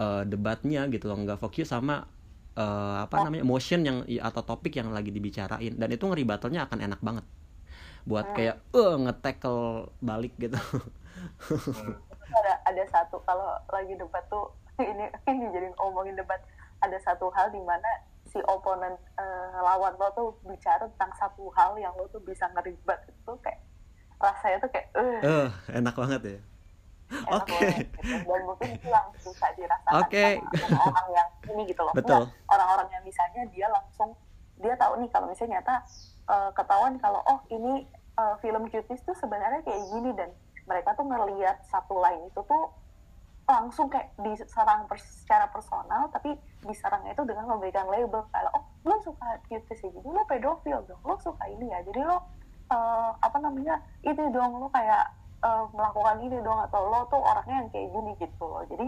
eh, 0.00 0.24
debatnya 0.24 0.88
gitu 0.88 1.04
loh 1.12 1.20
nggak 1.20 1.36
fokus 1.36 1.68
sama 1.68 2.08
eh, 2.56 2.96
apa 3.04 3.28
namanya 3.28 3.44
motion 3.44 3.84
yang 3.84 3.96
atau 4.08 4.40
topik 4.40 4.80
yang 4.80 4.88
lagi 4.88 5.12
dibicarain 5.12 5.76
dan 5.76 5.88
itu 5.92 6.00
ngeri 6.08 6.24
battle-nya 6.24 6.64
akan 6.64 6.78
enak 6.88 7.00
banget 7.04 7.28
buat 8.08 8.26
kayak 8.32 8.56
eh 8.72 8.94
nge-tackle 8.98 9.62
balik 10.00 10.32
gitu 10.36 10.56
Hmm. 11.38 11.94
ada 12.30 12.52
ada 12.64 12.84
satu 12.86 13.18
kalau 13.22 13.50
lagi 13.68 13.92
debat 13.92 14.22
tuh 14.28 14.46
ini 14.80 15.02
ini 15.26 15.46
jadi 15.48 15.66
ngomongin 15.74 16.14
debat 16.14 16.38
ada 16.78 16.94
satu 16.98 17.26
hal 17.30 17.50
di 17.50 17.58
mana 17.60 17.88
si 18.24 18.38
oponen 18.44 18.94
eh, 19.14 19.58
lawan 19.58 19.94
lo 19.94 20.08
tuh 20.12 20.28
bicara 20.42 20.86
tentang 20.86 21.10
satu 21.14 21.50
hal 21.50 21.74
yang 21.74 21.90
lo 21.92 22.06
tuh 22.06 22.20
bisa 22.20 22.46
ngeribat 22.48 23.02
itu 23.08 23.32
kayak 23.40 23.60
rasanya 24.16 24.56
tuh 24.60 24.70
kayak 24.70 24.88
eh 24.94 25.18
Eh, 25.20 25.48
enak 25.74 25.94
banget 25.94 26.20
ya. 26.22 26.38
Oke. 27.30 27.56
banget 27.56 27.88
gitu. 27.88 28.14
dan 28.22 28.40
mungkin 28.44 28.68
itu 28.70 28.86
yang 28.86 29.06
bisa 29.16 29.46
dirasakan 29.56 29.92
Oke. 29.98 30.26
sama 30.54 30.80
orang 30.86 31.08
yang 31.10 31.28
ini 31.48 31.62
gitu 31.64 31.80
loh 31.80 31.94
Betul. 31.96 32.22
Orang-orang 32.46 32.88
yang 32.92 33.02
misalnya 33.02 33.42
dia 33.48 33.66
langsung 33.66 34.12
dia 34.56 34.76
tahu 34.76 35.00
nih 35.00 35.08
kalau 35.08 35.26
misalnya 35.26 35.58
nyata 35.58 35.74
eh, 36.28 36.50
ketahuan 36.52 36.94
kalau 36.98 37.24
oh 37.24 37.40
ini 37.48 37.88
eh, 38.18 38.34
film 38.42 38.66
cuties 38.66 39.00
tuh 39.06 39.14
sebenarnya 39.14 39.62
kayak 39.62 39.82
gini 39.94 40.10
dan 40.18 40.30
mereka 40.66 40.92
tuh 40.98 41.06
ngelihat 41.06 41.62
satu 41.70 41.96
line 42.02 42.28
itu 42.28 42.40
tuh 42.44 42.64
langsung 43.48 43.88
kayak 43.88 44.12
diserang 44.20 44.84
pers- 44.84 45.24
secara 45.24 45.48
personal 45.48 46.12
tapi 46.12 46.36
diserangnya 46.60 47.16
itu 47.16 47.24
dengan 47.24 47.48
memberikan 47.48 47.88
label 47.88 48.20
kayak 48.28 48.52
oh 48.52 48.64
lo 48.84 49.00
suka 49.00 49.40
cuties 49.48 49.80
ya 49.80 49.88
jadi 49.88 50.08
lo 50.12 50.22
pedofil 50.28 50.84
dong 50.84 51.00
lo 51.00 51.16
suka 51.16 51.48
ini 51.48 51.72
ya 51.72 51.80
jadi 51.88 52.04
lo 52.04 52.20
eh, 52.68 53.10
apa 53.24 53.38
namanya 53.40 53.80
itu 54.04 54.20
dong 54.28 54.60
lo 54.60 54.68
kayak 54.68 55.08
eh, 55.40 55.64
melakukan 55.72 56.20
ini 56.20 56.36
dong 56.44 56.60
atau 56.68 56.92
lo 56.92 57.08
tuh 57.08 57.20
orangnya 57.24 57.64
yang 57.64 57.70
kayak 57.72 57.88
gini 57.88 58.12
gitu 58.20 58.44
loh. 58.44 58.64
Jadi 58.68 58.86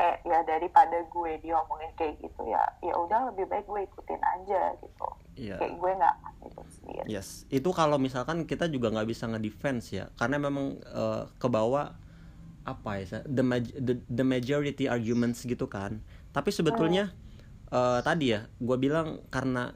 kayak 0.00 0.18
ya 0.24 0.40
daripada 0.48 0.96
gue 1.12 1.32
diomongin 1.44 1.92
kayak 1.92 2.16
gitu 2.24 2.48
ya 2.48 2.64
ya 2.80 2.96
udah 2.96 3.28
lebih 3.28 3.44
baik 3.52 3.68
gue 3.68 3.84
ikutin 3.84 4.22
aja 4.24 4.72
gitu 4.80 5.06
Iya. 5.40 5.56
kayak 5.56 5.74
gue 5.80 5.92
nggak 5.96 6.16
sendiri 6.68 7.04
Yes, 7.08 7.48
itu 7.48 7.70
kalau 7.72 7.96
misalkan 7.96 8.44
kita 8.44 8.68
juga 8.68 8.92
nggak 8.92 9.08
bisa 9.08 9.24
ngedefense 9.24 9.96
ya, 9.96 10.12
karena 10.20 10.36
memang 10.36 10.76
eh, 10.84 11.24
ke 11.40 11.48
bawah 11.48 11.96
apa 12.68 12.90
ya, 13.00 13.24
the, 13.24 13.42
the 13.80 13.94
the 14.04 14.24
majority 14.24 14.84
arguments 14.84 15.42
gitu 15.48 15.64
kan. 15.64 16.04
Tapi 16.36 16.52
sebetulnya 16.52 17.16
eh, 17.72 18.00
tadi 18.04 18.36
ya, 18.36 18.44
gue 18.60 18.76
bilang 18.76 19.24
karena 19.32 19.72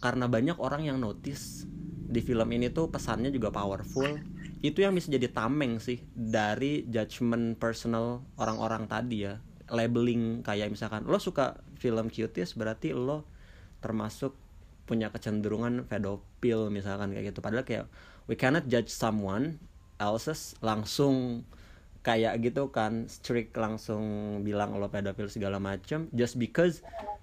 karena 0.00 0.26
banyak 0.26 0.56
orang 0.58 0.88
yang 0.88 0.98
notice 0.98 1.68
di 2.12 2.20
film 2.24 2.48
ini 2.50 2.72
tuh 2.72 2.88
pesannya 2.88 3.28
juga 3.28 3.52
powerful. 3.52 4.18
Itu 4.62 4.80
yang 4.80 4.94
bisa 4.94 5.10
jadi 5.10 5.26
tameng 5.30 5.82
sih 5.82 6.06
dari 6.14 6.86
judgement 6.86 7.58
personal 7.58 8.22
orang-orang 8.38 8.86
tadi 8.86 9.26
ya, 9.26 9.42
labeling 9.68 10.40
kayak 10.46 10.70
misalkan 10.70 11.04
lo 11.04 11.18
suka 11.18 11.60
film 11.78 12.08
cuties 12.12 12.54
berarti 12.54 12.94
lo 12.94 13.26
termasuk 13.82 14.41
punya 14.92 15.08
kecenderungan 15.08 15.88
pedofil 15.88 16.68
misalkan 16.68 17.16
kayak 17.16 17.32
gitu. 17.32 17.40
Padahal 17.40 17.64
kayak 17.64 17.88
we 18.28 18.36
cannot 18.36 18.68
judge 18.68 18.92
someone 18.92 19.56
else's 19.96 20.52
langsung 20.60 21.48
kayak 22.04 22.42
gitu 22.44 22.68
kan 22.68 23.06
strict 23.08 23.54
langsung 23.54 24.02
bilang 24.44 24.74
lo 24.76 24.90
pedofil 24.90 25.30
segala 25.30 25.62
macam 25.62 26.10
just 26.12 26.34
because 26.34 26.82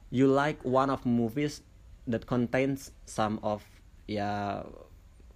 you 0.10 0.26
like 0.26 0.58
one 0.64 0.88
of 0.88 1.04
movies 1.04 1.62
that 2.08 2.24
contains 2.26 2.96
some 3.04 3.38
of 3.44 3.62
ya 4.10 4.64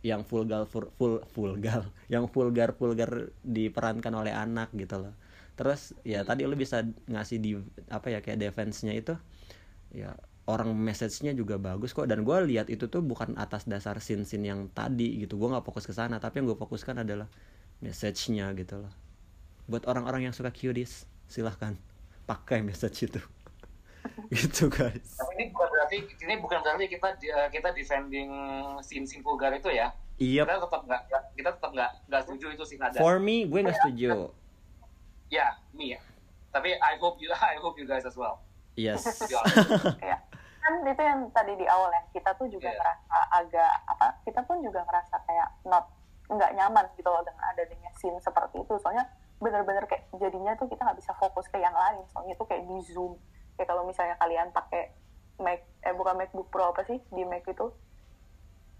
yang 0.04 0.24
vulgar 0.28 0.68
full, 0.68 0.90
full 0.98 1.22
vulgar 1.32 1.88
yang 2.14 2.26
vulgar 2.32 2.76
vulgar 2.76 3.32
diperankan 3.46 4.12
oleh 4.16 4.34
anak 4.34 4.72
gitu 4.74 5.00
loh. 5.00 5.16
Terus 5.54 5.94
ya 6.02 6.26
tadi 6.26 6.50
lo 6.50 6.58
bisa 6.58 6.82
ngasih 7.08 7.38
di 7.38 7.52
apa 7.94 8.10
ya 8.10 8.20
kayak 8.26 8.42
defense-nya 8.42 8.98
itu 8.98 9.14
ya 9.94 10.18
orang 10.44 10.72
message-nya 10.74 11.32
juga 11.32 11.56
bagus 11.56 11.92
kok. 11.92 12.04
Dan 12.06 12.24
gue 12.24 12.38
lihat 12.48 12.68
itu 12.68 12.86
tuh 12.86 13.00
bukan 13.00 13.36
atas 13.36 13.64
dasar 13.64 13.96
scene-scene 13.98 14.44
yang 14.44 14.60
tadi 14.70 15.20
gitu. 15.20 15.36
Gue 15.36 15.48
nggak 15.48 15.64
fokus 15.64 15.84
ke 15.84 15.94
sana. 15.94 16.18
Tapi 16.18 16.40
yang 16.40 16.52
gue 16.52 16.60
fokuskan 16.60 17.00
adalah 17.00 17.28
message-nya 17.80 18.52
gitu 18.54 18.80
loh. 18.80 18.94
Buat 19.66 19.88
orang-orang 19.88 20.28
yang 20.28 20.36
suka 20.36 20.52
cuties 20.52 21.08
silahkan 21.26 21.80
pakai 22.24 22.60
message 22.60 23.08
itu. 23.08 23.22
Gitu 24.30 24.68
guys. 24.68 25.16
Tapi 25.16 25.32
ini 25.40 25.46
bukan 25.48 25.68
berarti 25.72 25.96
ini 26.20 26.36
bukan 26.36 26.60
berarti 26.60 26.86
kita 26.92 27.08
di- 27.16 27.32
kita 27.50 27.72
defending 27.72 28.30
scene 28.84 29.08
scene 29.08 29.24
vulgar 29.24 29.56
itu 29.56 29.72
ya. 29.72 29.96
iya 30.20 30.44
Kita 30.44 30.60
tetap 30.60 30.82
nggak 30.84 31.02
kita 31.34 31.50
tetap 31.56 31.72
nggak 31.72 31.92
nggak 32.12 32.22
setuju 32.28 32.46
itu 32.52 32.64
scene 32.68 32.84
ada. 32.84 33.00
for 33.00 33.16
me 33.18 33.48
gue 33.48 33.64
nggak 33.64 33.80
setuju. 33.80 34.28
Ya, 35.32 35.56
me 35.72 35.96
ya. 35.96 36.00
Tapi 36.52 36.76
I 36.76 37.00
hope 37.00 37.18
you 37.18 37.32
I 37.56 37.56
hope 37.58 37.80
you 37.80 37.88
guys 37.88 38.04
as 38.04 38.20
well. 38.20 38.44
Yes. 38.76 39.02
Kayak 40.02 40.20
kan 40.64 40.74
itu 40.80 41.04
yang 41.04 41.22
tadi 41.30 41.60
di 41.60 41.68
awal 41.68 41.92
ya 41.92 42.02
kita 42.10 42.32
tuh 42.34 42.48
juga 42.48 42.72
Iya. 42.72 42.80
ngerasa 42.80 43.18
agak 43.36 43.72
apa 43.86 44.08
kita 44.24 44.40
pun 44.48 44.64
juga 44.64 44.80
ngerasa 44.82 45.16
kayak 45.28 45.50
not 45.68 45.92
nggak 46.24 46.56
nyaman 46.56 46.88
gitu 46.96 47.10
loh 47.12 47.20
dengan 47.20 47.44
adanya 47.52 47.92
scene 47.94 48.16
seperti 48.18 48.64
itu. 48.64 48.74
Soalnya 48.80 49.04
bener-bener 49.44 49.84
kayak 49.86 50.08
jadinya 50.16 50.56
tuh 50.56 50.72
kita 50.72 50.82
nggak 50.82 50.98
bisa 50.98 51.12
fokus 51.16 51.52
ke 51.52 51.60
yang 51.60 51.76
lain. 51.76 52.00
Soalnya 52.08 52.34
itu 52.34 52.46
kayak 52.48 52.64
di 52.64 52.80
zoom. 52.88 53.20
Kayak 53.54 53.70
kalau 53.70 53.84
misalnya 53.84 54.16
kalian 54.16 54.50
pakai 54.50 54.96
Mac 55.36 55.60
eh 55.84 55.92
bukan 55.92 56.16
MacBook 56.16 56.48
Pro 56.48 56.72
apa 56.72 56.88
sih 56.88 57.02
di 57.10 57.24
Mac 57.26 57.44
itu 57.44 57.68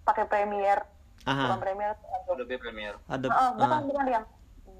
pakai 0.04 0.24
Premiere. 0.24 0.88
Bukan 1.24 1.36
aha 1.36 1.56
Premiere 1.58 1.96
Adobe 2.26 2.56
Premiere. 2.58 2.98
ada 3.06 3.28
Ah, 3.28 3.52
bukan 3.52 3.80
bukan 3.88 4.06
yang 4.08 4.26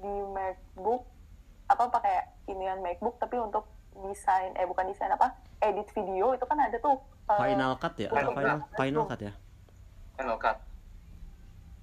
di 0.00 0.14
MacBook 0.32 1.04
apa 1.64 1.84
pakai 1.90 2.16
inian 2.46 2.80
MacBook 2.80 3.16
tapi 3.16 3.36
untuk 3.36 3.64
desain 4.02 4.50
eh 4.54 4.66
bukan 4.66 4.86
desain 4.86 5.08
apa 5.08 5.32
edit 5.60 5.86
video 5.94 6.34
itu 6.34 6.44
kan 6.44 6.58
ada 6.58 6.76
tuh 6.76 6.98
eh, 7.30 7.38
final 7.38 7.78
cut 7.78 7.94
ya 7.96 8.08
atau 8.10 8.32
final 8.32 8.58
final 8.74 9.04
cut 9.06 9.20
ya 9.22 9.32
Final 10.14 10.38
Cut. 10.38 10.58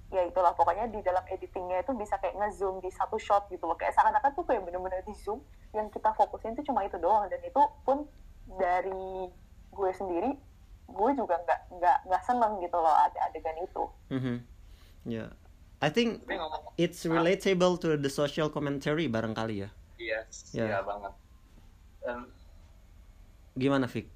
ya 0.08 0.24
itulah 0.24 0.52
pokoknya 0.52 0.88
di 0.88 1.00
dalam 1.00 1.24
editingnya 1.26 1.80
itu 1.80 1.92
bisa 1.92 2.16
kayak 2.16 2.36
ngezoom 2.36 2.80
di 2.80 2.88
satu 2.88 3.16
shot 3.16 3.48
gitu 3.48 3.64
loh 3.64 3.76
kayak 3.76 3.92
seakan-akan 3.92 4.32
tuh 4.32 4.44
kayak 4.44 4.60
bener-bener 4.64 5.00
di 5.04 5.12
zoom 5.16 5.40
yang 5.72 5.88
kita 5.88 6.12
fokusin 6.12 6.52
tuh 6.52 6.64
cuma 6.64 6.84
itu 6.84 6.96
doang 6.96 7.28
dan 7.28 7.40
itu 7.40 7.60
pun 7.84 8.04
dari 8.56 9.28
gue 9.68 9.90
sendiri 9.92 10.36
gue 10.84 11.10
juga 11.16 11.40
nggak 11.40 11.60
nggak 11.76 11.98
nggak 12.08 12.22
seneng 12.24 12.60
gitu 12.60 12.76
loh 12.76 12.92
ada 12.92 13.18
adegan 13.24 13.56
itu 13.56 13.84
Mhm. 14.12 14.36
ya 15.08 15.26
I 15.80 15.88
think 15.88 16.28
it's 16.76 17.04
relatable 17.04 17.80
to 17.80 17.96
the 17.96 18.08
social 18.08 18.48
commentary 18.48 19.08
barangkali 19.08 19.64
ya 19.64 19.68
iya, 19.96 20.20
Ya. 20.52 20.64
iya 20.68 20.78
banget. 20.84 21.12
Dan 22.02 22.18
gimana 23.54 23.86
Fik 23.86 24.06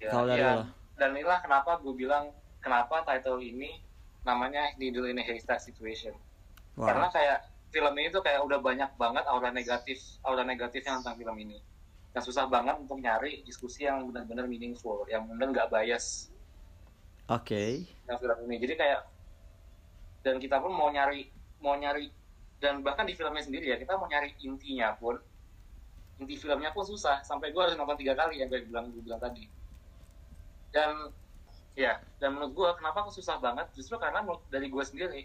ya, 0.00 0.10
Kalau 0.10 0.26
dari 0.28 0.42
ya. 0.42 0.60
lo? 0.60 0.64
Dan 0.96 1.12
inilah 1.12 1.38
kenapa 1.44 1.76
gue 1.80 1.92
bilang 1.92 2.32
kenapa 2.64 3.04
title 3.04 3.42
ini 3.44 3.78
namanya 4.26 4.74
Needle 4.80 5.06
in 5.06 5.20
a 5.20 5.24
Haystack 5.24 5.62
Situation. 5.62 6.16
Wow. 6.74 6.90
Karena 6.90 7.06
kayak 7.12 7.38
film 7.70 7.94
ini 8.00 8.08
tuh 8.10 8.24
kayak 8.24 8.42
udah 8.42 8.58
banyak 8.58 8.90
banget 8.98 9.24
aura 9.28 9.52
negatif, 9.52 10.18
aura 10.26 10.42
negatifnya 10.42 10.98
tentang 10.98 11.16
film 11.20 11.36
ini. 11.38 11.58
Dan 12.10 12.24
susah 12.24 12.48
banget 12.48 12.80
untuk 12.80 12.96
nyari 12.96 13.44
diskusi 13.44 13.84
yang 13.84 14.08
benar-benar 14.08 14.48
meaningful, 14.48 15.04
yang 15.06 15.28
benar 15.28 15.52
nggak 15.52 15.68
bias 15.68 16.32
Oke. 17.28 17.84
yang 18.08 18.16
film 18.16 18.38
ini. 18.48 18.56
Jadi 18.64 18.74
kayak 18.80 19.00
dan 20.26 20.42
kita 20.42 20.58
pun 20.58 20.74
mau 20.74 20.90
nyari 20.90 21.30
mau 21.62 21.78
nyari 21.78 22.10
dan 22.58 22.82
bahkan 22.82 23.06
di 23.06 23.14
filmnya 23.14 23.46
sendiri 23.46 23.70
ya 23.70 23.76
kita 23.78 23.94
mau 23.94 24.10
nyari 24.10 24.34
intinya 24.42 24.96
pun 24.98 25.20
inti 26.22 26.34
filmnya 26.36 26.72
pun 26.72 26.84
susah. 26.84 27.20
Sampai 27.22 27.52
gue 27.52 27.60
harus 27.60 27.76
nonton 27.76 27.98
tiga 28.00 28.16
kali 28.16 28.40
yang 28.40 28.48
gue 28.48 28.64
bilang 28.64 28.92
gue 28.92 29.02
bilang 29.04 29.20
tadi. 29.20 29.48
Dan 30.72 31.12
ya 31.76 32.00
dan 32.20 32.36
menurut 32.36 32.52
gue 32.56 32.68
kenapa 32.80 33.08
kok 33.08 33.14
susah 33.16 33.36
banget? 33.40 33.68
Justru 33.76 34.00
karena 34.00 34.24
menurut 34.24 34.44
dari 34.48 34.68
gue 34.68 34.84
sendiri 34.84 35.22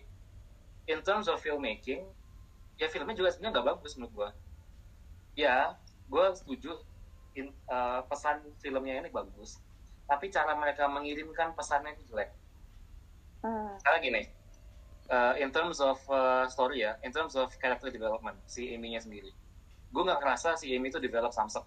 in 0.90 1.00
terms 1.06 1.30
of 1.30 1.38
filmmaking 1.40 2.04
ya 2.82 2.90
filmnya 2.90 3.14
juga 3.14 3.30
sebenarnya 3.30 3.54
nggak 3.62 3.68
bagus 3.78 3.94
menurut 3.98 4.14
gue 4.18 4.30
ya 5.46 5.78
gue 6.10 6.26
setuju 6.34 6.72
in- 7.38 7.54
eh, 7.54 8.02
pesan 8.10 8.42
filmnya 8.58 8.98
ini 9.06 9.10
bagus 9.14 9.62
tapi 10.10 10.28
cara 10.28 10.58
mereka 10.58 10.92
mengirimkan 10.92 11.56
pesannya 11.56 11.96
itu 11.96 12.12
jelek. 12.12 12.36
Hmm. 13.42 13.74
karena 13.82 13.98
gini 14.06 14.22
uh, 15.10 15.34
in 15.42 15.50
terms 15.50 15.82
of 15.82 15.98
uh, 16.14 16.46
story 16.46 16.86
ya 16.86 16.94
in 17.02 17.10
terms 17.10 17.34
of 17.34 17.50
character 17.58 17.90
development 17.90 18.38
si 18.46 18.70
Amy-nya 18.70 19.02
sendiri 19.02 19.34
gue 19.92 20.02
nggak 20.02 20.20
ngerasa 20.24 20.56
si 20.56 20.72
Amy 20.72 20.90
itu 20.90 20.98
develop 20.98 21.32
samsek 21.32 21.64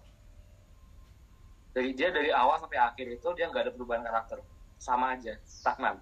dari 1.71 1.91
dia 1.93 2.09
dari 2.09 2.31
awal 2.31 2.57
sampai 2.57 2.79
akhir 2.79 3.07
itu 3.13 3.27
dia 3.35 3.47
nggak 3.47 3.69
ada 3.69 3.71
perubahan 3.71 4.03
karakter 4.03 4.41
sama 4.77 5.15
aja 5.15 5.37
stagnan 5.45 6.01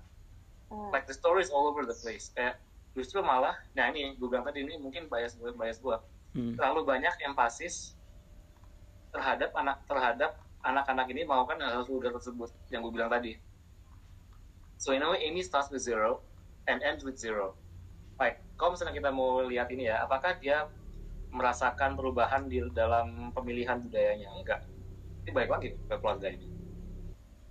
Hmm. 0.71 0.89
like 0.89 1.05
the 1.05 1.13
story 1.13 1.45
is 1.45 1.53
all 1.53 1.69
over 1.69 1.85
the 1.85 1.93
place 1.93 2.33
kayak 2.33 2.57
justru 2.97 3.21
malah 3.21 3.53
nah 3.77 3.93
ini 3.93 4.17
gue 4.17 4.25
bilang 4.25 4.41
tadi 4.41 4.65
ini 4.65 4.81
mungkin 4.81 5.05
bias 5.05 5.37
gue 5.37 5.53
bias 5.53 5.77
gue 5.77 5.93
Hmm. 6.33 6.57
terlalu 6.57 6.81
banyak 6.81 7.13
emphasis 7.29 7.93
terhadap 9.13 9.53
anak 9.53 9.85
terhadap 9.85 10.33
anak-anak 10.65 11.05
ini 11.13 11.29
melakukan 11.29 11.61
hal 11.61 11.85
vulgar 11.85 12.09
tersebut 12.17 12.49
yang 12.73 12.81
gue 12.81 12.89
bilang 12.89 13.11
tadi. 13.13 13.37
So 14.81 14.97
in 14.97 15.05
a 15.05 15.13
way, 15.13 15.21
Amy 15.29 15.45
starts 15.45 15.69
with 15.69 15.85
zero 15.85 16.25
and 16.65 16.81
ends 16.81 17.05
with 17.05 17.21
zero. 17.21 17.53
Baik, 18.17 18.41
kalau 18.57 18.73
misalnya 18.73 18.97
kita 18.97 19.13
mau 19.13 19.45
lihat 19.45 19.69
ini 19.69 19.93
ya, 19.93 20.01
apakah 20.01 20.33
dia 20.41 20.65
merasakan 21.33 21.97
perubahan 21.97 22.45
di 22.45 22.61
dalam 22.71 23.33
pemilihan 23.33 23.81
budayanya? 23.81 24.29
Enggak. 24.37 24.61
Ini 25.25 25.31
baik 25.33 25.49
lagi 25.49 25.69
ke 25.73 25.95
keluarga 25.97 26.29
ini. 26.29 26.47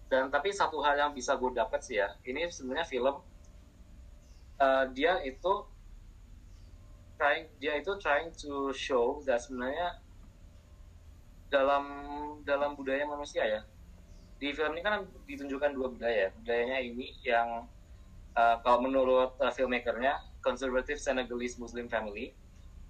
Dan 0.07 0.31
tapi 0.31 0.55
satu 0.55 0.79
hal 0.85 0.95
yang 0.97 1.13
bisa 1.17 1.35
gue 1.35 1.51
dapat 1.51 1.81
sih 1.83 1.99
ya, 1.99 2.15
ini 2.23 2.47
sebenarnya 2.47 2.87
film 2.87 3.17
eh, 4.61 4.85
dia 4.95 5.19
itu 5.25 5.73
trying 7.23 7.47
dia 7.63 7.79
itu 7.79 7.95
trying 8.03 8.35
to 8.35 8.75
show 8.75 9.23
that 9.23 9.39
sebenarnya 9.39 10.03
dalam 11.53 11.85
dalam 12.43 12.75
budaya 12.75 13.07
manusia 13.07 13.47
ya 13.47 13.61
di 14.43 14.51
film 14.51 14.75
ini 14.75 14.83
kan 14.83 15.07
ditunjukkan 15.31 15.71
dua 15.71 15.95
budaya 15.95 16.35
budayanya 16.43 16.83
ini 16.83 17.15
yang 17.23 17.71
uh, 18.35 18.57
kalau 18.67 18.83
menurut 18.83 19.39
uh, 19.39 19.55
filmmakernya 19.55 20.19
conservative 20.43 20.99
Senegalese 20.99 21.63
Muslim 21.63 21.87
family 21.87 22.35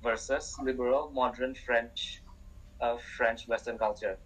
versus 0.02 0.58
liberal 0.60 1.08
modern 1.14 1.54
French 1.54 2.20
uh, 2.82 2.98
French 3.16 3.46
Western 3.46 3.78
culture. 3.78 4.18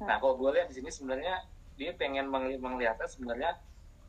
Hmm. 0.00 0.08
Nah 0.08 0.16
kalau 0.18 0.40
gue 0.40 0.56
lihat 0.56 0.72
di 0.72 0.80
sini 0.80 0.90
sebenarnya 0.90 1.44
dia 1.76 1.92
pengen 1.94 2.32
mengli 2.32 2.56
melihatnya 2.56 3.06
sebenarnya 3.06 3.60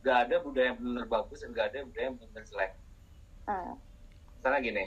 gak 0.06 0.30
ada 0.30 0.36
budaya 0.40 0.74
yang 0.74 0.80
benar 0.80 1.06
bagus 1.10 1.44
dan 1.44 1.52
gak 1.52 1.74
ada 1.74 1.84
budaya 1.84 2.06
yang 2.10 2.18
benar 2.18 2.44
jelek. 2.48 2.72
Hmm. 3.46 3.74
Karena 4.42 4.58
gini, 4.62 4.86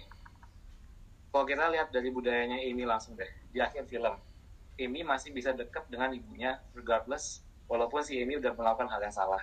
kalau 1.34 1.44
kita 1.44 1.66
lihat 1.74 1.90
dari 1.90 2.08
budayanya 2.14 2.58
ini 2.62 2.86
langsung 2.86 3.18
deh 3.18 3.28
di 3.50 3.58
akhir 3.58 3.90
film, 3.90 4.14
Amy 4.78 5.02
masih 5.02 5.34
bisa 5.34 5.50
dekat 5.50 5.82
dengan 5.90 6.14
ibunya 6.14 6.62
regardless 6.72 7.42
walaupun 7.66 8.00
si 8.00 8.22
Amy 8.22 8.38
udah 8.38 8.54
melakukan 8.54 8.86
hal 8.86 9.02
yang 9.02 9.14
salah, 9.14 9.42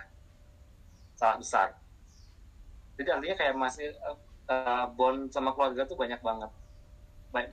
salah 1.14 1.36
besar. 1.36 1.68
Jadi 2.96 3.08
artinya 3.12 3.36
kayak 3.36 3.54
masih 3.60 3.92
uh, 4.50 4.86
bond 4.94 5.30
sama 5.30 5.52
keluarga 5.52 5.86
tuh 5.86 5.98
banyak 5.98 6.20
banget, 6.22 6.50
baik 7.30 7.50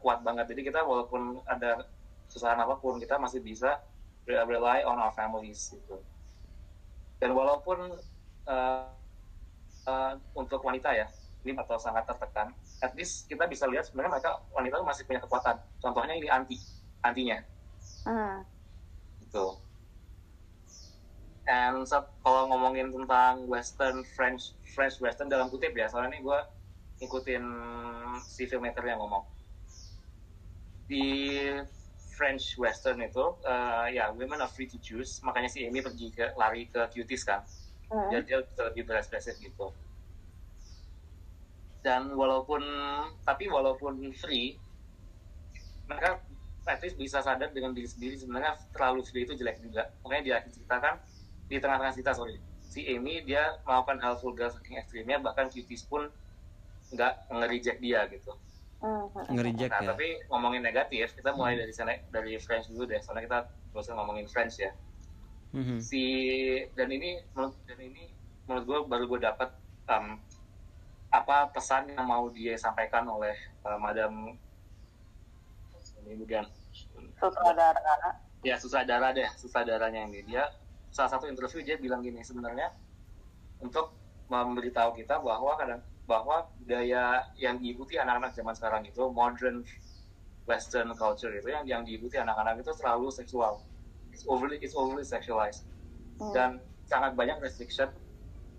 kuat 0.00 0.22
banget. 0.22 0.46
Jadi 0.54 0.60
kita 0.70 0.80
walaupun 0.86 1.42
ada 1.48 1.88
kesusahan 2.30 2.58
apa 2.60 2.78
pun 2.78 2.96
kita 3.02 3.18
masih 3.18 3.42
bisa 3.42 3.82
rely 4.24 4.86
on 4.86 4.96
our 4.96 5.12
families 5.12 5.74
gitu. 5.74 6.00
Dan 7.18 7.34
walaupun 7.36 7.98
uh, 8.48 8.88
uh, 9.86 10.12
untuk 10.36 10.64
wanita 10.64 10.94
ya 10.94 11.08
ini 11.44 11.52
atau 11.60 11.76
sangat 11.76 12.08
tertekan. 12.08 12.56
At 12.80 12.96
least 12.96 13.28
kita 13.28 13.44
bisa 13.44 13.68
lihat 13.68 13.88
sebenarnya 13.88 14.16
mereka 14.16 14.30
wanita 14.56 14.80
masih 14.80 15.04
punya 15.04 15.20
kekuatan. 15.20 15.60
Contohnya 15.80 16.16
ini 16.16 16.28
anti 16.32 16.56
antinya. 17.04 17.38
Hmm. 18.04 18.44
gitu 19.24 19.56
and 21.44 21.84
so, 21.84 22.00
kalau 22.24 22.48
ngomongin 22.48 22.88
tentang 22.88 23.44
western 23.44 24.04
French 24.16 24.56
French 24.72 24.96
western 25.00 25.28
dalam 25.28 25.52
kutip 25.52 25.76
ya 25.76 25.86
soalnya 25.86 26.16
ini 26.16 26.24
gue 26.24 26.38
ngikutin 27.02 27.44
si 28.22 28.46
filmmaker 28.48 28.84
yang 28.86 29.02
ngomong. 29.02 29.24
Di 30.88 31.06
French 32.14 32.54
Western 32.54 33.02
itu 33.02 33.34
uh, 33.42 33.86
ya 33.90 34.14
women 34.14 34.38
are 34.40 34.50
free 34.50 34.70
to 34.70 34.78
choose. 34.78 35.18
Makanya 35.26 35.50
si 35.50 35.66
Amy 35.66 35.82
pergi 35.82 36.14
ke 36.14 36.32
lari 36.38 36.70
ke 36.70 36.80
cuties 36.94 37.26
kan. 37.26 37.42
Mm. 37.84 38.08
jadi 38.10 38.22
dia 38.24 38.38
lebih 38.72 38.88
berekspresif 38.88 39.36
gitu. 39.44 39.68
Dan 41.84 42.16
walaupun 42.16 42.64
tapi 43.28 43.44
walaupun 43.52 44.08
free 44.16 44.56
mereka 45.84 46.16
at 46.64 46.80
least 46.80 46.96
bisa 46.96 47.20
sadar 47.20 47.52
dengan 47.52 47.76
diri 47.76 47.84
sendiri 47.84 48.16
sebenarnya 48.16 48.56
terlalu 48.72 49.04
free 49.04 49.28
itu 49.28 49.36
jelek 49.36 49.60
juga. 49.60 49.92
Makanya 50.00 50.22
dia 50.24 50.36
cerita 50.48 50.80
kan 50.80 50.96
di 51.48 51.56
tengah-tengah 51.60 51.94
cerita 51.94 52.12
sorry 52.16 52.40
si 52.60 52.84
Amy 52.90 53.22
dia 53.22 53.60
melakukan 53.68 54.00
hal 54.02 54.14
vulgar 54.18 54.50
saking 54.50 54.80
ekstrimnya 54.80 55.20
bahkan 55.22 55.46
cuties 55.46 55.84
pun 55.86 56.10
nggak 56.90 57.12
nge-reject 57.30 57.78
dia 57.80 58.04
gitu 58.10 58.34
Mm-hmm. 58.84 59.32
ngerijek 59.32 59.70
nah, 59.72 59.80
ya. 59.80 59.88
tapi 59.96 60.08
ngomongin 60.28 60.60
negatif 60.60 61.16
kita 61.16 61.32
mulai 61.32 61.56
dari 61.56 61.72
sana 61.72 61.96
dari 62.12 62.36
French 62.36 62.68
dulu 62.68 62.84
deh 62.84 63.00
soalnya 63.00 63.24
kita 63.24 63.38
terus 63.72 63.88
ngomongin 63.88 64.28
French 64.28 64.60
ya 64.60 64.76
mm-hmm. 65.56 65.80
si 65.80 66.04
dan 66.76 66.92
ini 66.92 67.24
menurut 67.32 67.56
dan 67.64 67.80
ini 67.80 68.12
menurut 68.44 68.64
gue 68.68 68.78
baru 68.84 69.04
gue 69.08 69.20
dapat 69.24 69.56
um, 69.88 70.20
apa 71.08 71.48
pesan 71.56 71.96
yang 71.96 72.04
mau 72.04 72.28
dia 72.28 72.60
sampaikan 72.60 73.08
oleh 73.08 73.32
uh, 73.64 73.80
Madam 73.80 74.36
ini 76.04 76.20
bukan 76.20 76.44
sutradara 77.16 78.20
ya 78.44 78.60
sutradara 78.60 79.16
deh 79.16 79.32
sutradaranya 79.40 80.04
ini 80.12 80.28
dia 80.28 80.44
salah 80.94 81.10
satu 81.10 81.26
interview 81.26 81.66
dia 81.66 81.74
bilang 81.74 82.06
gini 82.06 82.22
sebenarnya 82.22 82.70
untuk 83.58 83.90
memberitahu 84.30 84.94
kita 84.94 85.18
bahwa 85.18 85.58
kadang 85.58 85.82
bahwa 86.06 86.46
budaya 86.62 87.26
yang 87.34 87.58
diikuti 87.58 87.98
anak-anak 87.98 88.30
zaman 88.30 88.54
sekarang 88.54 88.82
itu 88.86 89.02
modern 89.10 89.66
Western 90.44 90.92
culture 90.94 91.32
itu 91.32 91.48
yang 91.50 91.64
yang 91.64 91.82
diikuti 91.82 92.20
anak-anak 92.20 92.60
itu 92.60 92.70
terlalu 92.76 93.08
seksual, 93.08 93.64
it's 94.12 94.28
overly 94.28 94.60
it's 94.60 94.76
overly 94.76 95.02
sexualized 95.02 95.64
hmm. 96.20 96.30
dan 96.36 96.60
sangat 96.84 97.16
banyak 97.16 97.40
restriction 97.40 97.88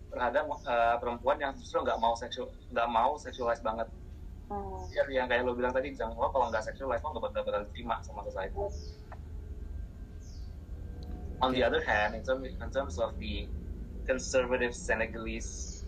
terhadap 0.10 0.50
uh, 0.50 0.98
perempuan 0.98 1.38
yang 1.38 1.54
justru 1.54 1.86
nggak 1.86 2.02
mau 2.02 2.18
seksual 2.18 2.50
nggak 2.74 2.90
mau 2.90 3.14
sexualized 3.22 3.62
banget. 3.62 3.88
Hmm. 4.50 4.82
Ya, 4.94 5.06
yang 5.10 5.30
kayak 5.30 5.46
lo 5.46 5.54
bilang 5.54 5.74
tadi 5.74 5.94
jangan 5.94 6.18
lo 6.18 6.34
kalau 6.34 6.50
nggak 6.50 6.66
sexualized 6.66 7.06
lo 7.06 7.14
nggak 7.14 7.24
bakal 7.30 7.42
bakal 7.46 7.62
diterima 7.70 8.02
sama 8.02 8.26
society. 8.26 8.58
On 11.44 11.52
the 11.52 11.64
other 11.64 11.84
hand, 11.84 12.16
in 12.16 12.24
terms 12.24 12.48
in 12.48 12.70
terms 12.72 12.96
of 13.00 13.12
the 13.20 13.48
conservative 14.08 14.72
Senegalese 14.72 15.84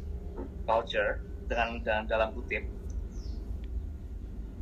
culture, 0.67 1.23
dengan 1.47 1.79
dalam, 1.81 2.03
dalam 2.05 2.29
kutip 2.35 2.67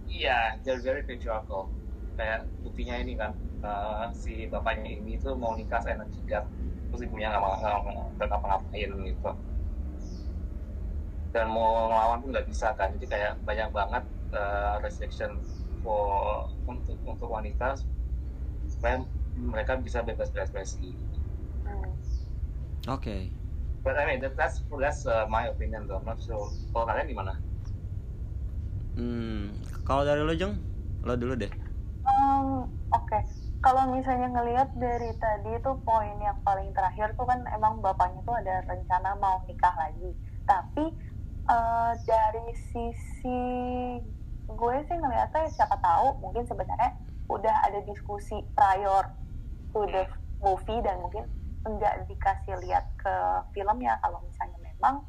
iya 0.05 0.55
yeah, 0.55 0.63
they're 0.63 0.79
very 0.79 1.03
patriarchal. 1.03 1.67
Kayak 2.15 2.47
buktinya 2.63 2.95
ini 3.03 3.19
kan 3.19 3.35
uh, 3.65 4.07
si 4.15 4.47
bapaknya 4.47 4.95
ini 4.95 5.19
tuh 5.19 5.35
mau 5.35 5.57
nikah 5.57 5.81
saya 5.83 5.99
jidat 6.07 6.47
terus 6.87 7.01
ibunya 7.03 7.33
nggak 7.33 7.43
mau 7.43 7.57
nggak 8.15 8.27
ngapa-ngapain 8.31 8.89
gitu. 9.11 9.31
Dan 11.35 11.45
mau 11.51 11.91
ngelawan 11.91 12.23
pun 12.23 12.29
nggak 12.31 12.47
bisa 12.47 12.71
kan 12.79 12.95
jadi 12.95 13.05
kayak 13.11 13.33
banyak 13.43 13.69
banget 13.75 14.03
uh, 14.31 14.79
restriction 14.79 15.35
for 15.83 16.47
untuk 16.63 16.95
untuk 17.03 17.27
wanita 17.27 17.75
supaya 18.71 19.03
mereka 19.35 19.75
bisa 19.79 19.99
bebas 20.01 20.31
berekspresi. 20.31 20.95
Oke. 22.85 23.01
Okay. 23.01 23.21
But 23.85 24.01
I 24.01 24.05
mean 24.09 24.21
that, 24.25 24.33
that's 24.33 24.65
that's 24.65 25.05
uh, 25.05 25.29
my 25.29 25.49
opinion 25.49 25.85
though. 25.85 26.01
I'm 26.01 26.09
not 26.09 26.17
sure. 26.17 26.49
Kalau 26.73 26.85
kalian 26.89 27.05
gimana? 27.05 27.33
Hmm, 28.97 29.53
kalau 29.85 30.01
dari 30.05 30.25
lo 30.25 30.33
Jeng, 30.33 30.57
lo 31.05 31.13
dulu 31.13 31.37
deh. 31.37 31.51
Um, 32.05 32.65
Oke, 32.93 33.13
okay. 33.13 33.21
kalau 33.61 33.89
misalnya 33.93 34.29
ngelihat 34.33 34.73
dari 34.77 35.13
tadi 35.17 35.57
itu 35.57 35.71
poin 35.85 36.17
yang 36.21 36.37
paling 36.41 36.73
terakhir 36.73 37.13
tuh 37.17 37.29
kan 37.29 37.45
emang 37.53 37.81
bapaknya 37.81 38.21
tuh 38.25 38.33
ada 38.37 38.65
rencana 38.65 39.17
mau 39.21 39.41
nikah 39.45 39.73
lagi. 39.77 40.13
Tapi 40.49 40.85
uh, 41.49 41.93
dari 42.05 42.47
sisi 42.69 43.41
gue 44.45 44.75
sih 44.85 44.97
ngeliatnya 44.97 45.49
siapa 45.49 45.77
tahu 45.81 46.21
mungkin 46.21 46.45
sebenarnya 46.45 46.93
udah 47.29 47.55
ada 47.65 47.81
diskusi 47.85 48.37
prior 48.53 49.09
to 49.75 49.83
the 49.91 50.07
movie 50.39 50.79
dan 50.79 51.03
mungkin 51.03 51.27
enggak 51.67 52.07
dikasih 52.07 52.55
lihat 52.63 52.87
ke 52.95 53.15
filmnya 53.51 53.99
kalau 53.99 54.23
misalnya 54.23 54.55
memang 54.63 55.03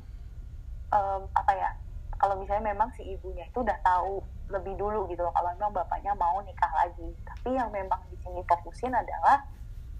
um, 0.91 1.23
apa 1.39 1.53
ya 1.55 1.71
kalau 2.19 2.35
misalnya 2.41 2.75
memang 2.75 2.91
si 2.97 3.07
ibunya 3.07 3.47
itu 3.47 3.62
udah 3.62 3.79
tahu 3.87 4.25
lebih 4.51 4.75
dulu 4.75 5.07
gitu 5.07 5.23
loh 5.23 5.35
kalau 5.37 5.53
memang 5.55 5.71
bapaknya 5.75 6.17
mau 6.17 6.41
nikah 6.41 6.73
lagi. 6.73 7.12
Tapi 7.23 7.55
yang 7.55 7.69
memang 7.69 8.01
di 8.09 8.17
sini 8.25 8.41
fokusin 8.47 8.95
adalah 8.95 9.45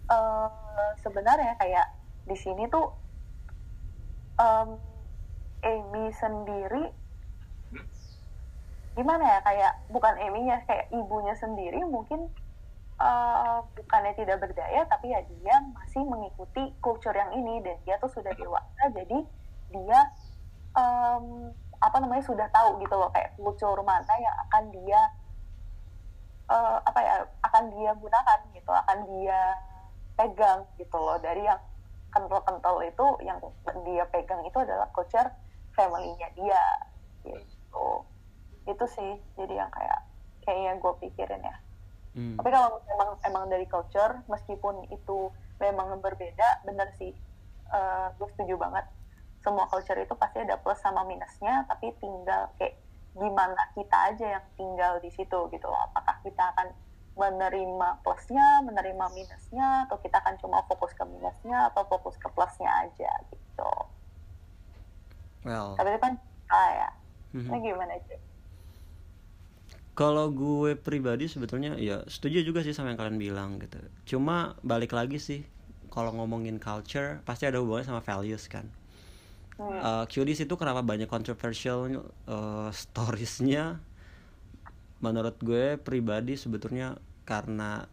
uh, 0.09 0.91
sebenarnya 1.05 1.55
kayak 1.61 1.87
di 2.25 2.35
sini 2.35 2.67
tuh 2.73 2.89
um, 4.41 4.81
Amy 5.61 6.09
sendiri 6.17 6.85
gimana 8.97 9.25
ya 9.29 9.39
kayak 9.45 9.73
bukan 9.93 10.15
Amy-nya 10.17 10.65
kayak 10.65 10.89
ibunya 10.89 11.37
sendiri 11.37 11.85
mungkin 11.85 12.33
uh, 13.01 13.65
bukannya 13.77 14.13
tidak 14.17 14.41
berdaya 14.43 14.85
tapi 14.89 15.13
ya 15.13 15.21
dia 15.25 15.57
masih 15.73 16.03
mengikuti 16.05 16.73
culture 16.81 17.15
yang 17.15 17.33
ini 17.37 17.61
dan 17.65 17.77
dia 17.85 17.97
tuh 18.01 18.11
sudah 18.11 18.33
dewasa 18.37 18.83
jadi 18.93 19.19
dia 19.73 20.01
um, 20.77 21.51
apa 21.77 21.97
namanya 22.01 22.25
sudah 22.25 22.49
tahu 22.49 22.81
gitu 22.81 22.95
loh 22.97 23.13
kayak 23.13 23.37
culture 23.37 23.81
mana 23.85 24.15
yang 24.17 24.37
akan 24.49 24.65
dia 24.73 25.01
uh, 26.51 26.79
apa 26.83 27.01
ya 27.03 27.17
akan 27.45 27.65
dia 27.75 27.91
gunakan 27.97 28.39
gitu 28.55 28.71
akan 28.73 28.99
dia 29.07 29.41
pegang 30.17 30.65
gitu 30.81 30.97
loh. 30.97 31.21
Dari 31.21 31.45
yang 31.45 31.61
kental-kental 32.11 32.81
itu 32.83 33.07
yang 33.23 33.39
dia 33.85 34.05
pegang 34.09 34.41
itu 34.49 34.57
adalah 34.57 34.89
culture 34.97 35.29
family-nya 35.77 36.33
dia 36.33 36.65
gitu. 37.23 37.89
Itu 38.65 38.85
sih 38.89 39.21
jadi 39.37 39.67
yang 39.67 39.71
kayak 39.71 40.01
kayaknya 40.43 40.73
gue 40.81 40.93
pikirin 41.05 41.43
ya 41.45 41.57
Hmm. 42.17 42.41
Tapi 42.41 42.49
kalau 42.49 42.81
memang 42.89 43.11
emang 43.29 43.45
dari 43.53 43.69
culture, 43.69 44.25
meskipun 44.25 44.89
itu 44.89 45.29
memang 45.61 46.01
berbeda, 46.01 46.65
bener 46.65 46.89
sih, 46.97 47.13
uh, 47.69 48.09
gue 48.17 48.29
setuju 48.33 48.57
banget. 48.57 48.89
Semua 49.45 49.69
culture 49.69 50.01
itu 50.01 50.17
pasti 50.17 50.41
ada 50.41 50.57
plus 50.57 50.81
sama 50.81 51.05
minusnya, 51.05 51.69
tapi 51.69 51.93
tinggal 52.01 52.49
kayak 52.57 52.81
gimana 53.17 53.63
kita 53.77 53.97
aja 54.13 54.27
yang 54.41 54.45
tinggal 54.57 54.97
di 55.05 55.13
situ 55.13 55.39
gitu 55.53 55.67
loh. 55.69 55.81
Apakah 55.93 56.17
kita 56.25 56.57
akan 56.57 56.73
menerima 57.17 57.89
plusnya, 58.05 58.65
menerima 58.65 59.07
minusnya, 59.13 59.89
atau 59.89 60.01
kita 60.01 60.21
akan 60.21 60.37
cuma 60.41 60.65
fokus 60.69 60.93
ke 60.97 61.05
minusnya 61.05 61.73
atau 61.73 61.85
fokus 61.89 62.17
ke 62.17 62.29
plusnya 62.33 62.69
aja 62.85 63.13
gitu. 63.29 63.73
Well. 65.45 65.77
Tapi 65.77 65.89
itu 65.93 66.01
kan 66.01 66.15
ah 66.49 66.71
ya. 66.73 66.89
Ini 67.37 67.57
gimana 67.61 67.93
sih? 68.09 68.21
Kalau 69.97 70.29
gue 70.29 70.77
pribadi 70.77 71.25
sebetulnya 71.25 71.73
ya 71.81 72.05
setuju 72.05 72.45
juga 72.45 72.61
sih 72.61 72.77
sama 72.77 72.93
yang 72.93 73.01
kalian 73.01 73.17
bilang 73.17 73.51
gitu. 73.65 73.81
Cuma 74.05 74.55
balik 74.61 74.93
lagi 74.93 75.17
sih 75.17 75.41
kalau 75.89 76.13
ngomongin 76.13 76.61
culture 76.61 77.25
pasti 77.25 77.49
ada 77.49 77.59
hubungannya 77.65 77.89
sama 77.89 78.03
values 78.05 78.45
kan. 78.53 78.69
Hmm. 79.57 79.73
uh, 79.81 80.05
Cuties 80.05 80.45
itu 80.45 80.55
kenapa 80.61 80.85
banyak 80.85 81.09
controversial 81.09 81.89
uh, 82.29 82.69
storiesnya? 82.77 83.81
Menurut 85.01 85.41
gue 85.41 85.81
pribadi 85.81 86.37
sebetulnya 86.37 87.01
karena 87.25 87.89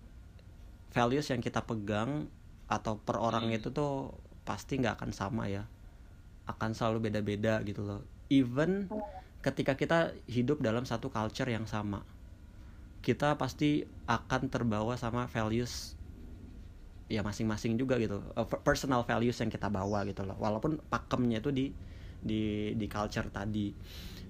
values 0.91 1.31
yang 1.31 1.39
kita 1.39 1.63
pegang 1.63 2.27
atau 2.67 2.99
per 2.99 3.15
orang 3.15 3.47
Hmm. 3.47 3.55
itu 3.55 3.71
tuh 3.71 4.11
pasti 4.43 4.75
nggak 4.75 4.99
akan 4.99 5.11
sama 5.15 5.47
ya. 5.47 5.63
Akan 6.51 6.75
selalu 6.75 7.07
beda-beda 7.07 7.63
gitu 7.63 7.79
loh. 7.87 8.03
Even 8.27 8.91
ketika 9.43 9.75
kita 9.75 10.15
hidup 10.25 10.63
dalam 10.63 10.87
satu 10.87 11.11
culture 11.11 11.51
yang 11.51 11.67
sama 11.67 12.01
kita 13.03 13.35
pasti 13.35 13.83
akan 14.07 14.47
terbawa 14.47 14.95
sama 14.95 15.27
values 15.27 15.99
ya 17.11 17.19
masing-masing 17.19 17.75
juga 17.75 17.99
gitu 17.99 18.23
uh, 18.33 18.47
per- 18.47 18.63
personal 18.63 19.03
values 19.03 19.35
yang 19.43 19.51
kita 19.51 19.67
bawa 19.67 20.07
gitu 20.07 20.23
loh. 20.23 20.39
Walaupun 20.39 20.79
pakemnya 20.87 21.43
itu 21.43 21.51
di 21.51 21.65
di 22.23 22.71
di 22.79 22.87
culture 22.87 23.27
tadi 23.27 23.75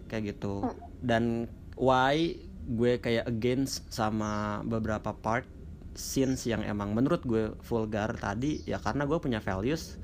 kayak 0.09 0.35
gitu. 0.35 0.65
Dan 0.97 1.45
why 1.77 2.33
gue 2.65 2.97
kayak 2.97 3.29
against 3.29 3.85
sama 3.93 4.65
beberapa 4.65 5.13
part 5.13 5.45
scenes 5.93 6.49
yang 6.49 6.65
emang 6.65 6.97
menurut 6.97 7.21
gue 7.21 7.53
vulgar 7.61 8.17
tadi 8.17 8.65
ya 8.65 8.81
karena 8.81 9.05
gue 9.05 9.19
punya 9.21 9.37
values 9.37 10.01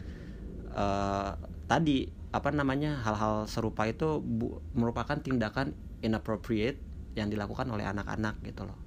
eh, 0.70 1.32
tadi 1.66 2.19
apa 2.30 2.50
namanya 2.54 3.02
hal-hal 3.02 3.50
serupa 3.50 3.90
itu 3.90 4.22
bu- 4.22 4.62
merupakan 4.78 5.18
tindakan 5.18 5.74
inappropriate 6.06 6.78
yang 7.18 7.28
dilakukan 7.34 7.66
oleh 7.74 7.86
anak-anak 7.90 8.38
gitu 8.46 8.70
loh. 8.70 8.78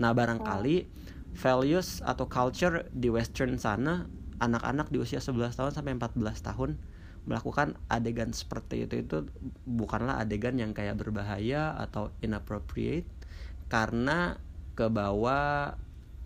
Nah 0.00 0.16
barangkali 0.16 0.88
values 1.36 2.00
atau 2.00 2.24
culture 2.26 2.88
di 2.92 3.12
western 3.12 3.60
sana 3.60 4.08
anak-anak 4.40 4.88
di 4.92 5.00
usia 5.00 5.20
11 5.20 5.56
tahun 5.56 5.72
sampai 5.76 5.92
14 5.96 6.40
tahun 6.40 6.80
melakukan 7.26 7.74
adegan 7.90 8.30
seperti 8.30 8.86
itu 8.86 9.02
itu 9.02 9.16
bukanlah 9.66 10.22
adegan 10.22 10.54
yang 10.56 10.70
kayak 10.72 10.94
berbahaya 10.96 11.74
atau 11.74 12.14
inappropriate 12.22 13.08
karena 13.66 14.38
ke 14.78 14.86
bawah 14.86 15.74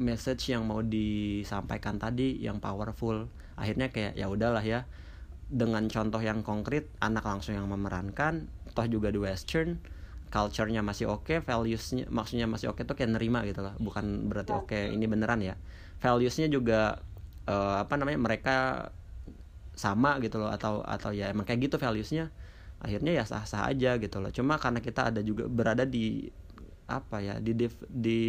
message 0.01 0.53
yang 0.53 0.65
mau 0.69 0.81
disampaikan 0.85 1.97
tadi 1.97 2.37
yang 2.41 2.61
powerful 2.61 3.29
akhirnya 3.57 3.89
kayak 3.93 4.13
ya 4.17 4.29
udahlah 4.29 4.65
ya 4.65 4.85
dengan 5.51 5.85
contoh 5.91 6.23
yang 6.23 6.41
konkret 6.47 6.95
anak 7.03 7.25
langsung 7.27 7.59
yang 7.59 7.67
memerankan 7.67 8.47
toh 8.75 8.87
juga 8.87 9.11
di 9.11 9.19
western 9.19 9.83
culture-nya 10.31 10.81
masih 10.87 11.11
oke 11.11 11.43
values-nya 11.43 12.07
maksudnya 12.11 12.47
masih 12.47 12.71
oke 12.71 12.83
tuh 12.87 12.95
kayak 12.99 13.19
nerima 13.19 13.43
gitu 13.49 13.61
loh 13.67 13.75
bukan 13.83 14.31
berarti 14.31 14.53
oke 14.55 14.79
ini 14.95 15.05
beneran 15.11 15.41
ya. 15.43 15.55
Values-nya 16.03 16.47
juga 16.49 17.03
eh, 17.51 17.75
apa 17.83 17.95
namanya 17.99 18.21
mereka 18.23 18.51
sama 19.75 20.19
gitu 20.25 20.37
loh 20.43 20.51
atau 20.53 20.83
atau 20.85 21.11
ya 21.15 21.31
emang 21.33 21.47
kayak 21.49 21.61
gitu 21.71 21.77
values-nya 21.81 22.29
akhirnya 22.85 23.13
ya 23.19 23.25
sah-sah 23.29 23.63
aja 23.71 23.97
gitu 24.03 24.17
loh. 24.23 24.31
Cuma 24.35 24.57
karena 24.63 24.81
kita 24.83 25.01
ada 25.13 25.21
juga 25.25 25.45
berada 25.49 25.85
di 25.89 26.29
apa 26.91 27.17
ya 27.23 27.35
di 27.41 27.53
div- 27.59 27.87
di 27.91 28.21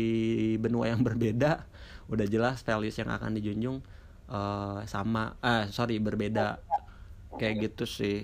benua 0.63 0.85
yang 0.93 1.01
berbeda 1.07 1.65
udah 2.11 2.25
jelas 2.29 2.61
values 2.67 2.95
yang 3.01 3.09
akan 3.13 3.31
dijunjung 3.37 3.77
eh, 4.31 4.79
sama 4.89 5.35
ah 5.43 5.67
sorry 5.73 5.97
berbeda 6.01 6.61
kayak 7.33 7.55
gitu 7.61 7.85
sih 7.85 8.17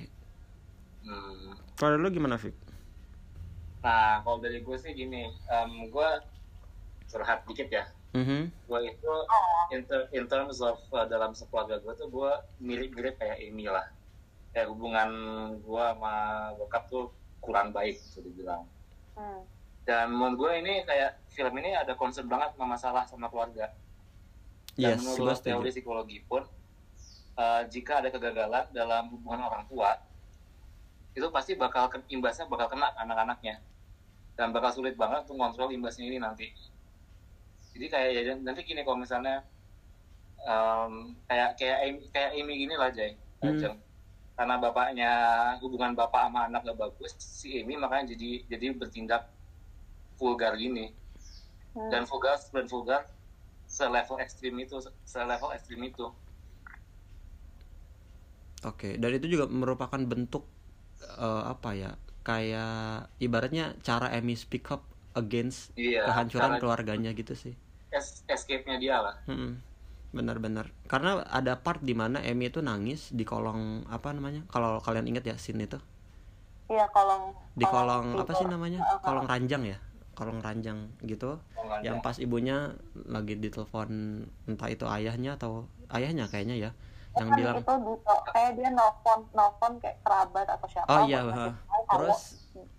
Hmm. 1.01 1.55
kalau 1.75 1.95
lu 1.95 2.09
gimana 2.09 2.35
Fik? 2.35 2.51
Nah, 3.79 4.19
kalau 4.19 4.43
dari 4.43 4.59
gue 4.59 4.75
sih 4.75 4.91
gini, 4.91 5.23
em, 5.47 5.71
gue 5.87 6.09
curhat 7.07 7.47
dikit 7.47 7.71
ya. 7.71 7.87
Mhm. 8.11 8.51
Gue 8.67 8.79
itu 8.85 9.13
in, 9.71 9.81
ter- 9.85 10.09
in 10.11 10.25
terms 10.27 10.59
of 10.59 10.75
uh, 10.91 11.07
dalam 11.07 11.31
sekeluarga 11.31 11.79
gue 11.79 11.93
tuh 11.95 12.11
gue 12.11 12.31
mirip-mirip 12.59 13.15
kayak 13.15 13.39
Amy 13.39 13.71
lah. 13.71 13.87
Kayak 14.51 14.67
hubungan 14.67 15.09
gue 15.57 15.83
sama 15.87 16.13
bokap 16.59 16.91
tuh 16.91 17.07
kurang 17.39 17.71
baik 17.71 17.95
bisa 17.95 18.19
dibilang. 18.19 18.67
Hmm. 19.15 19.47
Dan 19.87 20.11
menurut 20.11 20.35
gue 20.37 20.51
ini 20.59 20.73
kayak 20.83 21.23
film 21.31 21.55
ini 21.55 21.71
ada 21.71 21.95
concern 21.95 22.27
banget 22.27 22.51
sama 22.51 22.65
masalah 22.67 23.03
sama 23.07 23.31
keluarga. 23.31 23.71
Dan 24.75 24.99
Yes, 24.99 25.07
menurut 25.07 25.39
teori 25.39 25.71
psikologi 25.71 26.19
pun, 26.21 26.43
uh, 27.37 27.61
jika 27.69 28.01
ada 28.03 28.09
kegagalan 28.09 28.65
dalam 28.73 29.13
hubungan 29.13 29.47
orang 29.47 29.63
tua, 29.69 29.95
itu 31.13 31.27
pasti 31.31 31.53
bakal 31.53 31.87
ke- 31.89 32.05
imbasnya 32.09 32.49
bakal 32.49 32.67
kena 32.69 32.91
ke 32.93 32.99
anak-anaknya. 33.01 33.55
Dan 34.37 34.53
bakal 34.53 34.69
sulit 34.69 34.93
banget 34.93 35.25
untuk 35.25 35.41
ngontrol 35.41 35.73
imbasnya 35.73 36.05
ini 36.05 36.21
nanti. 36.21 36.53
Jadi 37.73 37.85
kayak 37.89 38.09
ya, 38.13 38.33
nanti 38.37 38.61
gini 38.65 38.81
kalau 38.85 39.01
misalnya 39.01 39.41
um, 40.45 41.13
kayak 41.25 41.57
kayak 41.57 41.77
Amy, 41.85 41.99
kayak 42.13 42.31
Amy 42.37 42.53
gini 42.65 42.73
lah 42.77 42.89
Jay, 42.93 43.17
Hmm. 43.37 43.77
Karena 44.37 44.57
bapaknya 44.61 45.11
hubungan 45.61 45.97
bapak 45.97 46.29
sama 46.29 46.45
anak 46.45 46.61
gak 46.65 46.77
bagus, 46.77 47.13
si 47.17 47.57
Amy 47.61 47.73
makanya 47.73 48.13
jadi 48.13 48.45
jadi 48.45 48.73
bertindak 48.77 49.29
vulgar 50.17 50.53
gini 50.57 50.93
Hmm. 51.77 51.89
dan 51.93 52.09
vulgar 52.09 52.37
dan 52.53 52.65
vulgar 52.65 53.05
selevel 53.69 54.17
ekstrim 54.17 54.57
itu 54.57 54.81
selevel 55.05 55.53
ekstrim 55.53 55.81
itu 55.85 56.09
Oke, 58.67 58.99
dan 58.99 59.11
itu 59.15 59.27
juga 59.33 59.45
merupakan 59.47 59.99
bentuk 60.11 60.43
eh, 61.01 61.43
apa 61.53 61.69
ya? 61.73 61.91
Kayak 62.27 63.07
ibaratnya 63.23 63.71
cara 63.87 64.11
Amy 64.11 64.35
speak 64.35 64.67
up 64.67 64.83
against 65.15 65.71
Iya, 65.79 66.03
kehancuran 66.03 66.51
cara- 66.55 66.59
keluarganya 66.61 67.11
gitu 67.15 67.33
sih. 67.33 67.55
es- 67.87 68.21
escape-nya 68.27 68.75
dia 68.83 68.95
lah 68.99 69.15
Mm-mm. 69.31 69.63
Benar-benar. 70.11 70.71
Karena 70.91 71.23
ada 71.23 71.55
part 71.55 71.79
di 71.79 71.95
mana 71.95 72.19
Amy 72.19 72.51
itu 72.51 72.59
nangis 72.59 73.15
di 73.15 73.23
kolong 73.23 73.87
apa 73.87 74.11
namanya? 74.11 74.43
Kalau 74.51 74.83
kalian 74.83 75.07
ingat 75.07 75.23
ya 75.31 75.35
scene 75.39 75.63
itu. 75.63 75.79
Iya 76.67 76.85
kolong 76.91 77.31
Di 77.55 77.65
kolong 77.65 78.05
apa 78.19 78.31
sih 78.35 78.45
namanya? 78.45 78.79
Uh, 78.83 78.99
Kolong 79.01 79.25
ranjang 79.25 79.63
ya? 79.65 79.77
Kolong 80.17 80.39
ranjang 80.43 80.91
gitu. 81.07 81.39
Yang 81.81 81.97
pas 82.03 82.17
ibunya 82.19 82.75
lagi 83.07 83.33
ditelepon 83.39 83.89
entah 84.49 84.69
itu 84.69 84.85
ayahnya 84.85 85.39
atau 85.39 85.65
ayahnya 85.93 86.27
kayaknya 86.27 86.55
ya. 86.59 86.71
Yang 87.17 87.29
kan 87.29 87.37
bilang 87.39 87.55
itu 87.61 87.73
kayak 88.33 88.51
dia 88.57 88.69
nelfon 88.77 89.19
nelfon 89.33 89.73
kayak 89.81 89.97
kerabat 90.05 90.47
atau 90.55 90.67
siapa 90.69 90.89
Oh, 90.93 91.01
iya, 91.07 91.19
kalau 91.25 91.49
Terus 91.91 92.19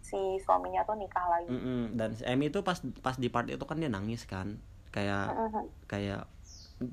si 0.09 0.21
suaminya 0.45 0.81
tuh 0.89 0.97
nikah 0.97 1.27
lagi. 1.29 1.49
Mm-mm. 1.49 1.97
dan 1.97 2.13
si 2.13 2.23
Amy 2.29 2.53
itu 2.53 2.61
pas 2.61 2.77
pas 3.01 3.17
di 3.17 3.29
part 3.33 3.49
itu 3.49 3.65
kan 3.65 3.81
dia 3.81 3.89
nangis 3.89 4.29
kan. 4.29 4.61
Kayak 4.93 5.33
Mhm. 5.33 5.65
kayak 5.89 6.23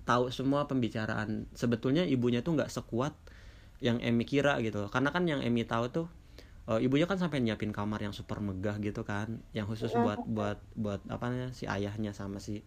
tahu 0.08 0.32
semua 0.32 0.68
pembicaraan. 0.70 1.48
Sebetulnya 1.56 2.04
ibunya 2.08 2.40
tuh 2.46 2.56
nggak 2.58 2.72
sekuat 2.72 3.14
yang 3.84 4.00
Amy 4.02 4.24
kira 4.24 4.58
gitu 4.64 4.88
karena 4.94 5.12
kan 5.16 5.24
yang 5.28 5.42
Amy 5.44 5.68
tahu 5.68 5.86
tuh 5.92 6.08
eh, 6.72 6.80
ibunya 6.86 7.06
kan 7.10 7.20
sampai 7.22 7.44
nyiapin 7.44 7.72
kamar 7.76 8.00
yang 8.04 8.16
super 8.16 8.40
megah 8.44 8.78
gitu 8.84 9.04
kan. 9.08 9.42
Yang 9.58 9.66
khusus 9.76 9.94
buat 10.00 10.22
buat 10.28 10.60
buat 10.80 11.02
apa 11.12 11.26
namanya 11.32 11.52
si 11.56 11.66
ayahnya 11.70 12.12
sama 12.16 12.40
si 12.40 12.64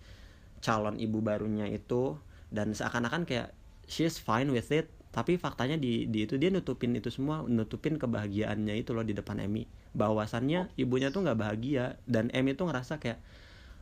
calon 0.64 0.96
ibu 0.98 1.18
barunya 1.24 1.66
itu. 1.70 2.16
Dan 2.48 2.72
seakan-akan 2.72 3.24
kayak 3.28 3.52
she's 3.88 4.20
fine 4.20 4.52
with 4.52 4.70
it. 4.70 4.92
Tapi 5.08 5.40
faktanya 5.40 5.80
di, 5.80 6.04
di 6.06 6.28
itu 6.28 6.36
dia 6.36 6.52
nutupin 6.52 6.94
itu 6.94 7.08
semua 7.08 7.42
nutupin 7.42 7.96
kebahagiaannya 7.96 8.76
itu 8.76 8.92
loh 8.92 9.02
di 9.02 9.16
depan 9.16 9.40
Emmy. 9.40 9.64
Bahwasannya 9.96 10.76
ibunya 10.76 11.08
tuh 11.08 11.24
nggak 11.24 11.38
bahagia 11.40 11.96
dan 12.04 12.28
Emmy 12.30 12.54
tuh 12.54 12.68
ngerasa 12.68 13.00
kayak 13.00 13.18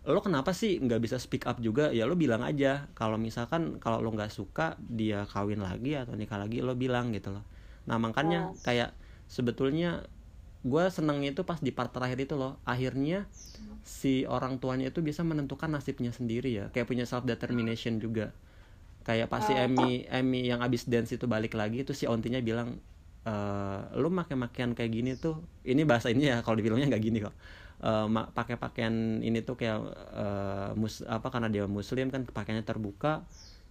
lo 0.06 0.22
kenapa 0.22 0.54
sih 0.54 0.78
nggak 0.78 1.02
bisa 1.02 1.18
speak 1.18 1.50
up 1.50 1.58
juga? 1.58 1.90
Ya 1.90 2.06
lo 2.06 2.14
bilang 2.14 2.46
aja 2.46 2.86
kalau 2.94 3.18
misalkan 3.18 3.82
kalau 3.82 3.98
lo 3.98 4.14
nggak 4.14 4.30
suka 4.30 4.78
dia 4.78 5.26
kawin 5.26 5.58
lagi 5.58 5.98
atau 5.98 6.14
nikah 6.14 6.38
lagi 6.38 6.62
lo 6.62 6.78
bilang 6.78 7.10
gitu 7.10 7.34
loh. 7.34 7.42
Nah 7.90 7.98
makanya 7.98 8.54
kayak 8.62 8.94
sebetulnya 9.26 10.06
gue 10.62 10.84
seneng 10.94 11.26
itu 11.26 11.42
pas 11.42 11.58
di 11.58 11.74
part 11.74 11.90
terakhir 11.90 12.22
itu 12.22 12.38
loh. 12.38 12.62
Akhirnya 12.62 13.26
si 13.82 14.22
orang 14.30 14.62
tuanya 14.62 14.94
itu 14.94 15.02
bisa 15.02 15.26
menentukan 15.26 15.74
nasibnya 15.74 16.14
sendiri 16.14 16.54
ya. 16.54 16.64
Kayak 16.70 16.86
punya 16.86 17.04
self 17.04 17.26
determination 17.26 17.98
juga 17.98 18.30
kayak 19.06 19.26
pas 19.32 19.42
si 19.48 19.54
Emmy 19.54 20.04
Emmy 20.10 20.40
yang 20.50 20.60
abis 20.66 20.82
dance 20.92 21.10
itu 21.16 21.26
balik 21.34 21.52
lagi 21.60 21.76
itu 21.86 21.92
si 21.94 22.04
ontinya 22.10 22.40
bilang 22.48 22.68
eh 23.26 23.80
lu 24.00 24.08
make-makean 24.18 24.70
kayak 24.78 24.90
gini 24.96 25.10
tuh 25.18 25.34
ini 25.66 25.82
bahasa 25.90 26.08
ini 26.14 26.30
ya 26.30 26.36
kalau 26.44 26.56
di 26.58 26.64
filmnya 26.66 26.86
nggak 26.90 27.04
gini 27.08 27.18
kok. 27.26 27.34
Ma- 27.86 28.28
pakai 28.32 28.56
pakaian 28.56 29.20
ini 29.20 29.38
tuh 29.44 29.54
kayak 29.60 29.78
eh, 30.16 30.70
mus 30.80 31.04
apa 31.06 31.28
karena 31.28 31.48
dia 31.52 31.64
muslim 31.68 32.08
kan 32.14 32.24
pakaiannya 32.26 32.64
terbuka. 32.66 33.22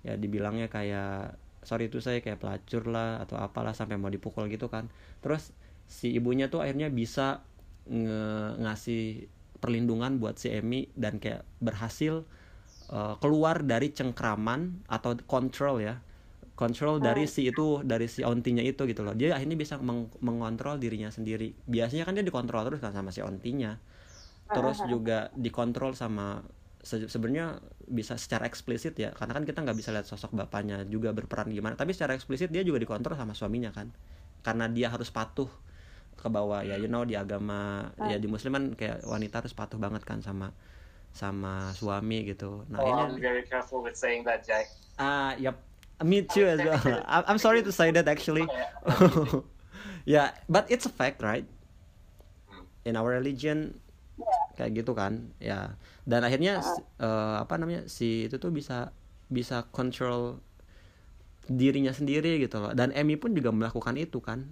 Ya 0.05 0.13
dibilangnya 0.21 0.69
kayak 0.69 1.33
sorry 1.65 1.89
itu 1.89 1.97
saya 1.97 2.21
kayak 2.21 2.37
pelacur 2.37 2.85
lah 2.85 3.25
atau 3.25 3.41
apalah 3.41 3.73
sampai 3.73 3.97
mau 3.97 4.11
dipukul 4.13 4.45
gitu 4.53 4.69
kan. 4.69 4.85
Terus 5.25 5.49
si 5.89 6.13
ibunya 6.13 6.45
tuh 6.53 6.61
akhirnya 6.61 6.93
bisa 6.93 7.41
nge- 7.89 8.53
ngasih 8.61 9.25
perlindungan 9.61 10.21
buat 10.21 10.37
si 10.37 10.53
Emmy 10.53 10.85
dan 10.93 11.17
kayak 11.17 11.41
berhasil 11.57 12.21
uh, 12.91 13.15
keluar 13.21 13.61
dari 13.65 13.91
cengkraman 13.93 14.85
atau 14.89 15.15
kontrol 15.25 15.81
ya. 15.83 16.01
Kontrol 16.55 17.03
dari 17.03 17.27
si 17.27 17.51
itu 17.51 17.83
dari 17.83 18.07
si 18.07 18.23
ontinya 18.23 18.63
itu 18.63 18.87
gitu 18.87 19.03
loh. 19.03 19.13
Dia 19.17 19.35
akhirnya 19.37 19.57
bisa 19.59 19.75
meng- 19.81 20.11
mengontrol 20.23 20.79
dirinya 20.79 21.11
sendiri. 21.11 21.51
Biasanya 21.67 22.03
kan 22.07 22.15
dia 22.17 22.25
dikontrol 22.25 22.63
terus 22.67 22.79
kan 22.83 22.93
sama 22.95 23.11
si 23.11 23.19
ontinya. 23.23 23.77
Terus 24.53 24.83
juga 24.87 25.29
dikontrol 25.35 25.93
sama 25.97 26.43
se- 26.83 27.09
sebenarnya 27.11 27.59
bisa 27.89 28.15
secara 28.15 28.47
eksplisit 28.47 28.95
ya. 28.95 29.11
Karena 29.11 29.35
kan 29.37 29.43
kita 29.43 29.59
nggak 29.65 29.77
bisa 29.77 29.91
lihat 29.95 30.07
sosok 30.07 30.31
bapaknya 30.37 30.83
juga 30.87 31.11
berperan 31.11 31.51
gimana. 31.51 31.75
Tapi 31.75 31.91
secara 31.95 32.15
eksplisit 32.15 32.49
dia 32.53 32.63
juga 32.63 32.79
dikontrol 32.79 33.15
sama 33.19 33.33
suaminya 33.35 33.71
kan. 33.75 33.91
Karena 34.45 34.65
dia 34.71 34.87
harus 34.93 35.09
patuh 35.11 35.49
ke 36.15 36.27
bawah 36.31 36.63
ya 36.63 36.75
you 36.79 36.87
know 36.87 37.03
di 37.03 37.13
agama 37.19 37.91
ya 37.99 38.15
di 38.17 38.27
muslim 38.31 38.55
kan 38.55 38.65
kayak 38.79 39.03
wanita 39.03 39.43
harus 39.43 39.53
patuh 39.53 39.77
banget 39.77 40.01
kan 40.07 40.19
sama 40.23 40.55
sama 41.15 41.71
suami 41.71 42.27
gitu. 42.27 42.67
Nah 42.67 42.77
Oh, 42.77 42.91
ini 42.91 43.01
I'm 43.07 43.15
very 43.17 43.47
careful 43.47 43.79
with 43.79 43.95
saying 43.95 44.27
that, 44.27 44.43
Jack. 44.43 44.67
ah 44.95 45.31
yep. 45.39 45.55
Me 46.03 46.19
too 46.21 46.43
as 46.43 46.59
well. 46.59 46.75
I'm 47.07 47.23
I'm 47.25 47.39
sorry 47.39 47.63
to 47.63 47.71
say 47.71 47.89
that 47.89 48.03
actually. 48.05 48.43
Yeah. 50.05 50.35
But 50.45 50.69
it's 50.69 50.85
a 50.85 50.91
fact 50.91 51.23
right? 51.23 51.47
In 52.83 52.93
our 52.93 53.15
religion 53.15 53.79
kayak 54.53 54.77
gitu 54.77 54.91
kan? 54.93 55.33
Ya 55.41 55.79
dan 56.05 56.21
akhirnya 56.21 56.61
eh, 56.99 57.35
apa 57.41 57.57
namanya 57.57 57.89
si 57.89 58.29
itu 58.29 58.37
tuh 58.37 58.53
bisa 58.53 58.93
bisa 59.31 59.65
control 59.73 60.37
dirinya 61.47 61.89
sendiri 61.89 62.37
gitu 62.37 62.59
loh. 62.59 62.75
Dan 62.75 62.93
Emmy 62.93 63.17
pun 63.17 63.33
juga 63.33 63.49
melakukan 63.49 63.95
itu 63.97 64.19
kan. 64.21 64.45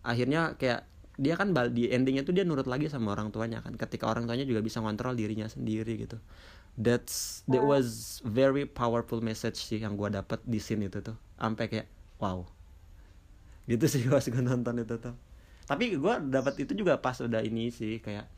Akhirnya 0.00 0.54
kayak 0.56 0.86
dia 1.16 1.34
kan 1.34 1.52
di 1.72 1.88
endingnya 1.88 2.22
tuh 2.28 2.36
dia 2.36 2.44
nurut 2.44 2.68
lagi 2.68 2.92
sama 2.92 3.16
orang 3.16 3.32
tuanya 3.32 3.64
kan 3.64 3.72
ketika 3.76 4.04
orang 4.04 4.28
tuanya 4.28 4.44
juga 4.44 4.60
bisa 4.60 4.84
ngontrol 4.84 5.16
dirinya 5.16 5.48
sendiri 5.48 5.96
gitu. 5.96 6.20
That's 6.76 7.40
that 7.48 7.64
was 7.64 8.20
very 8.20 8.68
powerful 8.68 9.24
message 9.24 9.56
sih 9.56 9.80
yang 9.80 9.96
gua 9.96 10.12
dapat 10.12 10.44
di 10.44 10.60
scene 10.60 10.92
itu 10.92 11.00
tuh. 11.00 11.16
Sampai 11.40 11.72
kayak 11.72 11.88
wow. 12.20 12.44
Gitu 13.64 13.84
sih 13.88 14.04
pas 14.12 14.20
gue 14.20 14.42
nonton 14.44 14.76
itu 14.84 14.94
tuh. 15.00 15.16
Tapi 15.64 15.96
gua 15.96 16.20
dapat 16.20 16.60
itu 16.60 16.76
juga 16.76 17.00
pas 17.00 17.16
udah 17.16 17.40
ini 17.40 17.72
sih 17.72 18.04
kayak 18.04 18.28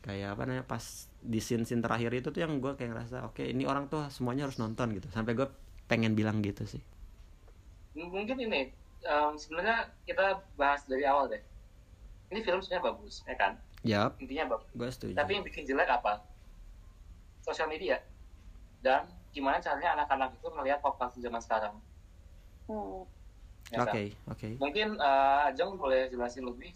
kayak 0.00 0.32
apa 0.32 0.42
namanya 0.48 0.64
pas 0.64 1.12
di 1.20 1.44
scene 1.44 1.68
scene 1.68 1.84
terakhir 1.84 2.08
itu 2.16 2.32
tuh 2.32 2.40
yang 2.40 2.56
gue 2.62 2.72
kayak 2.78 2.94
ngerasa 2.94 3.28
oke 3.28 3.42
ini 3.44 3.68
orang 3.68 3.92
tuh 3.92 4.08
semuanya 4.08 4.48
harus 4.48 4.56
nonton 4.56 4.96
gitu. 4.96 5.12
Sampai 5.12 5.36
gue 5.36 5.44
pengen 5.92 6.16
bilang 6.16 6.40
gitu 6.40 6.64
sih. 6.64 6.80
Mungkin 7.98 8.38
ini, 8.38 8.70
um, 9.04 9.34
sebenarnya 9.34 9.90
kita 10.06 10.40
bahas 10.54 10.86
dari 10.86 11.02
awal 11.04 11.28
deh. 11.28 11.42
Ini 12.28 12.40
film 12.44 12.60
sebenarnya 12.60 12.84
bagus, 12.92 13.14
ya 13.24 13.36
kan? 13.36 13.52
yap 13.86 14.18
Intinya 14.18 14.58
bagus. 14.58 14.68
gue 14.74 14.88
setuju 14.90 15.14
Tapi 15.14 15.30
yang 15.32 15.44
bikin 15.46 15.62
jelek 15.64 15.88
apa? 15.88 16.20
Sosial 17.40 17.70
media. 17.70 18.02
Dan 18.82 19.06
gimana 19.30 19.62
caranya 19.62 19.94
anak-anak 19.94 20.34
itu 20.34 20.48
melihat 20.52 20.82
pop 20.82 20.98
culture 20.98 21.22
zaman 21.22 21.38
sekarang. 21.38 21.74
Hmm. 22.66 23.06
Ya 23.68 23.84
oke 23.84 23.92
kan? 23.92 24.32
oke 24.34 24.48
Mungkin 24.58 24.88
uh, 24.96 25.48
Jong 25.54 25.76
boleh 25.76 26.08
jelasin 26.08 26.44
lebih. 26.44 26.72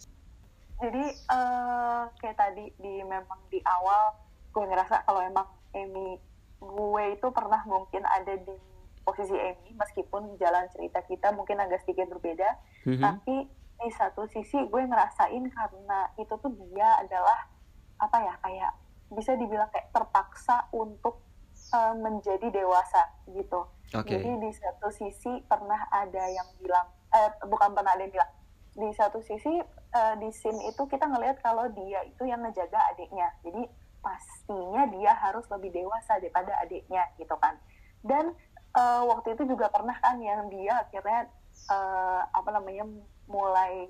Jadi 0.73 1.05
eh, 1.15 2.03
kayak 2.17 2.37
tadi 2.37 2.65
di 2.75 3.01
memang 3.01 3.39
di 3.47 3.61
awal 3.63 4.13
gue 4.51 4.63
ngerasa 4.63 5.05
kalau 5.05 5.21
emang 5.21 5.47
Amy 5.73 6.17
gue 6.59 7.03
itu 7.13 7.27
pernah 7.31 7.61
mungkin 7.63 8.03
ada 8.03 8.35
di 8.35 8.55
posisi 9.01 9.33
Amy 9.33 9.73
meskipun 9.73 10.35
jalan 10.35 10.65
cerita 10.71 10.99
kita 11.03 11.31
mungkin 11.31 11.59
agak 11.59 11.83
sedikit 11.83 12.07
berbeda 12.11 12.57
Mhm. 12.83 12.99
tapi 12.99 13.35
di 13.83 13.91
satu 13.91 14.23
sisi 14.31 14.63
gue 14.63 14.81
ngerasain 14.87 15.43
karena 15.51 15.99
itu 16.15 16.33
tuh 16.39 16.51
dia 16.71 17.03
adalah 17.03 17.51
apa 17.99 18.17
ya 18.23 18.33
kayak 18.39 18.71
bisa 19.11 19.35
dibilang 19.35 19.67
kayak 19.69 19.91
terpaksa 19.91 20.71
untuk 20.71 21.19
eh, 21.75 21.95
menjadi 21.99 22.47
dewasa 22.49 23.11
gitu 23.27 23.67
oke 23.93 24.07
jadi 24.07 24.31
di 24.39 24.51
satu 24.55 24.87
sisi 24.89 25.43
pernah 25.45 25.85
ada 25.91 26.23
yang 26.31 26.47
bilang, 26.57 26.87
eh, 27.13 27.29
bukan 27.45 27.75
pernah 27.75 27.93
ada 27.93 28.03
yang 28.07 28.13
bilang, 28.15 28.31
di 28.73 28.89
satu 28.97 29.21
sisi 29.21 29.61
eh, 29.93 30.15
di 30.17 30.29
scene 30.33 30.65
itu 30.65 30.81
kita 30.89 31.05
ngelihat 31.05 31.37
kalau 31.45 31.69
dia 31.69 32.01
itu 32.09 32.25
yang 32.25 32.41
ngejaga 32.41 32.79
adiknya. 32.93 33.29
Jadi 33.45 33.69
pastinya 34.03 34.83
dia 34.89 35.13
harus 35.15 35.45
lebih 35.47 35.71
dewasa 35.71 36.17
daripada 36.17 36.57
adiknya 36.65 37.05
gitu 37.21 37.37
kan. 37.37 37.55
Dan 38.01 38.33
eh, 38.73 39.01
waktu 39.05 39.37
itu 39.37 39.45
juga 39.45 39.69
pernah 39.69 39.93
kan 40.01 40.17
yang 40.19 40.49
dia 40.49 40.81
akhirnya 40.81 41.29
eh, 41.69 42.21
apa 42.33 42.49
namanya 42.49 42.89
mulai 43.27 43.87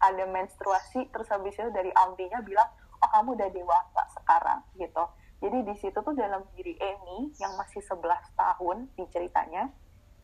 ada 0.00 0.24
menstruasi 0.24 1.12
terus 1.12 1.28
habis 1.28 1.52
itu 1.54 1.68
dari 1.70 1.92
Aldinya 1.92 2.40
bilang 2.40 2.68
oh 3.00 3.10
kamu 3.12 3.36
udah 3.36 3.48
dewasa 3.52 4.02
sekarang 4.16 4.60
gitu. 4.76 5.04
Jadi 5.40 5.58
di 5.64 5.74
situ 5.80 5.96
tuh 5.96 6.12
dalam 6.12 6.44
diri 6.52 6.76
Amy 6.76 7.32
yang 7.40 7.56
masih 7.56 7.80
11 7.80 8.04
tahun 8.36 8.92
di 8.92 9.04
ceritanya 9.08 9.72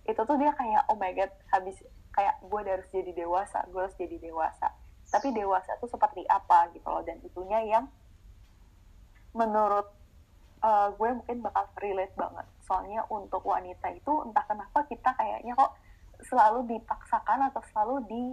itu 0.04 0.20
tuh 0.22 0.36
dia 0.36 0.52
kayak 0.52 0.86
oh 0.92 0.96
my 0.96 1.12
god 1.16 1.32
habis 1.50 1.76
kayak 2.12 2.36
gue 2.44 2.61
harus 2.64 2.88
jadi 2.92 3.12
dewasa 3.12 3.64
gue 3.68 3.80
harus 3.80 3.96
jadi 3.96 4.16
dewasa. 4.20 4.72
Tapi 5.09 5.32
dewasa 5.32 5.76
tuh 5.80 5.88
seperti 5.88 6.24
apa 6.28 6.72
gitu 6.72 6.88
loh 6.88 7.04
dan 7.04 7.20
itunya 7.24 7.61
yang 7.64 7.84
menurut 9.36 9.92
uh, 10.64 10.88
gue 10.96 11.09
mungkin 11.20 11.44
bakal 11.44 11.64
relate 11.80 12.16
banget. 12.16 12.46
Soalnya 12.64 13.04
untuk 13.12 13.44
wanita 13.44 13.92
itu 13.92 14.12
entah 14.24 14.44
kenapa 14.48 14.84
kita 14.88 15.12
kayaknya 15.16 15.52
kok 15.52 15.72
selalu 16.24 16.76
dipaksakan 16.76 17.52
atau 17.52 17.62
selalu 17.72 17.96
di 18.08 18.24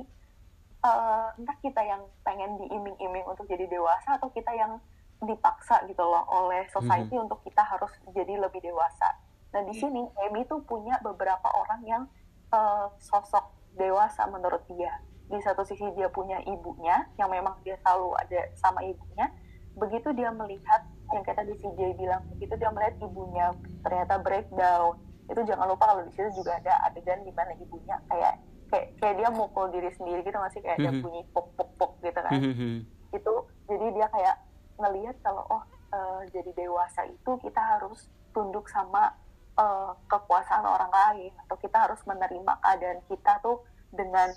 uh, 0.84 1.31
entah 1.36 1.57
kita 1.63 1.81
yang 1.84 2.03
pengen 2.23 2.59
diiming-iming 2.59 3.25
untuk 3.27 3.47
jadi 3.47 3.65
dewasa 3.67 4.19
atau 4.19 4.29
kita 4.31 4.51
yang 4.55 4.79
dipaksa 5.23 5.88
gitu 5.88 6.03
loh 6.03 6.27
oleh 6.27 6.67
society 6.67 7.15
untuk 7.15 7.39
kita 7.47 7.63
harus 7.63 7.91
jadi 8.11 8.39
lebih 8.39 8.59
dewasa. 8.59 9.15
Nah 9.55 9.61
di 9.63 9.73
sini 9.75 10.03
Amy 10.27 10.43
tuh 10.49 10.59
punya 10.67 10.99
beberapa 10.99 11.47
orang 11.47 11.81
yang 11.88 12.03
uh, 12.51 12.91
sosok 12.99 13.53
dewasa 13.79 14.27
menurut 14.27 14.61
dia. 14.67 14.99
Di 15.31 15.39
satu 15.39 15.63
sisi 15.63 15.88
dia 15.95 16.11
punya 16.11 16.43
ibunya 16.43 17.07
yang 17.15 17.31
memang 17.31 17.55
dia 17.63 17.79
selalu 17.81 18.13
ada 18.19 18.41
sama 18.59 18.84
ibunya. 18.84 19.31
Begitu 19.73 20.11
dia 20.13 20.29
melihat 20.29 20.86
yang 21.09 21.23
kayak 21.25 21.45
tadi 21.45 21.53
CJ 21.57 21.97
bilang, 21.97 22.21
begitu 22.36 22.53
dia 22.57 22.69
melihat 22.69 22.95
ibunya 23.01 23.47
ternyata 23.81 24.21
breakdown. 24.21 24.99
Itu 25.34 25.41
jangan 25.43 25.65
lupa 25.65 25.89
kalau 25.89 26.05
di 26.05 26.13
situ 26.13 26.29
juga 26.38 26.53
ada 26.55 26.73
adegan 26.86 27.25
di 27.25 27.34
mana 27.34 27.57
ibunya 27.57 27.97
kayak 28.05 28.38
kayak 28.69 28.88
kayak 28.97 29.15
dia 29.17 29.29
mukul 29.29 29.65
diri 29.69 29.89
sendiri 29.91 30.21
gitu 30.21 30.38
masih 30.38 30.61
kayak 30.61 30.77
dia 30.77 30.89
Mhm. 30.89 31.01
bunyi 31.01 31.21
pok 31.29 31.47
pok 31.53 31.69
pok 31.75 31.91
gitu 31.99 32.19
kan 32.19 32.34
Mhm. 32.34 32.86
itu 33.11 33.34
jadi 33.65 33.86
dia 33.91 34.07
kayak 34.09 34.36
ngelihat 34.77 35.15
kalau 35.21 35.45
oh 35.47 35.61
eh, 35.89 36.21
jadi 36.29 36.49
dewasa 36.53 37.05
itu 37.05 37.31
kita 37.39 37.61
harus 37.61 38.05
tunduk 38.29 38.65
sama 38.67 39.13
eh, 39.53 39.91
kekuasaan 40.07 40.65
orang 40.65 40.89
lain 40.89 41.29
atau 41.45 41.53
kita 41.55 41.86
harus 41.86 42.01
menerima 42.03 42.53
keadaan 42.59 42.97
kita 43.05 43.38
tuh 43.39 43.61
dengan 43.89 44.29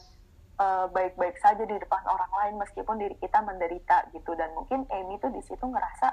eh, 0.56 0.86
baik-baik 0.88 1.36
saja 1.36 1.60
di 1.60 1.76
depan 1.76 2.04
orang 2.04 2.32
lain 2.34 2.54
meskipun 2.56 2.96
diri 2.96 3.16
kita 3.16 3.40
menderita 3.40 4.08
gitu 4.10 4.32
dan 4.32 4.52
mungkin 4.52 4.84
Amy 4.88 5.16
tuh 5.16 5.28
di 5.28 5.40
situ 5.40 5.60
ngerasa 5.60 6.12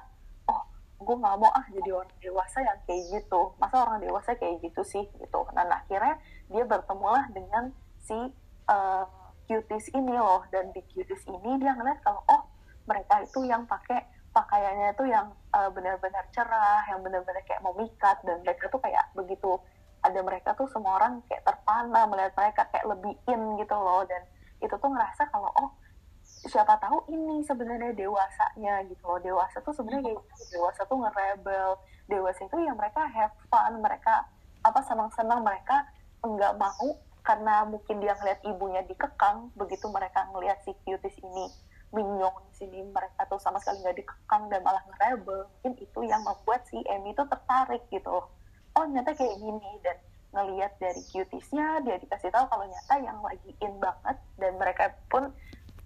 gue 1.04 1.16
nggak 1.20 1.38
mau 1.38 1.52
ah 1.52 1.66
jadi 1.70 1.90
orang 1.92 2.16
dewasa 2.24 2.58
yang 2.64 2.80
kayak 2.88 3.04
gitu. 3.12 3.42
Masa 3.60 3.76
orang 3.84 4.00
dewasa 4.02 4.34
kayak 4.40 4.64
gitu 4.64 4.82
sih 4.88 5.04
gitu. 5.20 5.40
Dan 5.52 5.68
akhirnya 5.70 6.16
dia 6.50 6.64
bertemulah 6.64 7.28
dengan 7.36 7.76
si 8.02 8.16
eh, 8.70 9.06
cuties 9.48 9.88
ini 9.94 10.16
loh. 10.16 10.42
Dan 10.50 10.72
di 10.72 10.82
cuties 10.88 11.24
ini 11.28 11.60
dia 11.60 11.76
ngeliat 11.76 12.00
kalau 12.02 12.24
oh 12.32 12.44
mereka 12.88 13.24
itu 13.24 13.44
yang 13.48 13.64
pakai 13.68 14.04
pakaiannya 14.34 14.96
itu 14.96 15.04
yang 15.12 15.30
eh, 15.54 15.70
benar-benar 15.70 16.26
cerah 16.34 16.84
yang 16.90 17.00
benar-benar 17.04 17.44
kayak 17.46 17.62
memikat 17.62 18.18
dan 18.26 18.42
mereka 18.42 18.72
tuh 18.72 18.82
kayak 18.82 19.06
begitu. 19.14 19.60
Ada 20.04 20.20
mereka 20.20 20.52
tuh 20.56 20.68
semua 20.68 21.00
orang 21.00 21.24
kayak 21.32 21.48
terpana 21.48 22.08
melihat 22.12 22.36
mereka 22.36 22.68
kayak 22.72 22.88
lebih 22.88 23.14
in 23.30 23.42
gitu 23.60 23.76
loh. 23.76 24.04
Dan 24.08 24.24
itu 24.64 24.76
tuh 24.76 24.90
ngerasa 24.90 25.28
kalau 25.32 25.52
oh 25.60 25.70
siapa 26.44 26.76
tahu 26.80 27.08
ini 27.12 27.44
sebenarnya 27.48 27.96
dewasanya 27.96 28.84
gitu 28.92 29.04
loh. 29.08 29.20
Dewasa 29.24 29.64
tuh 29.64 29.74
sebenarnya 29.76 30.12
kayak 30.12 30.20
gitu. 30.20 30.60
dewasa 30.60 30.82
tuh 30.88 30.98
nge-rebel. 31.00 31.70
Dewasa 32.12 32.42
itu 32.44 32.58
yang 32.60 32.76
mereka 32.76 33.08
have 33.08 33.36
fun 33.48 33.74
mereka 33.80 34.28
apa 34.64 34.80
senang-senang 34.84 35.44
mereka 35.44 35.88
enggak 36.24 36.56
mau 36.56 37.00
karena 37.24 37.64
mungkin 37.68 38.04
dia 38.04 38.16
ngeliat 38.20 38.40
ibunya 38.44 38.84
dikekang 38.84 39.52
begitu 39.56 39.88
mereka 39.88 40.28
ngeliat 40.36 40.60
si 40.68 40.76
cuties 40.84 41.16
ini 41.24 41.48
minyong 41.94 42.36
di 42.50 42.54
sini 42.58 42.80
mereka 42.90 43.24
tuh 43.30 43.38
sama 43.38 43.62
sekali 43.62 43.80
nggak 43.86 43.98
dikekang 44.02 44.50
dan 44.50 44.60
malah 44.66 44.82
nge-rebel. 44.90 45.46
Mungkin 45.48 45.74
itu 45.80 46.00
yang 46.04 46.26
membuat 46.26 46.66
si 46.68 46.82
Amy 46.90 47.14
tuh 47.14 47.30
tertarik 47.30 47.86
gitu 47.94 48.10
loh. 48.10 48.28
Oh 48.74 48.84
ternyata 48.84 49.14
kayak 49.14 49.38
gini. 49.38 49.72
Dan 49.86 49.98
ngeliat 50.34 50.74
dari 50.82 51.02
cutiesnya 51.14 51.86
dia 51.86 52.02
dikasih 52.02 52.34
tahu 52.34 52.46
kalau 52.50 52.66
nyata 52.66 52.96
yang 52.98 53.22
lagi 53.22 53.54
in 53.62 53.78
banget 53.78 54.18
dan 54.42 54.58
mereka 54.58 54.90
pun 55.06 55.30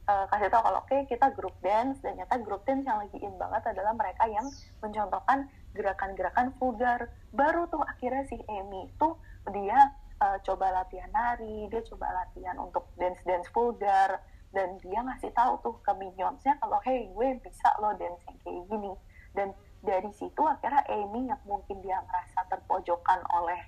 uh, 0.07 0.25
kasih 0.31 0.49
tahu 0.49 0.63
kalau 0.63 0.79
oke 0.81 0.97
kita 1.11 1.27
grup 1.35 1.55
dance 1.59 1.99
dan 1.99 2.15
nyata 2.15 2.39
grup 2.41 2.63
dance 2.63 2.87
yang 2.87 2.99
lagi 3.03 3.19
in 3.19 3.35
banget 3.35 3.63
adalah 3.75 3.93
mereka 3.93 4.23
yang 4.25 4.47
mencontohkan 4.79 5.51
gerakan-gerakan 5.75 6.55
vulgar. 6.57 7.11
Baru 7.35 7.67
tuh 7.69 7.83
akhirnya 7.83 8.25
si 8.25 8.39
Amy 8.47 8.89
itu 8.89 9.09
dia 9.51 9.93
uh, 10.23 10.37
coba 10.41 10.73
latihan 10.73 11.11
nari 11.11 11.67
dia 11.69 11.83
coba 11.85 12.09
latihan 12.25 12.57
untuk 12.57 12.87
dance 12.97 13.21
dance 13.27 13.47
vulgar 13.51 14.23
dan 14.55 14.79
dia 14.79 15.03
ngasih 15.03 15.29
tahu 15.35 15.59
tuh 15.61 15.75
ke 15.83 15.91
minionsnya 15.99 16.55
kalau 16.63 16.79
hey 16.87 17.11
gue 17.11 17.27
bisa 17.43 17.67
lo 17.83 17.93
dance 17.99 18.23
yang 18.25 18.37
kayak 18.41 18.63
gini. 18.71 18.93
Dan 19.35 19.53
dari 19.83 20.09
situ 20.15 20.41
akhirnya 20.41 20.81
Amy 20.89 21.29
yang 21.29 21.41
mungkin 21.45 21.83
dia 21.83 21.99
ngerasa 22.01 22.47
terpojokan 22.49 23.21
oleh 23.37 23.59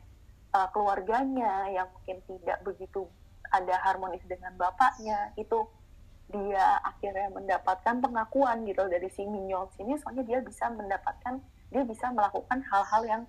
uh, 0.56 0.68
keluarganya 0.74 1.70
yang 1.70 1.88
mungkin 1.94 2.24
tidak 2.26 2.64
begitu 2.66 3.06
ada 3.54 3.76
harmonis 3.86 4.24
dengan 4.26 4.56
bapaknya. 4.58 5.36
Itu 5.38 5.70
dia 6.30 6.78
akhirnya 6.86 7.34
mendapatkan 7.34 7.96
pengakuan 8.06 8.62
gitu 8.70 8.86
dari 8.86 9.10
si 9.10 9.26
Minions 9.26 9.74
ini 9.82 9.98
soalnya 9.98 10.22
dia 10.22 10.40
bisa 10.46 10.70
mendapatkan 10.70 11.42
dia 11.70 11.84
bisa 11.86 12.10
melakukan 12.14 12.62
hal-hal 12.70 13.02
yang 13.06 13.24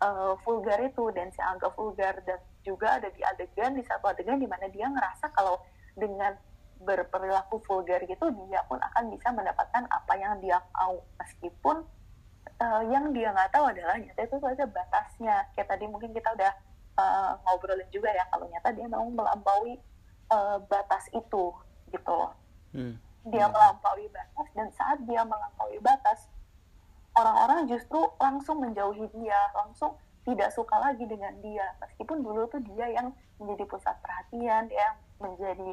uh, 0.00 0.36
vulgar 0.44 0.80
itu. 0.80 1.08
Dan 1.12 1.32
si 1.32 1.40
agak 1.40 1.76
vulgar 1.76 2.20
dan 2.24 2.40
juga 2.64 3.00
ada 3.00 3.08
di 3.12 3.20
adegan 3.24 3.76
di 3.76 3.84
satu 3.84 4.12
adegan 4.12 4.40
di 4.40 4.48
mana 4.48 4.68
dia 4.72 4.88
ngerasa 4.88 5.32
kalau 5.36 5.60
dengan 5.94 6.36
berperilaku 6.84 7.62
vulgar 7.64 8.02
gitu 8.04 8.28
dia 8.50 8.60
pun 8.66 8.76
akan 8.76 9.08
bisa 9.08 9.32
mendapatkan 9.32 9.84
apa 9.88 10.12
yang 10.16 10.40
dia 10.40 10.60
mau. 10.76 11.00
Meskipun 11.20 11.76
uh, 12.60 12.82
yang 12.88 13.12
dia 13.12 13.32
nggak 13.32 13.52
tahu 13.52 13.68
adalah 13.68 13.96
nyata 14.00 14.20
itu 14.24 14.36
ada 14.40 14.64
batasnya. 14.68 15.36
Kayak 15.56 15.68
tadi 15.76 15.84
mungkin 15.88 16.10
kita 16.16 16.32
udah 16.32 16.52
uh, 17.00 17.32
ngobrolin 17.44 17.88
juga 17.92 18.12
ya 18.12 18.24
kalau 18.32 18.48
nyata 18.48 18.68
dia 18.72 18.86
mau 18.88 19.04
melampaui 19.08 19.80
uh, 20.32 20.58
batas 20.68 21.08
itu 21.12 21.52
gitu 21.94 22.20
hmm. 22.74 22.94
dia 23.30 23.46
melampaui 23.46 24.06
batas 24.10 24.48
dan 24.58 24.68
saat 24.74 24.98
dia 25.06 25.22
melampaui 25.22 25.78
batas 25.78 26.26
orang-orang 27.14 27.70
justru 27.70 28.02
langsung 28.18 28.58
menjauhi 28.58 29.06
dia 29.14 29.38
langsung 29.54 29.94
tidak 30.26 30.50
suka 30.50 30.74
lagi 30.80 31.04
dengan 31.06 31.32
dia 31.40 31.64
meskipun 31.78 32.24
dulu 32.24 32.50
tuh 32.50 32.60
dia 32.74 32.90
yang 32.90 33.14
menjadi 33.38 33.64
pusat 33.70 33.94
perhatian 34.02 34.66
dia 34.66 34.82
yang 34.90 34.98
menjadi 35.22 35.70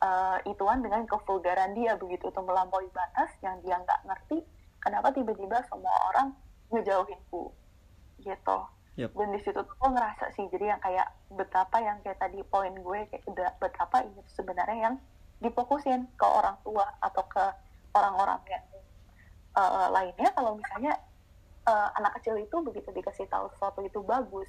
uh, 0.00 0.38
ituan 0.48 0.80
dengan 0.80 1.04
kevulgaran 1.04 1.76
dia 1.76 1.98
begitu 1.98 2.30
tuh 2.32 2.44
melampaui 2.46 2.88
batas 2.94 3.30
yang 3.44 3.58
dia 3.60 3.76
nggak 3.76 4.00
ngerti 4.06 4.46
kenapa 4.80 5.12
tiba-tiba 5.12 5.60
semua 5.66 5.92
orang 6.14 6.32
ngejauhinku 6.72 7.52
gitu 8.22 8.58
yep. 8.98 9.10
dan 9.14 9.28
di 9.34 9.40
situ 9.42 9.58
tuh 9.58 9.74
gue 9.78 9.90
ngerasa 9.90 10.24
sih 10.34 10.46
jadi 10.50 10.76
yang 10.76 10.80
kayak 10.82 11.08
betapa 11.34 11.76
yang 11.82 11.98
kayak 12.02 12.18
tadi 12.18 12.40
poin 12.46 12.74
gue 12.74 12.98
kayak 13.10 13.24
udah 13.26 13.50
betapa 13.58 14.06
ini 14.06 14.22
sebenarnya 14.30 14.78
yang 14.90 14.96
difokusin 15.38 16.10
ke 16.18 16.26
orang 16.26 16.58
tua 16.66 16.86
atau 16.98 17.22
ke 17.30 17.44
orang-orang 17.94 18.40
yang 18.50 18.64
uh, 19.54 19.88
lainnya. 19.90 20.30
Kalau 20.34 20.58
misalnya 20.58 20.98
uh, 21.66 21.88
anak 21.98 22.18
kecil 22.20 22.38
itu 22.38 22.56
begitu 22.64 22.88
dikasih 22.90 23.26
tahu 23.30 23.50
sesuatu 23.54 23.80
itu 23.84 24.00
bagus 24.02 24.48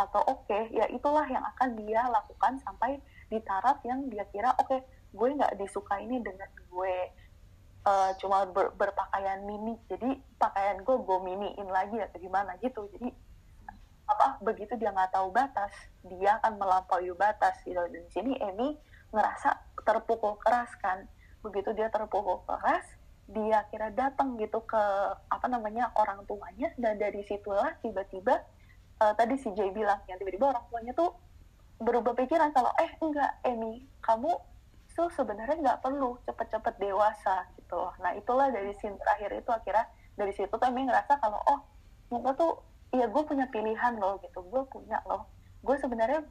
atau 0.00 0.24
oke 0.24 0.48
okay, 0.48 0.72
ya 0.72 0.88
itulah 0.88 1.24
yang 1.28 1.44
akan 1.44 1.76
dia 1.76 2.00
lakukan 2.08 2.56
sampai 2.64 2.96
di 3.28 3.36
taraf 3.44 3.76
yang 3.84 4.08
dia 4.08 4.24
kira 4.32 4.56
oke 4.56 4.68
okay, 4.68 4.80
gue 5.12 5.28
nggak 5.36 5.56
disuka 5.60 6.00
ini 6.00 6.20
dengan 6.20 6.48
gue. 6.68 6.96
Uh, 7.82 8.14
cuma 8.22 8.46
ber, 8.46 8.70
berpakaian 8.78 9.42
mini. 9.42 9.74
Jadi 9.90 10.14
pakaian 10.38 10.86
gue 10.86 10.96
gue 11.02 11.18
miniin 11.18 11.66
lagi 11.66 11.98
atau 11.98 12.18
gimana 12.22 12.54
gitu. 12.62 12.86
Jadi 12.94 13.10
apa 14.06 14.38
begitu 14.38 14.78
dia 14.78 14.94
nggak 14.94 15.10
tahu 15.10 15.34
batas 15.34 15.72
dia 16.06 16.38
akan 16.38 16.62
melampaui 16.62 17.10
batas 17.18 17.58
gitu. 17.66 17.82
Dan 17.90 18.06
di 18.06 18.10
sini 18.14 18.32
Amy 18.38 18.78
ngerasa 19.12 19.60
terpukul 19.84 20.40
keras 20.40 20.72
kan. 20.80 21.06
Begitu 21.44 21.76
dia 21.76 21.92
terpukul 21.92 22.42
keras 22.48 22.84
dia 23.30 23.64
kira 23.70 23.88
datang 23.94 24.34
gitu 24.36 24.60
ke 24.66 24.82
apa 25.30 25.46
namanya 25.46 25.92
orang 25.96 26.24
tuanya. 26.26 26.72
Dan 26.76 26.98
dari 26.98 27.22
situlah 27.24 27.76
tiba-tiba 27.80 28.42
uh, 29.00 29.14
tadi 29.14 29.38
si 29.38 29.52
Jay 29.56 29.70
bilang 29.70 30.00
yang 30.10 30.18
tiba-tiba 30.18 30.52
orang 30.52 30.64
tuanya 30.68 30.92
tuh 30.92 31.14
berubah 31.82 32.14
pikiran 32.14 32.54
kalau 32.54 32.70
eh 32.78 32.90
enggak 33.02 33.42
Amy 33.42 33.82
kamu 34.06 34.30
tuh 34.92 35.08
sebenarnya 35.10 35.56
nggak 35.58 35.80
perlu 35.80 36.20
cepet-cepet 36.28 36.74
dewasa 36.78 37.48
gitu. 37.56 37.80
Loh. 37.80 37.94
Nah 38.04 38.12
itulah 38.14 38.52
dari 38.52 38.76
scene 38.76 39.00
terakhir 39.00 39.32
itu 39.32 39.50
akhirnya 39.50 39.86
dari 40.14 40.32
situ 40.36 40.52
tuh 40.52 40.68
ngerasa 40.68 41.16
kalau 41.18 41.40
oh 41.48 41.60
ternyata 42.12 42.36
tuh 42.36 42.52
iya 42.92 43.08
gue 43.08 43.22
punya 43.24 43.48
pilihan 43.48 43.96
loh 43.96 44.20
gitu. 44.20 44.44
Gue 44.46 44.62
punya 44.68 45.00
loh. 45.08 45.24
Gue 45.64 45.80
sebenarnya 45.80 46.22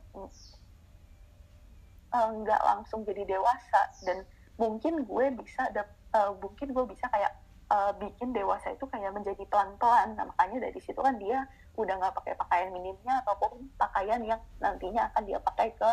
nggak 2.12 2.62
uh, 2.62 2.66
langsung 2.76 3.08
jadi 3.08 3.24
dewasa. 3.24 3.82
Dan 4.04 4.28
mungkin 4.60 5.08
gue 5.08 5.26
bisa 5.40 5.72
uh, 6.14 6.32
mungkin 6.38 6.76
gue 6.76 6.86
bisa 6.92 7.08
kayak 7.10 7.32
uh, 7.72 7.92
bikin 7.96 8.36
dewasa 8.36 8.76
itu 8.76 8.86
kayak 8.92 9.16
menjadi 9.16 9.44
pelan-pelan. 9.48 10.14
Nah 10.20 10.28
makanya 10.28 10.68
dari 10.70 10.80
situ 10.84 11.00
kan 11.00 11.16
dia 11.18 11.48
udah 11.80 11.96
nggak 11.96 12.16
pakai 12.20 12.34
pakaian 12.36 12.70
minimnya 12.76 13.24
ataupun 13.24 13.72
pakaian 13.80 14.22
yang 14.28 14.42
nantinya 14.60 15.08
akan 15.12 15.24
dia 15.24 15.40
pakai 15.40 15.72
ke 15.80 15.90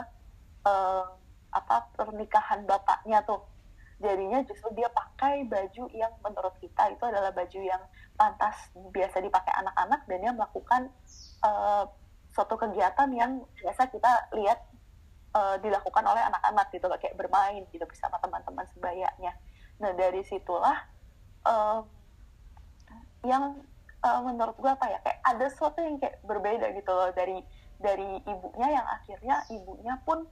uh, 0.66 1.06
apa 1.54 1.76
pernikahan 1.94 2.66
bapaknya 2.66 3.22
tuh. 3.22 3.40
Jadinya 3.98 4.38
justru 4.46 4.70
dia 4.78 4.86
pakai 4.94 5.42
baju 5.50 5.90
yang 5.90 6.12
menurut 6.22 6.54
kita 6.62 6.86
itu 6.94 7.02
adalah 7.02 7.34
baju 7.34 7.58
yang 7.58 7.82
pantas 8.14 8.70
biasa 8.94 9.18
dipakai 9.18 9.50
anak-anak 9.58 10.06
dan 10.06 10.18
dia 10.22 10.32
melakukan 10.34 10.82
uh, 11.42 11.82
suatu 12.30 12.54
kegiatan 12.54 13.10
yang 13.10 13.42
biasa 13.58 13.90
kita 13.90 14.30
lihat 14.38 14.62
uh, 15.38 15.56
dilakukan 15.62 16.02
oleh 16.02 16.22
anak-anak 16.26 16.66
gitu 16.74 16.90
kayak 16.90 17.14
bermain 17.14 17.62
gitu 17.70 17.86
bersama 17.86 18.18
teman-teman 18.18 18.66
sebayanya. 18.74 19.32
Nah 19.78 19.94
dari 19.94 20.26
situlah 20.26 20.82
uh, 21.46 21.86
yang 23.22 23.62
uh, 24.02 24.20
menurut 24.26 24.58
gue 24.58 24.70
apa 24.70 24.86
ya 24.90 24.98
kayak 25.02 25.20
ada 25.22 25.46
sesuatu 25.46 25.78
yang 25.82 25.98
kayak 26.02 26.18
berbeda 26.26 26.74
gitu 26.74 26.90
loh 26.90 27.10
dari 27.14 27.42
dari 27.78 28.18
ibunya 28.26 28.82
yang 28.82 28.86
akhirnya 28.86 29.36
ibunya 29.54 29.94
pun 30.02 30.26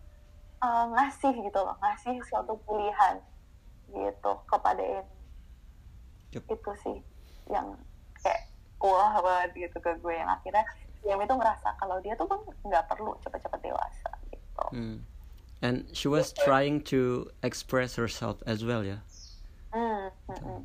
uh, 0.63 0.85
ngasih 0.95 1.35
gitu 1.47 1.59
loh 1.63 1.79
ngasih 1.79 2.19
suatu 2.27 2.59
pilihan 2.67 3.23
gitu 3.95 4.33
kepada 4.51 4.83
yep. 6.35 6.43
itu 6.43 6.73
sih 6.83 6.99
yang 7.47 7.79
kayak 8.19 8.51
wah 8.83 9.15
banget 9.23 9.71
gitu 9.71 9.79
ke 9.79 9.95
gue 10.03 10.15
yang 10.15 10.31
akhirnya 10.31 10.67
dia 11.07 11.15
itu 11.15 11.35
ngerasa 11.39 11.79
kalau 11.79 12.03
dia 12.03 12.19
tuh 12.19 12.27
kan 12.27 12.43
nggak 12.67 12.85
perlu 12.91 13.15
cepet-cepet 13.23 13.61
dewasa 13.63 14.11
gitu 14.57 14.67
mm. 14.73 14.99
and 15.61 15.85
she 15.93 16.09
was 16.09 16.33
trying 16.33 16.81
to 16.81 17.29
express 17.45 18.01
herself 18.01 18.41
as 18.49 18.65
well 18.65 18.81
ya 18.81 19.05
mm, 19.75 20.09
mm, 20.33 20.41
mm. 20.41 20.63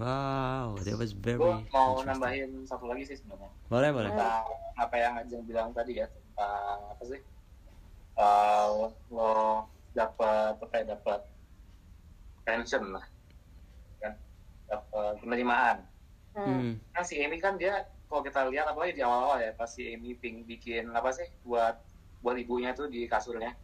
Wow, 0.00 0.80
that 0.80 0.96
was 0.96 1.12
very. 1.12 1.36
Gue 1.36 1.60
mau 1.76 2.00
nambahin 2.00 2.64
satu 2.64 2.88
lagi 2.88 3.04
sih 3.04 3.20
sebenarnya. 3.20 3.52
Boleh, 3.68 3.92
boleh. 3.92 4.08
Tentang 4.08 4.48
apa 4.80 4.96
yang 4.96 5.12
Ajeng 5.20 5.44
bilang 5.44 5.76
tadi 5.76 6.00
ya 6.00 6.08
tentang 6.08 6.96
apa 6.96 7.04
sih? 7.04 7.20
uh, 8.20 8.92
lo 9.10 9.66
dapat 9.96 10.54
kayak 10.70 10.86
dapat 10.94 11.20
pension 12.46 12.94
lah 12.94 13.04
kan 13.98 14.14
dapat 14.70 15.12
penerimaan 15.24 15.76
hmm. 16.36 16.78
kan 16.94 17.04
si 17.04 17.18
Amy 17.20 17.40
kan 17.42 17.58
dia 17.58 17.88
kalau 18.06 18.22
kita 18.22 18.46
lihat 18.50 18.66
apalagi 18.70 18.98
di 18.98 19.02
awal-awal 19.02 19.38
ya 19.42 19.50
pas 19.54 19.70
si 19.70 19.90
Amy 19.90 20.14
ping 20.14 20.46
bikin 20.46 20.90
apa 20.94 21.10
sih 21.10 21.26
buat 21.42 21.78
buat 22.20 22.36
ibunya 22.36 22.70
tuh 22.76 22.86
di 22.88 23.08
kasurnya 23.08 23.56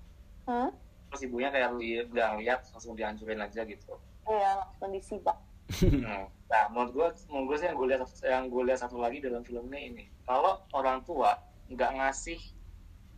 hmm? 0.49 0.71
terus 1.13 1.23
ibunya 1.25 1.49
kayak 1.53 1.77
li, 1.77 2.03
nggak 2.09 2.31
lihat 2.43 2.61
langsung 2.73 2.97
dihancurin 2.97 3.41
aja 3.41 3.63
gitu 3.65 3.95
iya 4.27 4.61
langsung 4.61 4.91
disibak 4.93 5.39
hmm. 5.71 6.27
nah 6.53 6.63
menurut 6.71 6.93
gue 6.95 7.09
menurut 7.33 7.47
gue 7.53 7.57
sih 7.63 7.67
yang 7.69 7.77
gue 7.77 7.87
lihat 7.91 8.03
yang 8.23 8.45
gue 8.49 8.63
lihat 8.65 8.81
satu 8.81 8.97
lagi 9.03 9.19
dalam 9.19 9.43
filmnya 9.43 9.81
ini 9.81 10.05
kalau 10.25 10.63
orang 10.73 11.03
tua 11.03 11.35
nggak 11.67 11.91
ngasih 11.99 12.39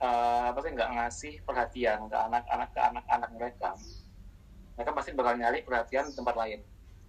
uh, 0.01 0.51
apa 0.51 0.59
sih 0.65 0.73
nggak 0.73 0.91
ngasih 0.97 1.33
perhatian 1.45 2.09
ke 2.09 2.17
anak-anak 2.17 2.69
ke 2.73 2.81
anak-anak 2.81 3.31
mereka 3.37 3.71
mereka 4.79 4.91
pasti 4.95 5.11
bakal 5.13 5.35
nyari 5.37 5.61
perhatian 5.67 6.09
di 6.09 6.15
tempat 6.15 6.35
lain 6.39 6.61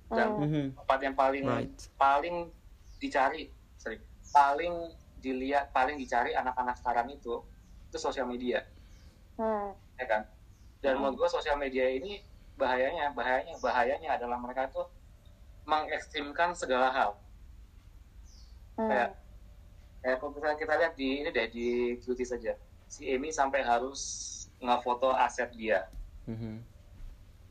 dan 0.10 0.28
mm-hmm. 0.42 0.66
tempat 0.74 1.00
yang 1.06 1.16
paling 1.16 1.46
right. 1.46 1.80
paling 1.96 2.36
dicari 2.98 3.54
sorry, 3.78 4.02
paling 4.34 4.92
dilihat 5.22 5.70
paling 5.72 5.96
dicari 5.96 6.34
anak-anak 6.34 6.76
sekarang 6.82 7.14
itu 7.14 7.46
itu 7.90 7.98
sosial 7.98 8.30
media 8.30 8.64
mm. 9.42 9.70
ya 9.98 10.06
kan 10.06 10.22
dan 10.86 10.94
mm. 10.96 11.00
menurut 11.02 11.26
gue 11.26 11.30
sosial 11.34 11.58
media 11.58 11.90
ini 11.90 12.22
bahayanya 12.56 13.12
bahayanya 13.18 13.56
bahayanya 13.60 14.10
adalah 14.16 14.38
mereka 14.38 14.70
itu 14.70 14.84
mengekstrimkan 15.66 16.54
segala 16.54 16.94
hal 16.94 17.12
mm. 18.78 18.88
kayak 18.88 19.10
kayak 20.00 20.18
kalau 20.22 20.32
misalnya 20.32 20.58
kita 20.58 20.74
lihat 20.80 20.94
di 20.96 21.08
ini 21.26 21.30
deh 21.34 21.48
di 21.52 21.68
cuti 22.00 22.24
saja 22.24 22.56
si 22.88 23.10
Amy 23.12 23.30
sampai 23.34 23.62
harus 23.62 24.02
ngefoto 24.60 25.12
aset 25.12 25.52
dia 25.56 25.88
mm-hmm. 26.30 26.56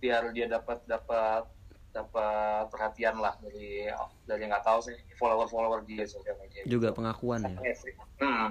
biar 0.01 0.32
dia 0.32 0.47
dapat 0.49 0.80
dapat 0.89 1.45
dapat 1.93 2.68
perhatian 2.68 3.16
lah 3.16 3.34
dari 3.41 3.89
dari 4.28 4.43
nggak 4.45 4.64
tahu 4.64 4.78
sih 4.84 4.97
follower 5.16 5.49
follower 5.49 5.80
dia 5.89 6.05
sosial 6.05 6.36
media 6.39 6.62
juga 6.68 6.93
pengakuan 6.93 7.49
ya 7.49 7.74
hmm, 8.20 8.49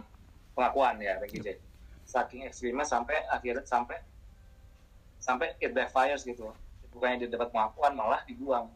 pengakuan 0.57 0.95
ya 0.99 1.21
begitu 1.21 1.53
yep. 1.53 1.61
Saking 2.07 2.47
ekstrimnya 2.47 2.87
sampai 2.87 3.19
akhirnya 3.27 3.67
sampai 3.67 3.99
sampai 5.19 5.53
it 5.59 5.75
backfires 5.75 6.23
gitu 6.23 6.49
bukannya 6.95 7.27
dia 7.27 7.29
dapat 7.35 7.51
pengakuan 7.51 7.93
malah 7.93 8.23
dibuang 8.23 8.71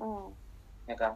mm. 0.00 0.28
ya 0.88 0.96
kan 0.96 1.14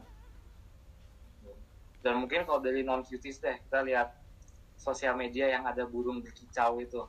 dan 2.02 2.18
mungkin 2.18 2.42
kalau 2.44 2.58
dari 2.58 2.82
non 2.82 3.06
cuties 3.06 3.38
deh 3.38 3.56
kita 3.66 3.80
lihat 3.86 4.12
sosial 4.82 5.14
media 5.14 5.46
yang 5.54 5.62
ada 5.62 5.86
burung 5.86 6.18
berkicau 6.18 6.82
itu. 6.82 7.06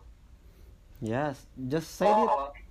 Yes, 1.02 1.50
just 1.58 1.98
say 1.98 2.06
oh, 2.06 2.54
it 2.54 2.62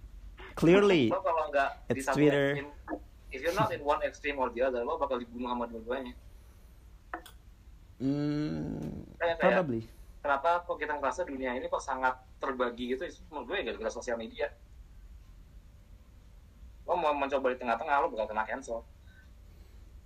clearly. 0.55 1.11
Lo 1.11 1.19
kalau 1.19 1.51
nggak 1.51 1.71
di 1.91 2.01
satu 2.01 2.17
Twitter. 2.23 2.47
Extreme, 2.55 2.71
if 3.35 3.39
you're 3.43 3.59
not 3.59 3.75
in 3.75 3.83
one 3.83 3.99
extreme 4.07 4.39
or 4.39 4.49
the 4.55 4.63
other, 4.63 4.87
lo 4.87 4.97
bakal 4.97 5.19
dibunuh 5.19 5.51
sama 5.51 5.67
dua-duanya. 5.67 6.15
Hmm, 7.99 9.03
kayak, 9.19 9.37
probably. 9.43 9.83
Kenapa 10.23 10.63
kok 10.63 10.79
kita 10.79 10.95
ngerasa 11.03 11.27
dunia 11.27 11.59
ini 11.59 11.67
kok 11.67 11.83
sangat 11.83 12.15
terbagi 12.39 12.95
gitu? 12.95 13.03
Menurut 13.35 13.47
gue 13.51 13.57
ya 13.59 13.65
gara-gara 13.67 13.91
sosial 13.91 14.15
media. 14.15 14.55
Lo 16.87 16.95
mau 16.95 17.11
mencoba 17.11 17.51
di 17.51 17.59
tengah-tengah, 17.59 18.07
lo 18.07 18.07
bakal 18.15 18.31
kena 18.31 18.47
cancel. 18.47 18.87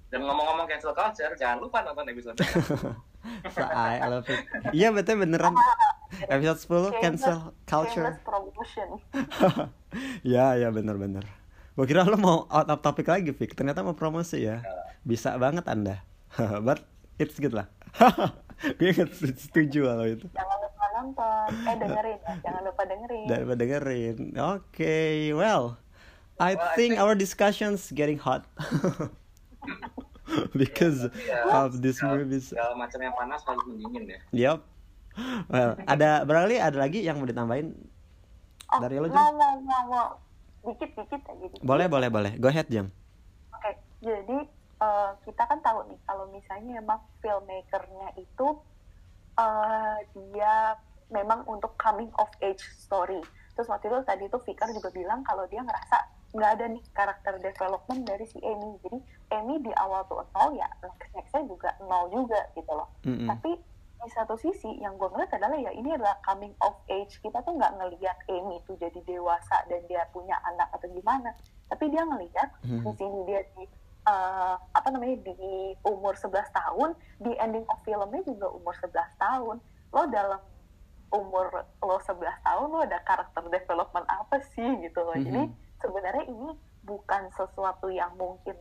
dan 0.07 0.23
ngomong-ngomong 0.23 0.71
cancel 0.71 0.95
culture 0.95 1.35
jangan 1.35 1.59
lupa 1.59 1.83
nonton 1.83 2.07
episode 2.15 2.39
I 3.59 4.07
love 4.07 4.23
it. 4.31 4.39
Iya 4.71 4.95
betul 4.95 5.27
beneran. 5.27 5.51
Episode 6.31 6.95
10 6.95 7.03
cancel 7.03 7.51
culture. 7.67 8.07
ya 10.23 10.55
ya 10.55 10.71
bener-bener 10.71 11.27
Gua 11.75 11.91
kira 11.91 12.07
lo 12.07 12.15
mau 12.15 12.47
out 12.47 12.71
of 12.71 12.87
topic 12.87 13.11
lagi 13.11 13.35
Vic. 13.35 13.59
Ternyata 13.59 13.83
mau 13.83 13.99
promosi 13.99 14.47
ya. 14.47 14.63
Bisa 15.03 15.35
banget 15.43 15.67
anda. 15.67 16.07
But 16.67 16.87
it's 17.19 17.43
good 17.43 17.51
lah 17.51 17.67
gue 18.79 18.89
inget 18.89 19.11
setuju 19.13 19.81
kalau 19.87 20.07
itu 20.07 20.27
Jangan 20.33 20.59
lupa 20.59 20.85
nonton. 20.95 21.49
Eh 21.63 21.77
dengerin 21.77 22.19
ya. 22.19 22.35
Jangan 22.41 22.63
lupa 22.65 22.83
dengerin. 22.85 23.27
daripada 23.27 23.59
dengerin 23.59 24.17
oke 24.35 24.97
well 25.35 25.65
I 26.37 26.53
Well, 26.53 26.61
I 26.61 26.75
think 26.75 26.97
think- 26.97 27.01
our 27.01 27.13
discussions 27.15 27.89
getting 27.91 28.17
hot 28.17 28.45
because 30.55 31.07
Iya. 31.13 31.39
of 31.55 31.81
this 31.81 31.97
Segala- 31.97 32.21
movies 32.21 32.45
segala 32.49 32.75
macam 32.75 32.99
yang 32.99 33.15
panas 33.15 33.41
harus 33.43 33.63
mendingin 33.65 34.05
ya 34.07 34.21
Yup. 34.33 34.61
Well, 35.49 35.81
ada 35.83 36.23
barangkali 36.23 36.57
ada 36.59 36.77
lagi 36.77 37.01
yang 37.01 37.17
mau 37.17 37.25
ditambahin? 37.25 37.73
Oh, 38.69 38.79
Dari 38.79 38.99
lo, 38.99 39.09
mau, 39.09 39.33
mau, 39.33 39.57
mau. 39.87 40.09
Dikit, 40.61 40.93
dikit 40.93 41.23
aja. 41.23 41.41
Dikit. 41.41 41.61
Boleh, 41.63 41.87
boleh, 41.87 42.11
boleh. 42.11 42.33
Go 42.37 42.51
ahead, 42.51 42.67
Jeng. 42.67 42.91
Oke, 43.49 43.71
jadi 44.03 44.45
eh, 44.77 45.11
kita 45.25 45.43
kan 45.47 45.59
tahu 45.61 45.89
nih 45.89 46.01
kalau 46.05 46.25
misalnya 46.29 46.81
emang 46.81 47.01
filmmakernya 47.21 48.09
itu 48.17 48.47
eh, 49.37 49.97
dia 50.33 50.77
memang 51.09 51.47
untuk 51.47 51.77
coming 51.79 52.11
of 52.19 52.31
age 52.43 52.63
story. 52.77 53.23
Terus 53.55 53.69
waktu 53.71 53.89
itu 53.89 53.99
tadi 54.05 54.25
itu 54.27 54.39
Fikar 54.43 54.69
juga 54.75 54.91
bilang 54.91 55.23
kalau 55.23 55.47
dia 55.47 55.63
ngerasa 55.63 55.97
nggak 56.37 56.51
ada 56.59 56.65
nih 56.69 56.83
karakter 56.93 57.35
development 57.41 58.05
dari 58.05 58.27
si 58.29 58.37
Amy. 58.43 58.77
Jadi 58.85 58.99
Amy 59.33 59.63
di 59.63 59.73
awal 59.79 60.05
tuh 60.11 60.21
nol 60.35 60.59
ya, 60.59 60.69
next 60.83 61.09
nextnya 61.15 61.43
juga 61.49 61.71
nol 61.81 62.11
juga 62.13 62.41
gitu 62.53 62.73
loh. 62.75 62.89
Mm-mm. 63.07 63.29
Tapi 63.31 63.57
di 63.97 64.11
satu 64.13 64.37
sisi 64.37 64.69
yang 64.79 65.01
gue 65.01 65.09
ngeliat 65.09 65.33
adalah 65.33 65.57
ya 65.57 65.73
ini 65.73 65.97
adalah 65.97 66.21
coming 66.21 66.53
of 66.61 66.77
age. 66.93 67.17
Kita 67.25 67.41
tuh 67.41 67.57
nggak 67.57 67.81
ngelihat 67.81 68.19
Amy 68.29 68.61
tuh 68.69 68.77
jadi 68.77 68.99
dewasa 69.09 69.65
dan 69.71 69.81
dia 69.89 70.05
punya 70.13 70.37
anak 70.53 70.69
atau 70.77 70.91
gimana. 70.93 71.33
Tapi 71.73 71.89
dia 71.89 72.03
ngelihat 72.05 72.49
Hmm. 72.67 72.85
di 72.85 72.93
sini 72.99 73.19
dia 73.25 73.41
di 73.57 73.65
eh, 74.07 74.55
apa 74.55 74.89
namanya 74.89 75.19
di 75.21 75.35
umur 75.83 76.15
11 76.15 76.47
tahun, 76.51 76.95
di 77.19 77.35
ending 77.37 77.67
of 77.67 77.83
filmnya 77.83 78.23
juga 78.23 78.47
umur 78.51 78.75
11 78.79 79.11
tahun. 79.19 79.57
Lo 79.91 80.03
dalam 80.07 80.41
umur 81.11 81.47
lo 81.81 81.97
11 81.99 82.19
tahun 82.43 82.67
lo 82.67 82.83
ada 82.83 82.99
karakter 83.03 83.43
development 83.47 84.07
apa 84.07 84.39
sih 84.55 84.67
gitu 84.83 85.03
loh. 85.03 85.15
Jadi 85.15 85.43
Mhm. 85.47 85.55
sebenarnya 85.79 86.25
ini 86.27 86.51
bukan 86.83 87.31
sesuatu 87.31 87.91
yang 87.91 88.15
mungkin 88.15 88.55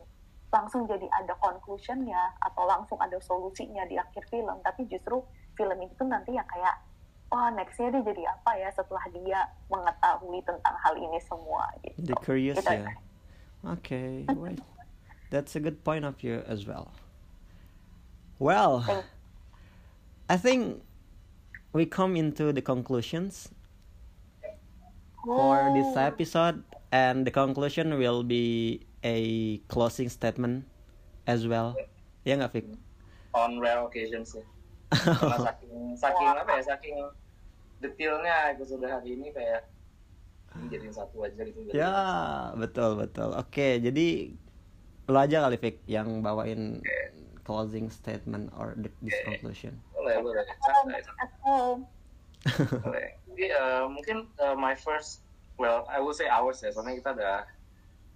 langsung 0.46 0.86
jadi 0.86 1.06
ada 1.10 1.34
conclusionnya 1.38 2.32
atau 2.40 2.64
langsung 2.64 2.96
ada 3.02 3.18
solusinya 3.18 3.82
di 3.84 3.98
akhir 3.98 4.24
film 4.30 4.56
tapi 4.62 4.86
justru 4.86 5.20
film 5.58 5.78
itu 5.82 6.02
nanti 6.06 6.32
yang 6.32 6.46
kayak 6.46 6.80
oh 7.28 7.50
nextnya 7.50 7.90
dia 7.98 8.02
jadi 8.14 8.22
apa 8.30 8.50
ya 8.54 8.70
setelah 8.70 9.04
dia 9.10 9.42
mengetahui 9.68 10.38
tentang 10.46 10.74
hal 10.80 10.94
ini 10.96 11.18
semua 11.18 11.66
gitu 11.82 11.98
Jadi 11.98 12.12
curious 12.22 12.56
Itu 12.62 12.72
ya. 12.72 12.94
Okay, 13.66 14.22
wait. 14.40 14.62
That's 15.30 15.56
a 15.56 15.60
good 15.60 15.82
point 15.82 16.04
of 16.04 16.16
view 16.16 16.42
as 16.46 16.66
well. 16.66 16.92
Well, 18.38 18.84
I 20.28 20.36
think 20.36 20.82
we 21.72 21.86
come 21.86 22.16
into 22.16 22.52
the 22.52 22.62
conclusions 22.62 23.48
for 25.24 25.72
this 25.74 25.96
episode, 25.96 26.62
and 26.92 27.26
the 27.26 27.30
conclusion 27.30 27.98
will 27.98 28.22
be 28.22 28.86
a 29.02 29.58
closing 29.66 30.08
statement 30.08 30.64
as 31.26 31.46
well. 31.46 31.74
Ya 32.22 32.36
nggak, 32.36 32.52
Vic? 32.52 32.66
on 33.36 33.60
rare 33.60 33.84
occasions 33.84 34.32
ya 34.32 34.44
karena 34.88 35.36
saking 35.52 35.76
saking 36.00 36.28
apa 36.32 36.52
ya 36.56 36.62
saking 36.64 36.96
detailnya 37.84 38.56
episode 38.56 38.80
hari 38.88 39.20
ini 39.20 39.28
kayak 39.36 39.68
jadiin 40.72 40.94
satu 40.94 41.20
aja 41.28 41.44
gitu 41.44 41.68
Ya, 41.76 42.48
betul 42.56 42.96
betul. 42.96 43.36
Oke, 43.36 43.76
jadi 43.76 44.32
lo 45.06 45.16
aja 45.16 45.42
kali 45.42 45.56
Vic 45.56 45.76
yang 45.86 46.20
bawain 46.20 46.82
closing 47.42 47.88
statement 47.88 48.50
or 48.52 48.74
the, 48.74 48.90
this 49.00 49.14
conclusion. 49.22 49.78
boleh 49.94 50.18
boleh 50.18 50.42
boleh 52.82 53.06
jadi 53.26 53.44
eh, 53.52 53.84
mungkin 53.86 54.30
eh, 54.34 54.54
my 54.54 54.74
first 54.74 55.26
well 55.58 55.86
I 55.86 55.98
will 55.98 56.14
say 56.14 56.26
ours 56.26 56.62
ya 56.62 56.70
soalnya 56.70 56.98
kita 56.98 57.10
udah 57.14 57.36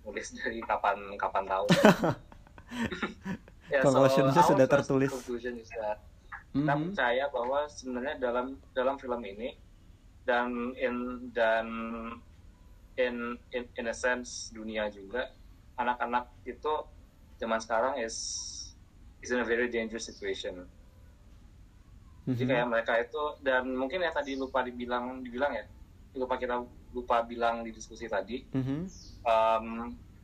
nulis 0.02 0.34
dari 0.38 0.58
kapan 0.62 0.98
kapan 1.16 1.44
tahu 1.46 1.66
Ya, 3.70 3.86
so 3.86 3.94
Conclusion-nya 3.94 4.34
our 4.34 4.50
sudah 4.50 4.66
tertulis. 4.66 5.10
conclusion 5.14 5.54
is 5.58 5.70
that 5.78 6.02
kita 6.50 6.74
Mhm. 6.74 6.90
percaya 6.90 7.24
bahwa 7.30 7.70
sebenarnya 7.70 8.14
dalam 8.18 8.46
dalam 8.74 8.98
film 8.98 9.22
ini 9.22 9.54
dan 10.26 10.74
in 10.74 11.30
dan 11.30 11.66
in 12.98 13.38
in 13.54 13.62
in 13.78 13.86
a 13.86 13.94
sense 13.94 14.50
dunia 14.50 14.90
juga 14.90 15.30
anak-anak 15.80 16.28
itu 16.44 16.72
zaman 17.40 17.58
sekarang 17.58 17.94
is 17.98 18.16
is 19.20 19.32
in 19.32 19.40
a 19.40 19.46
very 19.46 19.68
dangerous 19.68 20.04
situation. 20.04 20.68
Jadi 22.28 22.42
Mhm. 22.44 22.50
kayak 22.52 22.66
mereka 22.68 22.92
itu 23.00 23.22
dan 23.40 23.64
mungkin 23.72 24.04
ya 24.04 24.12
tadi 24.12 24.36
lupa 24.36 24.60
dibilang 24.60 25.24
dibilang 25.24 25.56
ya 25.56 25.64
lupa 26.14 26.36
kita 26.36 26.60
lupa 26.92 27.22
bilang 27.24 27.64
di 27.64 27.72
diskusi 27.72 28.04
tadi 28.06 28.44
Mhm. 28.52 28.80
um, 29.24 29.66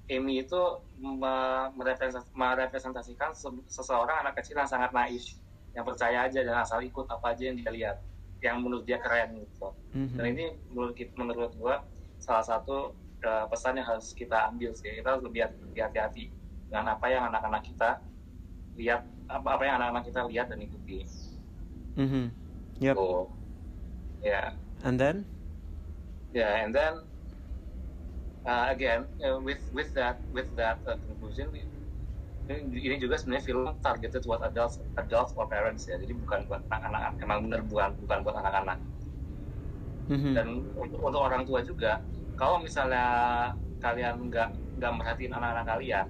Amy 0.06 0.46
itu 0.46 0.60
me- 0.94 1.68
merepresent- 1.74 2.30
merepresentasikan 2.30 3.34
se- 3.34 3.66
seseorang 3.66 4.22
anak 4.22 4.38
kecil 4.38 4.54
yang 4.54 4.70
sangat 4.70 4.94
naif, 4.94 5.34
yang 5.74 5.82
percaya 5.82 6.30
aja 6.30 6.46
dan 6.46 6.62
asal 6.62 6.78
ikut 6.78 7.10
apa 7.10 7.34
aja 7.34 7.42
yang 7.50 7.58
dia 7.58 7.70
lihat, 7.74 7.96
yang 8.38 8.62
menurut 8.62 8.86
dia 8.86 9.02
keren 9.02 9.42
gitu. 9.42 9.74
Mhm. 9.90 10.14
Dan 10.14 10.24
ini 10.30 10.44
menurut 10.70 10.94
menurut 11.18 11.52
gua 11.58 11.76
salah 12.16 12.46
satu 12.46 12.94
uh, 13.26 13.44
pesan 13.50 13.76
yang 13.82 13.86
harus 13.90 14.14
kita 14.14 14.46
ambil 14.48 14.72
sih. 14.72 14.88
Kita 14.94 15.18
harus 15.18 15.24
lebih 15.26 15.44
hati- 15.44 15.62
lebih 15.66 15.82
hati-hati 15.82 16.24
dengan 16.70 16.94
apa 16.94 17.06
yang 17.10 17.28
anak-anak 17.28 17.62
kita 17.66 17.90
lihat, 18.78 19.02
apa 19.26 19.48
apa 19.58 19.62
yang 19.66 19.74
anak-anak 19.82 20.04
kita 20.06 20.20
lihat 20.30 20.46
dan 20.50 20.58
ikuti. 20.62 21.02
Mhm. 21.98 22.30
Yep. 22.80 22.94
So, 22.94 23.32
ya. 24.22 24.54
And 24.84 24.96
then? 25.00 25.26
Yeah, 26.36 26.68
and 26.68 26.70
then 26.76 27.00
uh, 28.46 28.70
again 28.70 29.10
uh, 29.24 29.40
with 29.42 29.62
with 29.74 29.90
that 29.96 30.22
with 30.30 30.52
that 30.54 30.80
uh, 30.86 30.96
conclusion 31.08 31.50
ini 32.46 32.62
ini 32.78 32.96
juga 33.02 33.18
sebenarnya 33.18 33.42
film 33.42 33.66
targeted 33.82 34.22
buat 34.22 34.38
adults 34.46 34.78
adults 34.94 35.34
or 35.34 35.50
parents 35.50 35.90
ya 35.90 35.98
jadi 35.98 36.14
bukan 36.14 36.46
buat 36.46 36.62
anak-anak 36.70 37.18
emang 37.18 37.38
bener 37.50 37.60
bukan 37.66 37.90
bukan 37.98 38.18
buat 38.22 38.36
anak-anak 38.38 38.78
Mhm. 40.06 40.32
dan 40.38 40.46
untuk, 40.78 41.02
untuk 41.02 41.18
orang 41.18 41.42
tua 41.42 41.66
juga 41.66 42.06
kalau 42.38 42.56
misalnya 42.66 43.04
kalian 43.84 44.14
nggak 44.28 44.48
nggak 44.76 44.92
merhatiin 44.98 45.32
anak-anak 45.36 45.66
kalian 45.70 46.06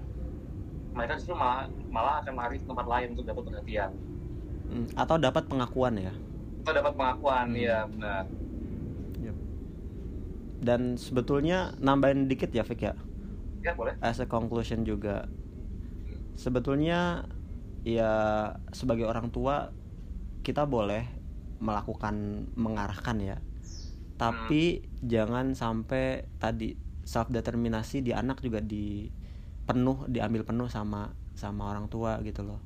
mereka 0.95 1.13
justru 1.19 1.35
malah 1.37 1.69
malah 1.95 2.13
akan 2.21 2.33
lari 2.39 2.55
ke 2.61 2.65
tempat 2.69 2.85
lain 2.93 3.07
untuk 3.15 3.25
dapat 3.29 3.43
perhatian 3.47 3.91
Mm, 4.67 4.85
Atau 4.99 5.15
dapat 5.19 5.47
pengakuan 5.47 5.95
ya. 5.99 6.13
atau 6.61 6.73
dapat 6.77 6.93
pengakuan 6.99 7.47
Hmm. 7.49 7.57
ya 7.57 7.79
benar 7.89 8.23
Dan 10.57 10.97
sebetulnya 10.97 11.73
nambahin 11.81 12.25
dikit 12.29 12.49
ya 12.53 12.65
Vic 12.65 12.81
ya. 12.81 12.93
ya 13.63 13.71
boleh 13.77 13.95
As 14.01 14.17
a 14.21 14.27
conclusion 14.29 14.85
juga. 14.85 15.29
Sebetulnya 16.37 17.25
ya 17.87 18.03
sebagai 18.73 19.05
orang 19.09 19.27
tua 19.33 19.73
kita 20.45 20.63
boleh 20.69 21.03
melakukan 21.61 22.47
mengarahkan 22.57 23.17
ya. 23.21 23.37
Tapi 24.17 24.86
jangan 25.03 25.53
sampai 25.53 26.25
tadi 26.41 26.73
self 27.07 27.31
determinasi 27.31 28.03
di 28.03 28.11
anak 28.11 28.43
juga 28.43 28.59
di 28.59 29.07
penuh 29.67 30.07
diambil 30.07 30.43
penuh 30.43 30.67
sama 30.67 31.11
sama 31.37 31.69
orang 31.69 31.87
tua 31.87 32.19
gitu 32.25 32.43
loh. 32.43 32.59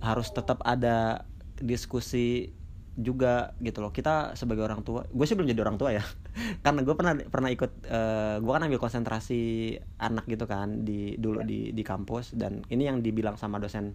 Harus 0.00 0.30
tetap 0.30 0.62
ada 0.62 1.26
diskusi 1.58 2.52
juga 2.96 3.52
gitu 3.60 3.84
loh. 3.84 3.92
Kita 3.92 4.32
sebagai 4.38 4.64
orang 4.64 4.80
tua, 4.80 5.04
gue 5.04 5.24
sih 5.28 5.36
belum 5.36 5.52
jadi 5.52 5.60
orang 5.60 5.76
tua 5.76 5.92
ya. 5.92 6.04
Karena 6.64 6.80
gue 6.80 6.94
pernah 6.96 7.12
pernah 7.28 7.50
ikut 7.52 7.72
eh, 7.84 8.36
gue 8.40 8.52
kan 8.52 8.62
ambil 8.64 8.80
konsentrasi 8.80 9.74
anak 10.00 10.24
gitu 10.28 10.48
kan 10.48 10.84
di 10.86 11.16
dulu 11.20 11.44
di 11.44 11.76
di 11.76 11.82
kampus 11.84 12.32
dan 12.36 12.64
ini 12.72 12.88
yang 12.88 13.04
dibilang 13.04 13.36
sama 13.36 13.60
dosen 13.60 13.92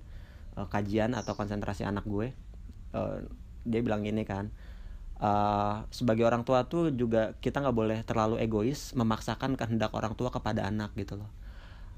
eh, 0.58 0.68
kajian 0.70 1.18
atau 1.18 1.34
konsentrasi 1.34 1.82
anak 1.88 2.06
gue. 2.06 2.34
Eh, 2.94 3.18
dia 3.62 3.82
bilang 3.86 4.02
gini 4.02 4.26
kan 4.26 4.50
eh, 5.22 5.76
sebagai 5.94 6.26
orang 6.26 6.42
tua 6.42 6.66
tuh 6.66 6.90
juga 6.92 7.38
kita 7.38 7.62
nggak 7.62 7.78
boleh 7.78 8.00
terlalu 8.02 8.42
egois 8.42 8.98
memaksakan 8.98 9.54
kehendak 9.56 9.94
orang 9.94 10.18
tua 10.18 10.34
kepada 10.34 10.66
anak 10.66 10.98
gitu 10.98 11.22
loh. 11.22 11.30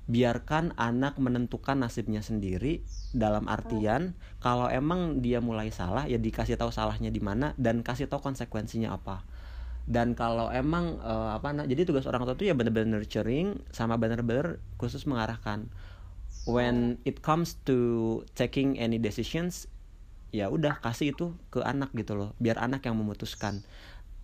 Biarkan 0.03 0.75
anak 0.75 1.15
menentukan 1.15 1.79
nasibnya 1.79 2.19
sendiri 2.19 2.83
dalam 3.15 3.47
artian 3.47 4.19
kalau 4.43 4.67
emang 4.67 5.23
dia 5.23 5.39
mulai 5.39 5.71
salah 5.71 6.03
ya 6.11 6.19
dikasih 6.19 6.59
tahu 6.59 6.75
salahnya 6.75 7.07
di 7.07 7.23
mana 7.23 7.55
dan 7.55 7.79
kasih 7.79 8.11
tahu 8.11 8.19
konsekuensinya 8.19 8.91
apa. 8.91 9.23
Dan 9.83 10.15
kalau 10.15 10.51
emang 10.51 10.99
eh, 10.99 11.29
apa 11.39 11.55
nah 11.55 11.63
jadi 11.63 11.87
tugas 11.87 12.03
orang 12.03 12.27
tua 12.27 12.35
tuh 12.35 12.51
ya 12.51 12.55
bener-bener 12.55 12.99
nurturing 12.99 13.63
sama 13.71 13.95
bener-bener 13.95 14.59
khusus 14.75 15.07
mengarahkan. 15.07 15.71
When 16.43 16.99
it 17.07 17.23
comes 17.23 17.55
to 17.63 18.19
taking 18.35 18.75
any 18.75 18.99
decisions 18.99 19.71
ya 20.33 20.49
udah 20.49 20.81
kasih 20.81 21.13
itu 21.13 21.37
ke 21.53 21.61
anak 21.61 21.93
gitu 21.93 22.17
loh 22.17 22.33
biar 22.41 22.57
anak 22.57 22.89
yang 22.89 22.97
memutuskan. 22.97 23.61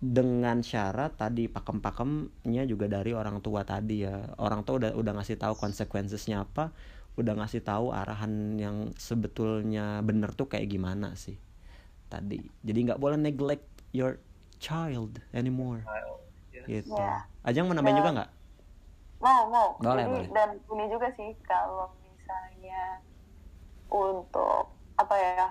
Dengan 0.00 0.64
syarat 0.64 1.20
tadi 1.20 1.44
pakem-pakemnya 1.46 2.64
juga 2.64 2.88
dari 2.88 3.12
orang 3.14 3.38
tua 3.44 3.62
tadi 3.62 4.02
ya. 4.02 4.32
Orang 4.40 4.66
tua 4.66 4.80
udah 4.82 4.90
udah 4.96 5.12
ngasih 5.20 5.38
tahu 5.38 5.54
konsekuensinya 5.54 6.42
apa 6.42 6.74
udah 7.20 7.36
ngasih 7.36 7.60
tahu 7.60 7.92
arahan 7.92 8.56
yang 8.56 8.76
sebetulnya 8.96 10.00
bener 10.00 10.32
tuh 10.32 10.48
kayak 10.50 10.66
gimana 10.72 11.14
sih 11.14 11.36
tadi. 12.08 12.42
Jadi 12.64 12.78
nggak 12.90 12.98
boleh 12.98 13.20
neglect 13.20 13.68
your 13.94 14.18
child 14.58 15.20
anymore. 15.30 15.84
Gitu. 16.66 16.90
Ya. 16.90 17.28
Ajang 17.44 17.70
mau 17.70 17.76
nambahin 17.76 17.96
Ya. 17.96 18.00
juga 18.02 18.10
nggak? 18.18 18.30
Mau 19.20 19.42
mau. 19.52 19.68
Boleh, 19.78 20.04
jadi 20.08 20.10
boleh. 20.10 20.28
dan 20.32 20.50
ini 20.56 20.84
juga 20.88 21.08
sih 21.12 21.30
kalau 21.44 21.92
misalnya 22.00 23.04
untuk 23.92 24.72
apa 24.96 25.14
ya 25.16 25.44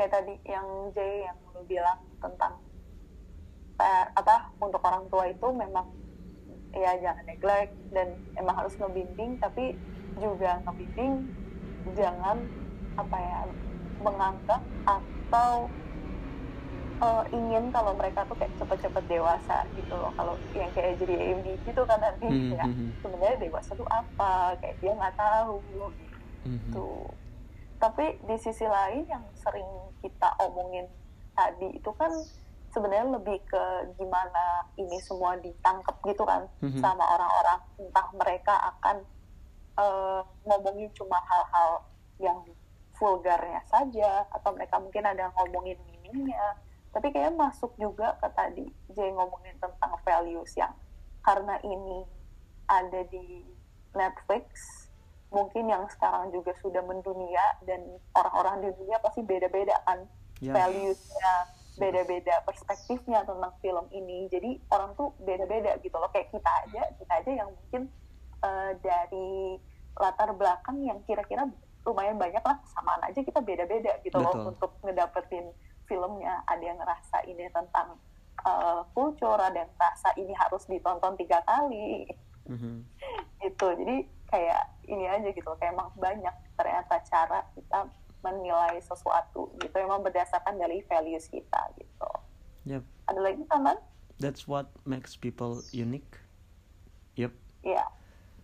kayak 0.00 0.16
tadi 0.16 0.34
yang 0.48 0.64
J 0.96 1.28
yang 1.28 1.36
lu 1.52 1.60
bilang 1.68 2.00
tentang 2.24 2.56
eh, 3.76 4.06
apa 4.16 4.48
untuk 4.56 4.80
orang 4.80 5.04
tua 5.12 5.28
itu 5.28 5.44
memang 5.52 5.92
ya 6.72 6.96
jangan 6.96 7.28
neglect 7.28 7.76
dan 7.92 8.16
emang 8.40 8.64
harus 8.64 8.72
ngebimbing 8.80 9.36
tapi 9.36 9.76
juga 10.16 10.56
ngebimbing 10.64 11.28
jangan 11.92 12.40
apa 12.96 13.16
ya 13.20 13.38
menganggap 14.00 14.62
atau 14.88 15.68
eh, 17.04 17.24
ingin 17.36 17.68
kalau 17.68 17.92
mereka 17.92 18.24
tuh 18.24 18.40
kayak 18.40 18.56
cepet-cepet 18.56 19.04
dewasa 19.04 19.68
gitu 19.76 19.92
loh. 20.00 20.08
Kalau 20.16 20.32
yang 20.56 20.72
kayak 20.72 20.96
jadi 20.96 21.12
AMD 21.16 21.48
gitu 21.68 21.82
kan 21.84 22.00
nanti 22.00 22.24
Hmm, 22.24 22.56
ya 22.56 22.64
hmm, 22.64 22.72
hmm. 22.72 22.90
sebenarnya 23.04 23.36
dewasa 23.36 23.70
tuh 23.76 23.88
apa? 23.92 24.56
Kayak 24.64 24.80
dia 24.80 24.92
nggak 24.96 25.16
tahu 25.20 25.60
gitu. 26.48 26.88
Tapi 27.76 28.04
di 28.24 28.36
sisi 28.40 28.64
lain 28.64 29.04
yang 29.08 29.24
sering 29.36 29.89
kita 30.00 30.28
omongin 30.40 30.88
tadi 31.32 31.72
itu 31.72 31.90
kan 31.94 32.10
sebenarnya 32.70 33.18
lebih 33.18 33.38
ke 33.44 33.64
gimana 33.98 34.62
ini 34.76 34.98
semua 35.02 35.34
ditangkap 35.38 35.96
gitu 36.04 36.22
kan 36.22 36.46
Mhm. 36.62 36.78
sama 36.78 37.02
orang-orang 37.02 37.58
entah 37.78 38.06
mereka 38.14 38.54
akan 38.74 38.96
eh, 39.78 40.20
ngomongin 40.44 40.92
cuma 40.92 41.16
hal-hal 41.24 41.80
yang 42.20 42.36
vulgarnya 43.00 43.64
saja 43.64 44.28
atau 44.28 44.52
mereka 44.52 44.76
mungkin 44.76 45.08
ada 45.08 45.32
ngomongin 45.32 45.80
meaningnya 45.88 46.52
tapi 46.92 47.08
kayak 47.08 47.32
masuk 47.32 47.72
juga 47.80 48.12
ke 48.20 48.28
tadi 48.36 48.66
Jay 48.92 49.08
ngomongin 49.08 49.56
tentang 49.56 49.96
values 50.04 50.52
yang 50.52 50.74
karena 51.24 51.56
ini 51.64 52.04
ada 52.68 53.00
di 53.08 53.46
Netflix 53.96 54.44
mungkin 55.30 55.70
yang 55.70 55.86
sekarang 55.94 56.34
juga 56.34 56.50
sudah 56.58 56.82
mendunia 56.82 57.58
dan 57.62 57.86
orang-orang 58.18 58.66
di 58.66 58.68
dunia 58.74 58.98
pasti 58.98 59.22
beda-beda 59.22 59.78
kan. 59.86 60.06
Ya. 60.40 60.56
values-nya 60.56 61.52
beda-beda 61.76 62.40
perspektifnya 62.48 63.24
tentang 63.28 63.52
film 63.60 63.86
ini. 63.92 64.24
Jadi 64.32 64.56
orang 64.72 64.96
tuh 64.96 65.12
beda-beda 65.20 65.76
gitu 65.84 65.92
loh. 66.00 66.08
Kayak 66.12 66.32
kita 66.32 66.50
aja 66.66 66.82
kita 66.96 67.12
aja 67.12 67.30
yang 67.44 67.48
mungkin 67.52 67.82
eh, 68.40 68.72
dari 68.80 69.60
latar 70.00 70.32
belakang 70.32 70.80
yang 70.80 70.96
kira-kira 71.04 71.44
lumayan 71.84 72.16
banyak 72.16 72.40
lah. 72.40 72.56
Kesamaan 72.64 73.04
aja 73.04 73.20
kita 73.20 73.40
beda-beda 73.44 74.00
gitu 74.00 74.16
Betul. 74.16 74.32
loh 74.32 74.56
untuk 74.56 74.70
ngedapetin 74.80 75.46
filmnya. 75.84 76.40
Ada 76.48 76.64
yang 76.64 76.78
ngerasa 76.80 77.16
ini 77.28 77.44
tentang 77.52 78.00
eh, 78.40 78.80
culture 78.96 79.40
ada 79.40 79.60
yang 79.60 79.70
ngerasa 79.76 80.08
ini 80.16 80.32
harus 80.32 80.64
ditonton 80.66 81.14
tiga 81.20 81.44
kali. 81.44 82.08
Mhm. 82.50 82.82
gitu. 83.40 83.66
Jadi 83.72 83.96
kayak 84.30 84.62
ini 84.86 85.04
aja 85.06 85.28
gitu 85.28 85.50
kayak 85.58 85.74
emang 85.74 85.90
banyak 85.98 86.32
ternyata 86.54 87.02
cara 87.04 87.42
kita 87.52 87.90
menilai 88.22 88.78
sesuatu 88.80 89.50
gitu 89.58 89.74
emang 89.76 90.00
berdasarkan 90.00 90.54
dari 90.56 90.80
values 90.86 91.26
kita 91.26 91.60
gitu 91.76 92.10
Yep. 92.68 92.84
ada 93.08 93.20
lagi 93.20 93.42
tambahan 93.48 93.80
That's 94.20 94.44
what 94.44 94.68
makes 94.84 95.16
people 95.16 95.64
unique. 95.72 96.20
Yep. 97.16 97.32
ya 97.64 97.88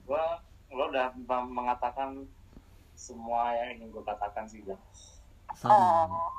Gua 0.08 0.40
lo 0.72 0.88
udah 0.88 1.12
mengatakan 1.44 2.24
semua 2.96 3.52
yang 3.52 3.76
ingin 3.76 3.92
gue 3.92 4.02
katakan 4.02 4.48
sih 4.48 4.64
Bang. 4.64 4.80
Sama. 5.52 5.76
oh 5.76 6.32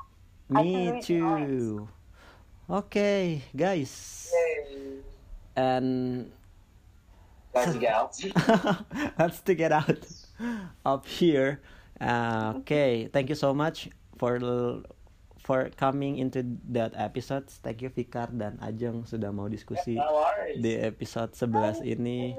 I 0.50 0.64
can 0.64 0.94
Me 0.96 1.02
too. 1.04 1.88
Okay, 2.68 3.40
guys. 3.56 4.28
And 5.56 6.28
Let's 7.66 7.78
get 7.78 7.92
out. 7.92 8.12
let's 9.18 9.38
to 9.42 9.52
get 9.54 9.72
out 9.72 10.02
of 10.84 11.06
here. 11.06 11.60
Uh, 11.98 12.62
okay, 12.62 13.10
thank 13.10 13.28
you 13.28 13.34
so 13.34 13.50
much 13.50 13.90
for 14.16 14.38
for 15.42 15.72
coming 15.80 16.18
into 16.20 16.44
that 16.70 16.92
episode. 16.94 17.48
Thank 17.48 17.80
you 17.82 17.90
Fikar 17.90 18.30
dan 18.30 18.60
Ajeng 18.60 19.08
sudah 19.08 19.32
mau 19.32 19.48
diskusi 19.48 19.96
No 19.96 20.22
worries. 20.22 20.60
di 20.60 20.76
episode 20.76 21.32
11 21.32 21.82
ini 21.88 22.36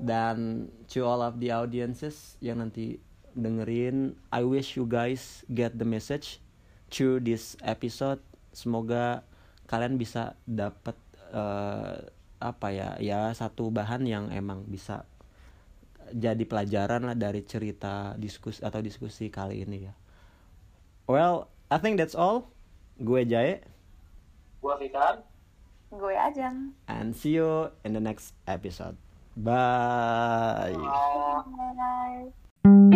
dan 0.00 0.66
to 0.88 1.04
all 1.04 1.20
of 1.20 1.36
the 1.36 1.52
audiences 1.52 2.40
yang 2.40 2.64
nanti 2.64 2.96
dengerin 3.36 4.16
I 4.32 4.42
wish 4.42 4.74
you 4.80 4.88
guys 4.88 5.44
get 5.52 5.76
the 5.76 5.84
message 5.84 6.40
through 6.88 7.20
this 7.28 7.60
episode 7.60 8.24
semoga 8.56 9.20
kalian 9.68 10.00
bisa 10.00 10.32
dapat 10.48 10.96
eh, 11.36 12.00
apa 12.38 12.68
ya 12.72 12.88
ya 13.00 13.32
satu 13.32 13.72
bahan 13.72 14.04
yang 14.04 14.24
emang 14.32 14.64
bisa 14.68 15.08
jadi 16.14 16.42
pelajaran 16.46 17.02
lah 17.02 17.16
dari 17.18 17.42
cerita 17.42 18.14
diskusi 18.20 18.62
atau 18.62 18.78
diskusi 18.78 19.32
kali 19.32 19.66
ini 19.66 19.90
ya. 19.90 19.94
Well 21.10 21.50
I 21.72 21.82
think 21.82 21.98
that's 21.98 22.14
all. 22.14 22.52
Gue 22.96 23.26
Jae. 23.26 23.60
Gua 24.62 24.78
Fikar. 24.80 25.26
gue 25.86 26.14
ajang 26.18 26.74
and 26.90 27.14
see 27.14 27.38
you 27.38 27.70
in 27.86 27.94
the 27.94 28.02
next 28.02 28.34
episode. 28.46 28.98
Bye. 29.36 30.74
Bye. 32.64 32.95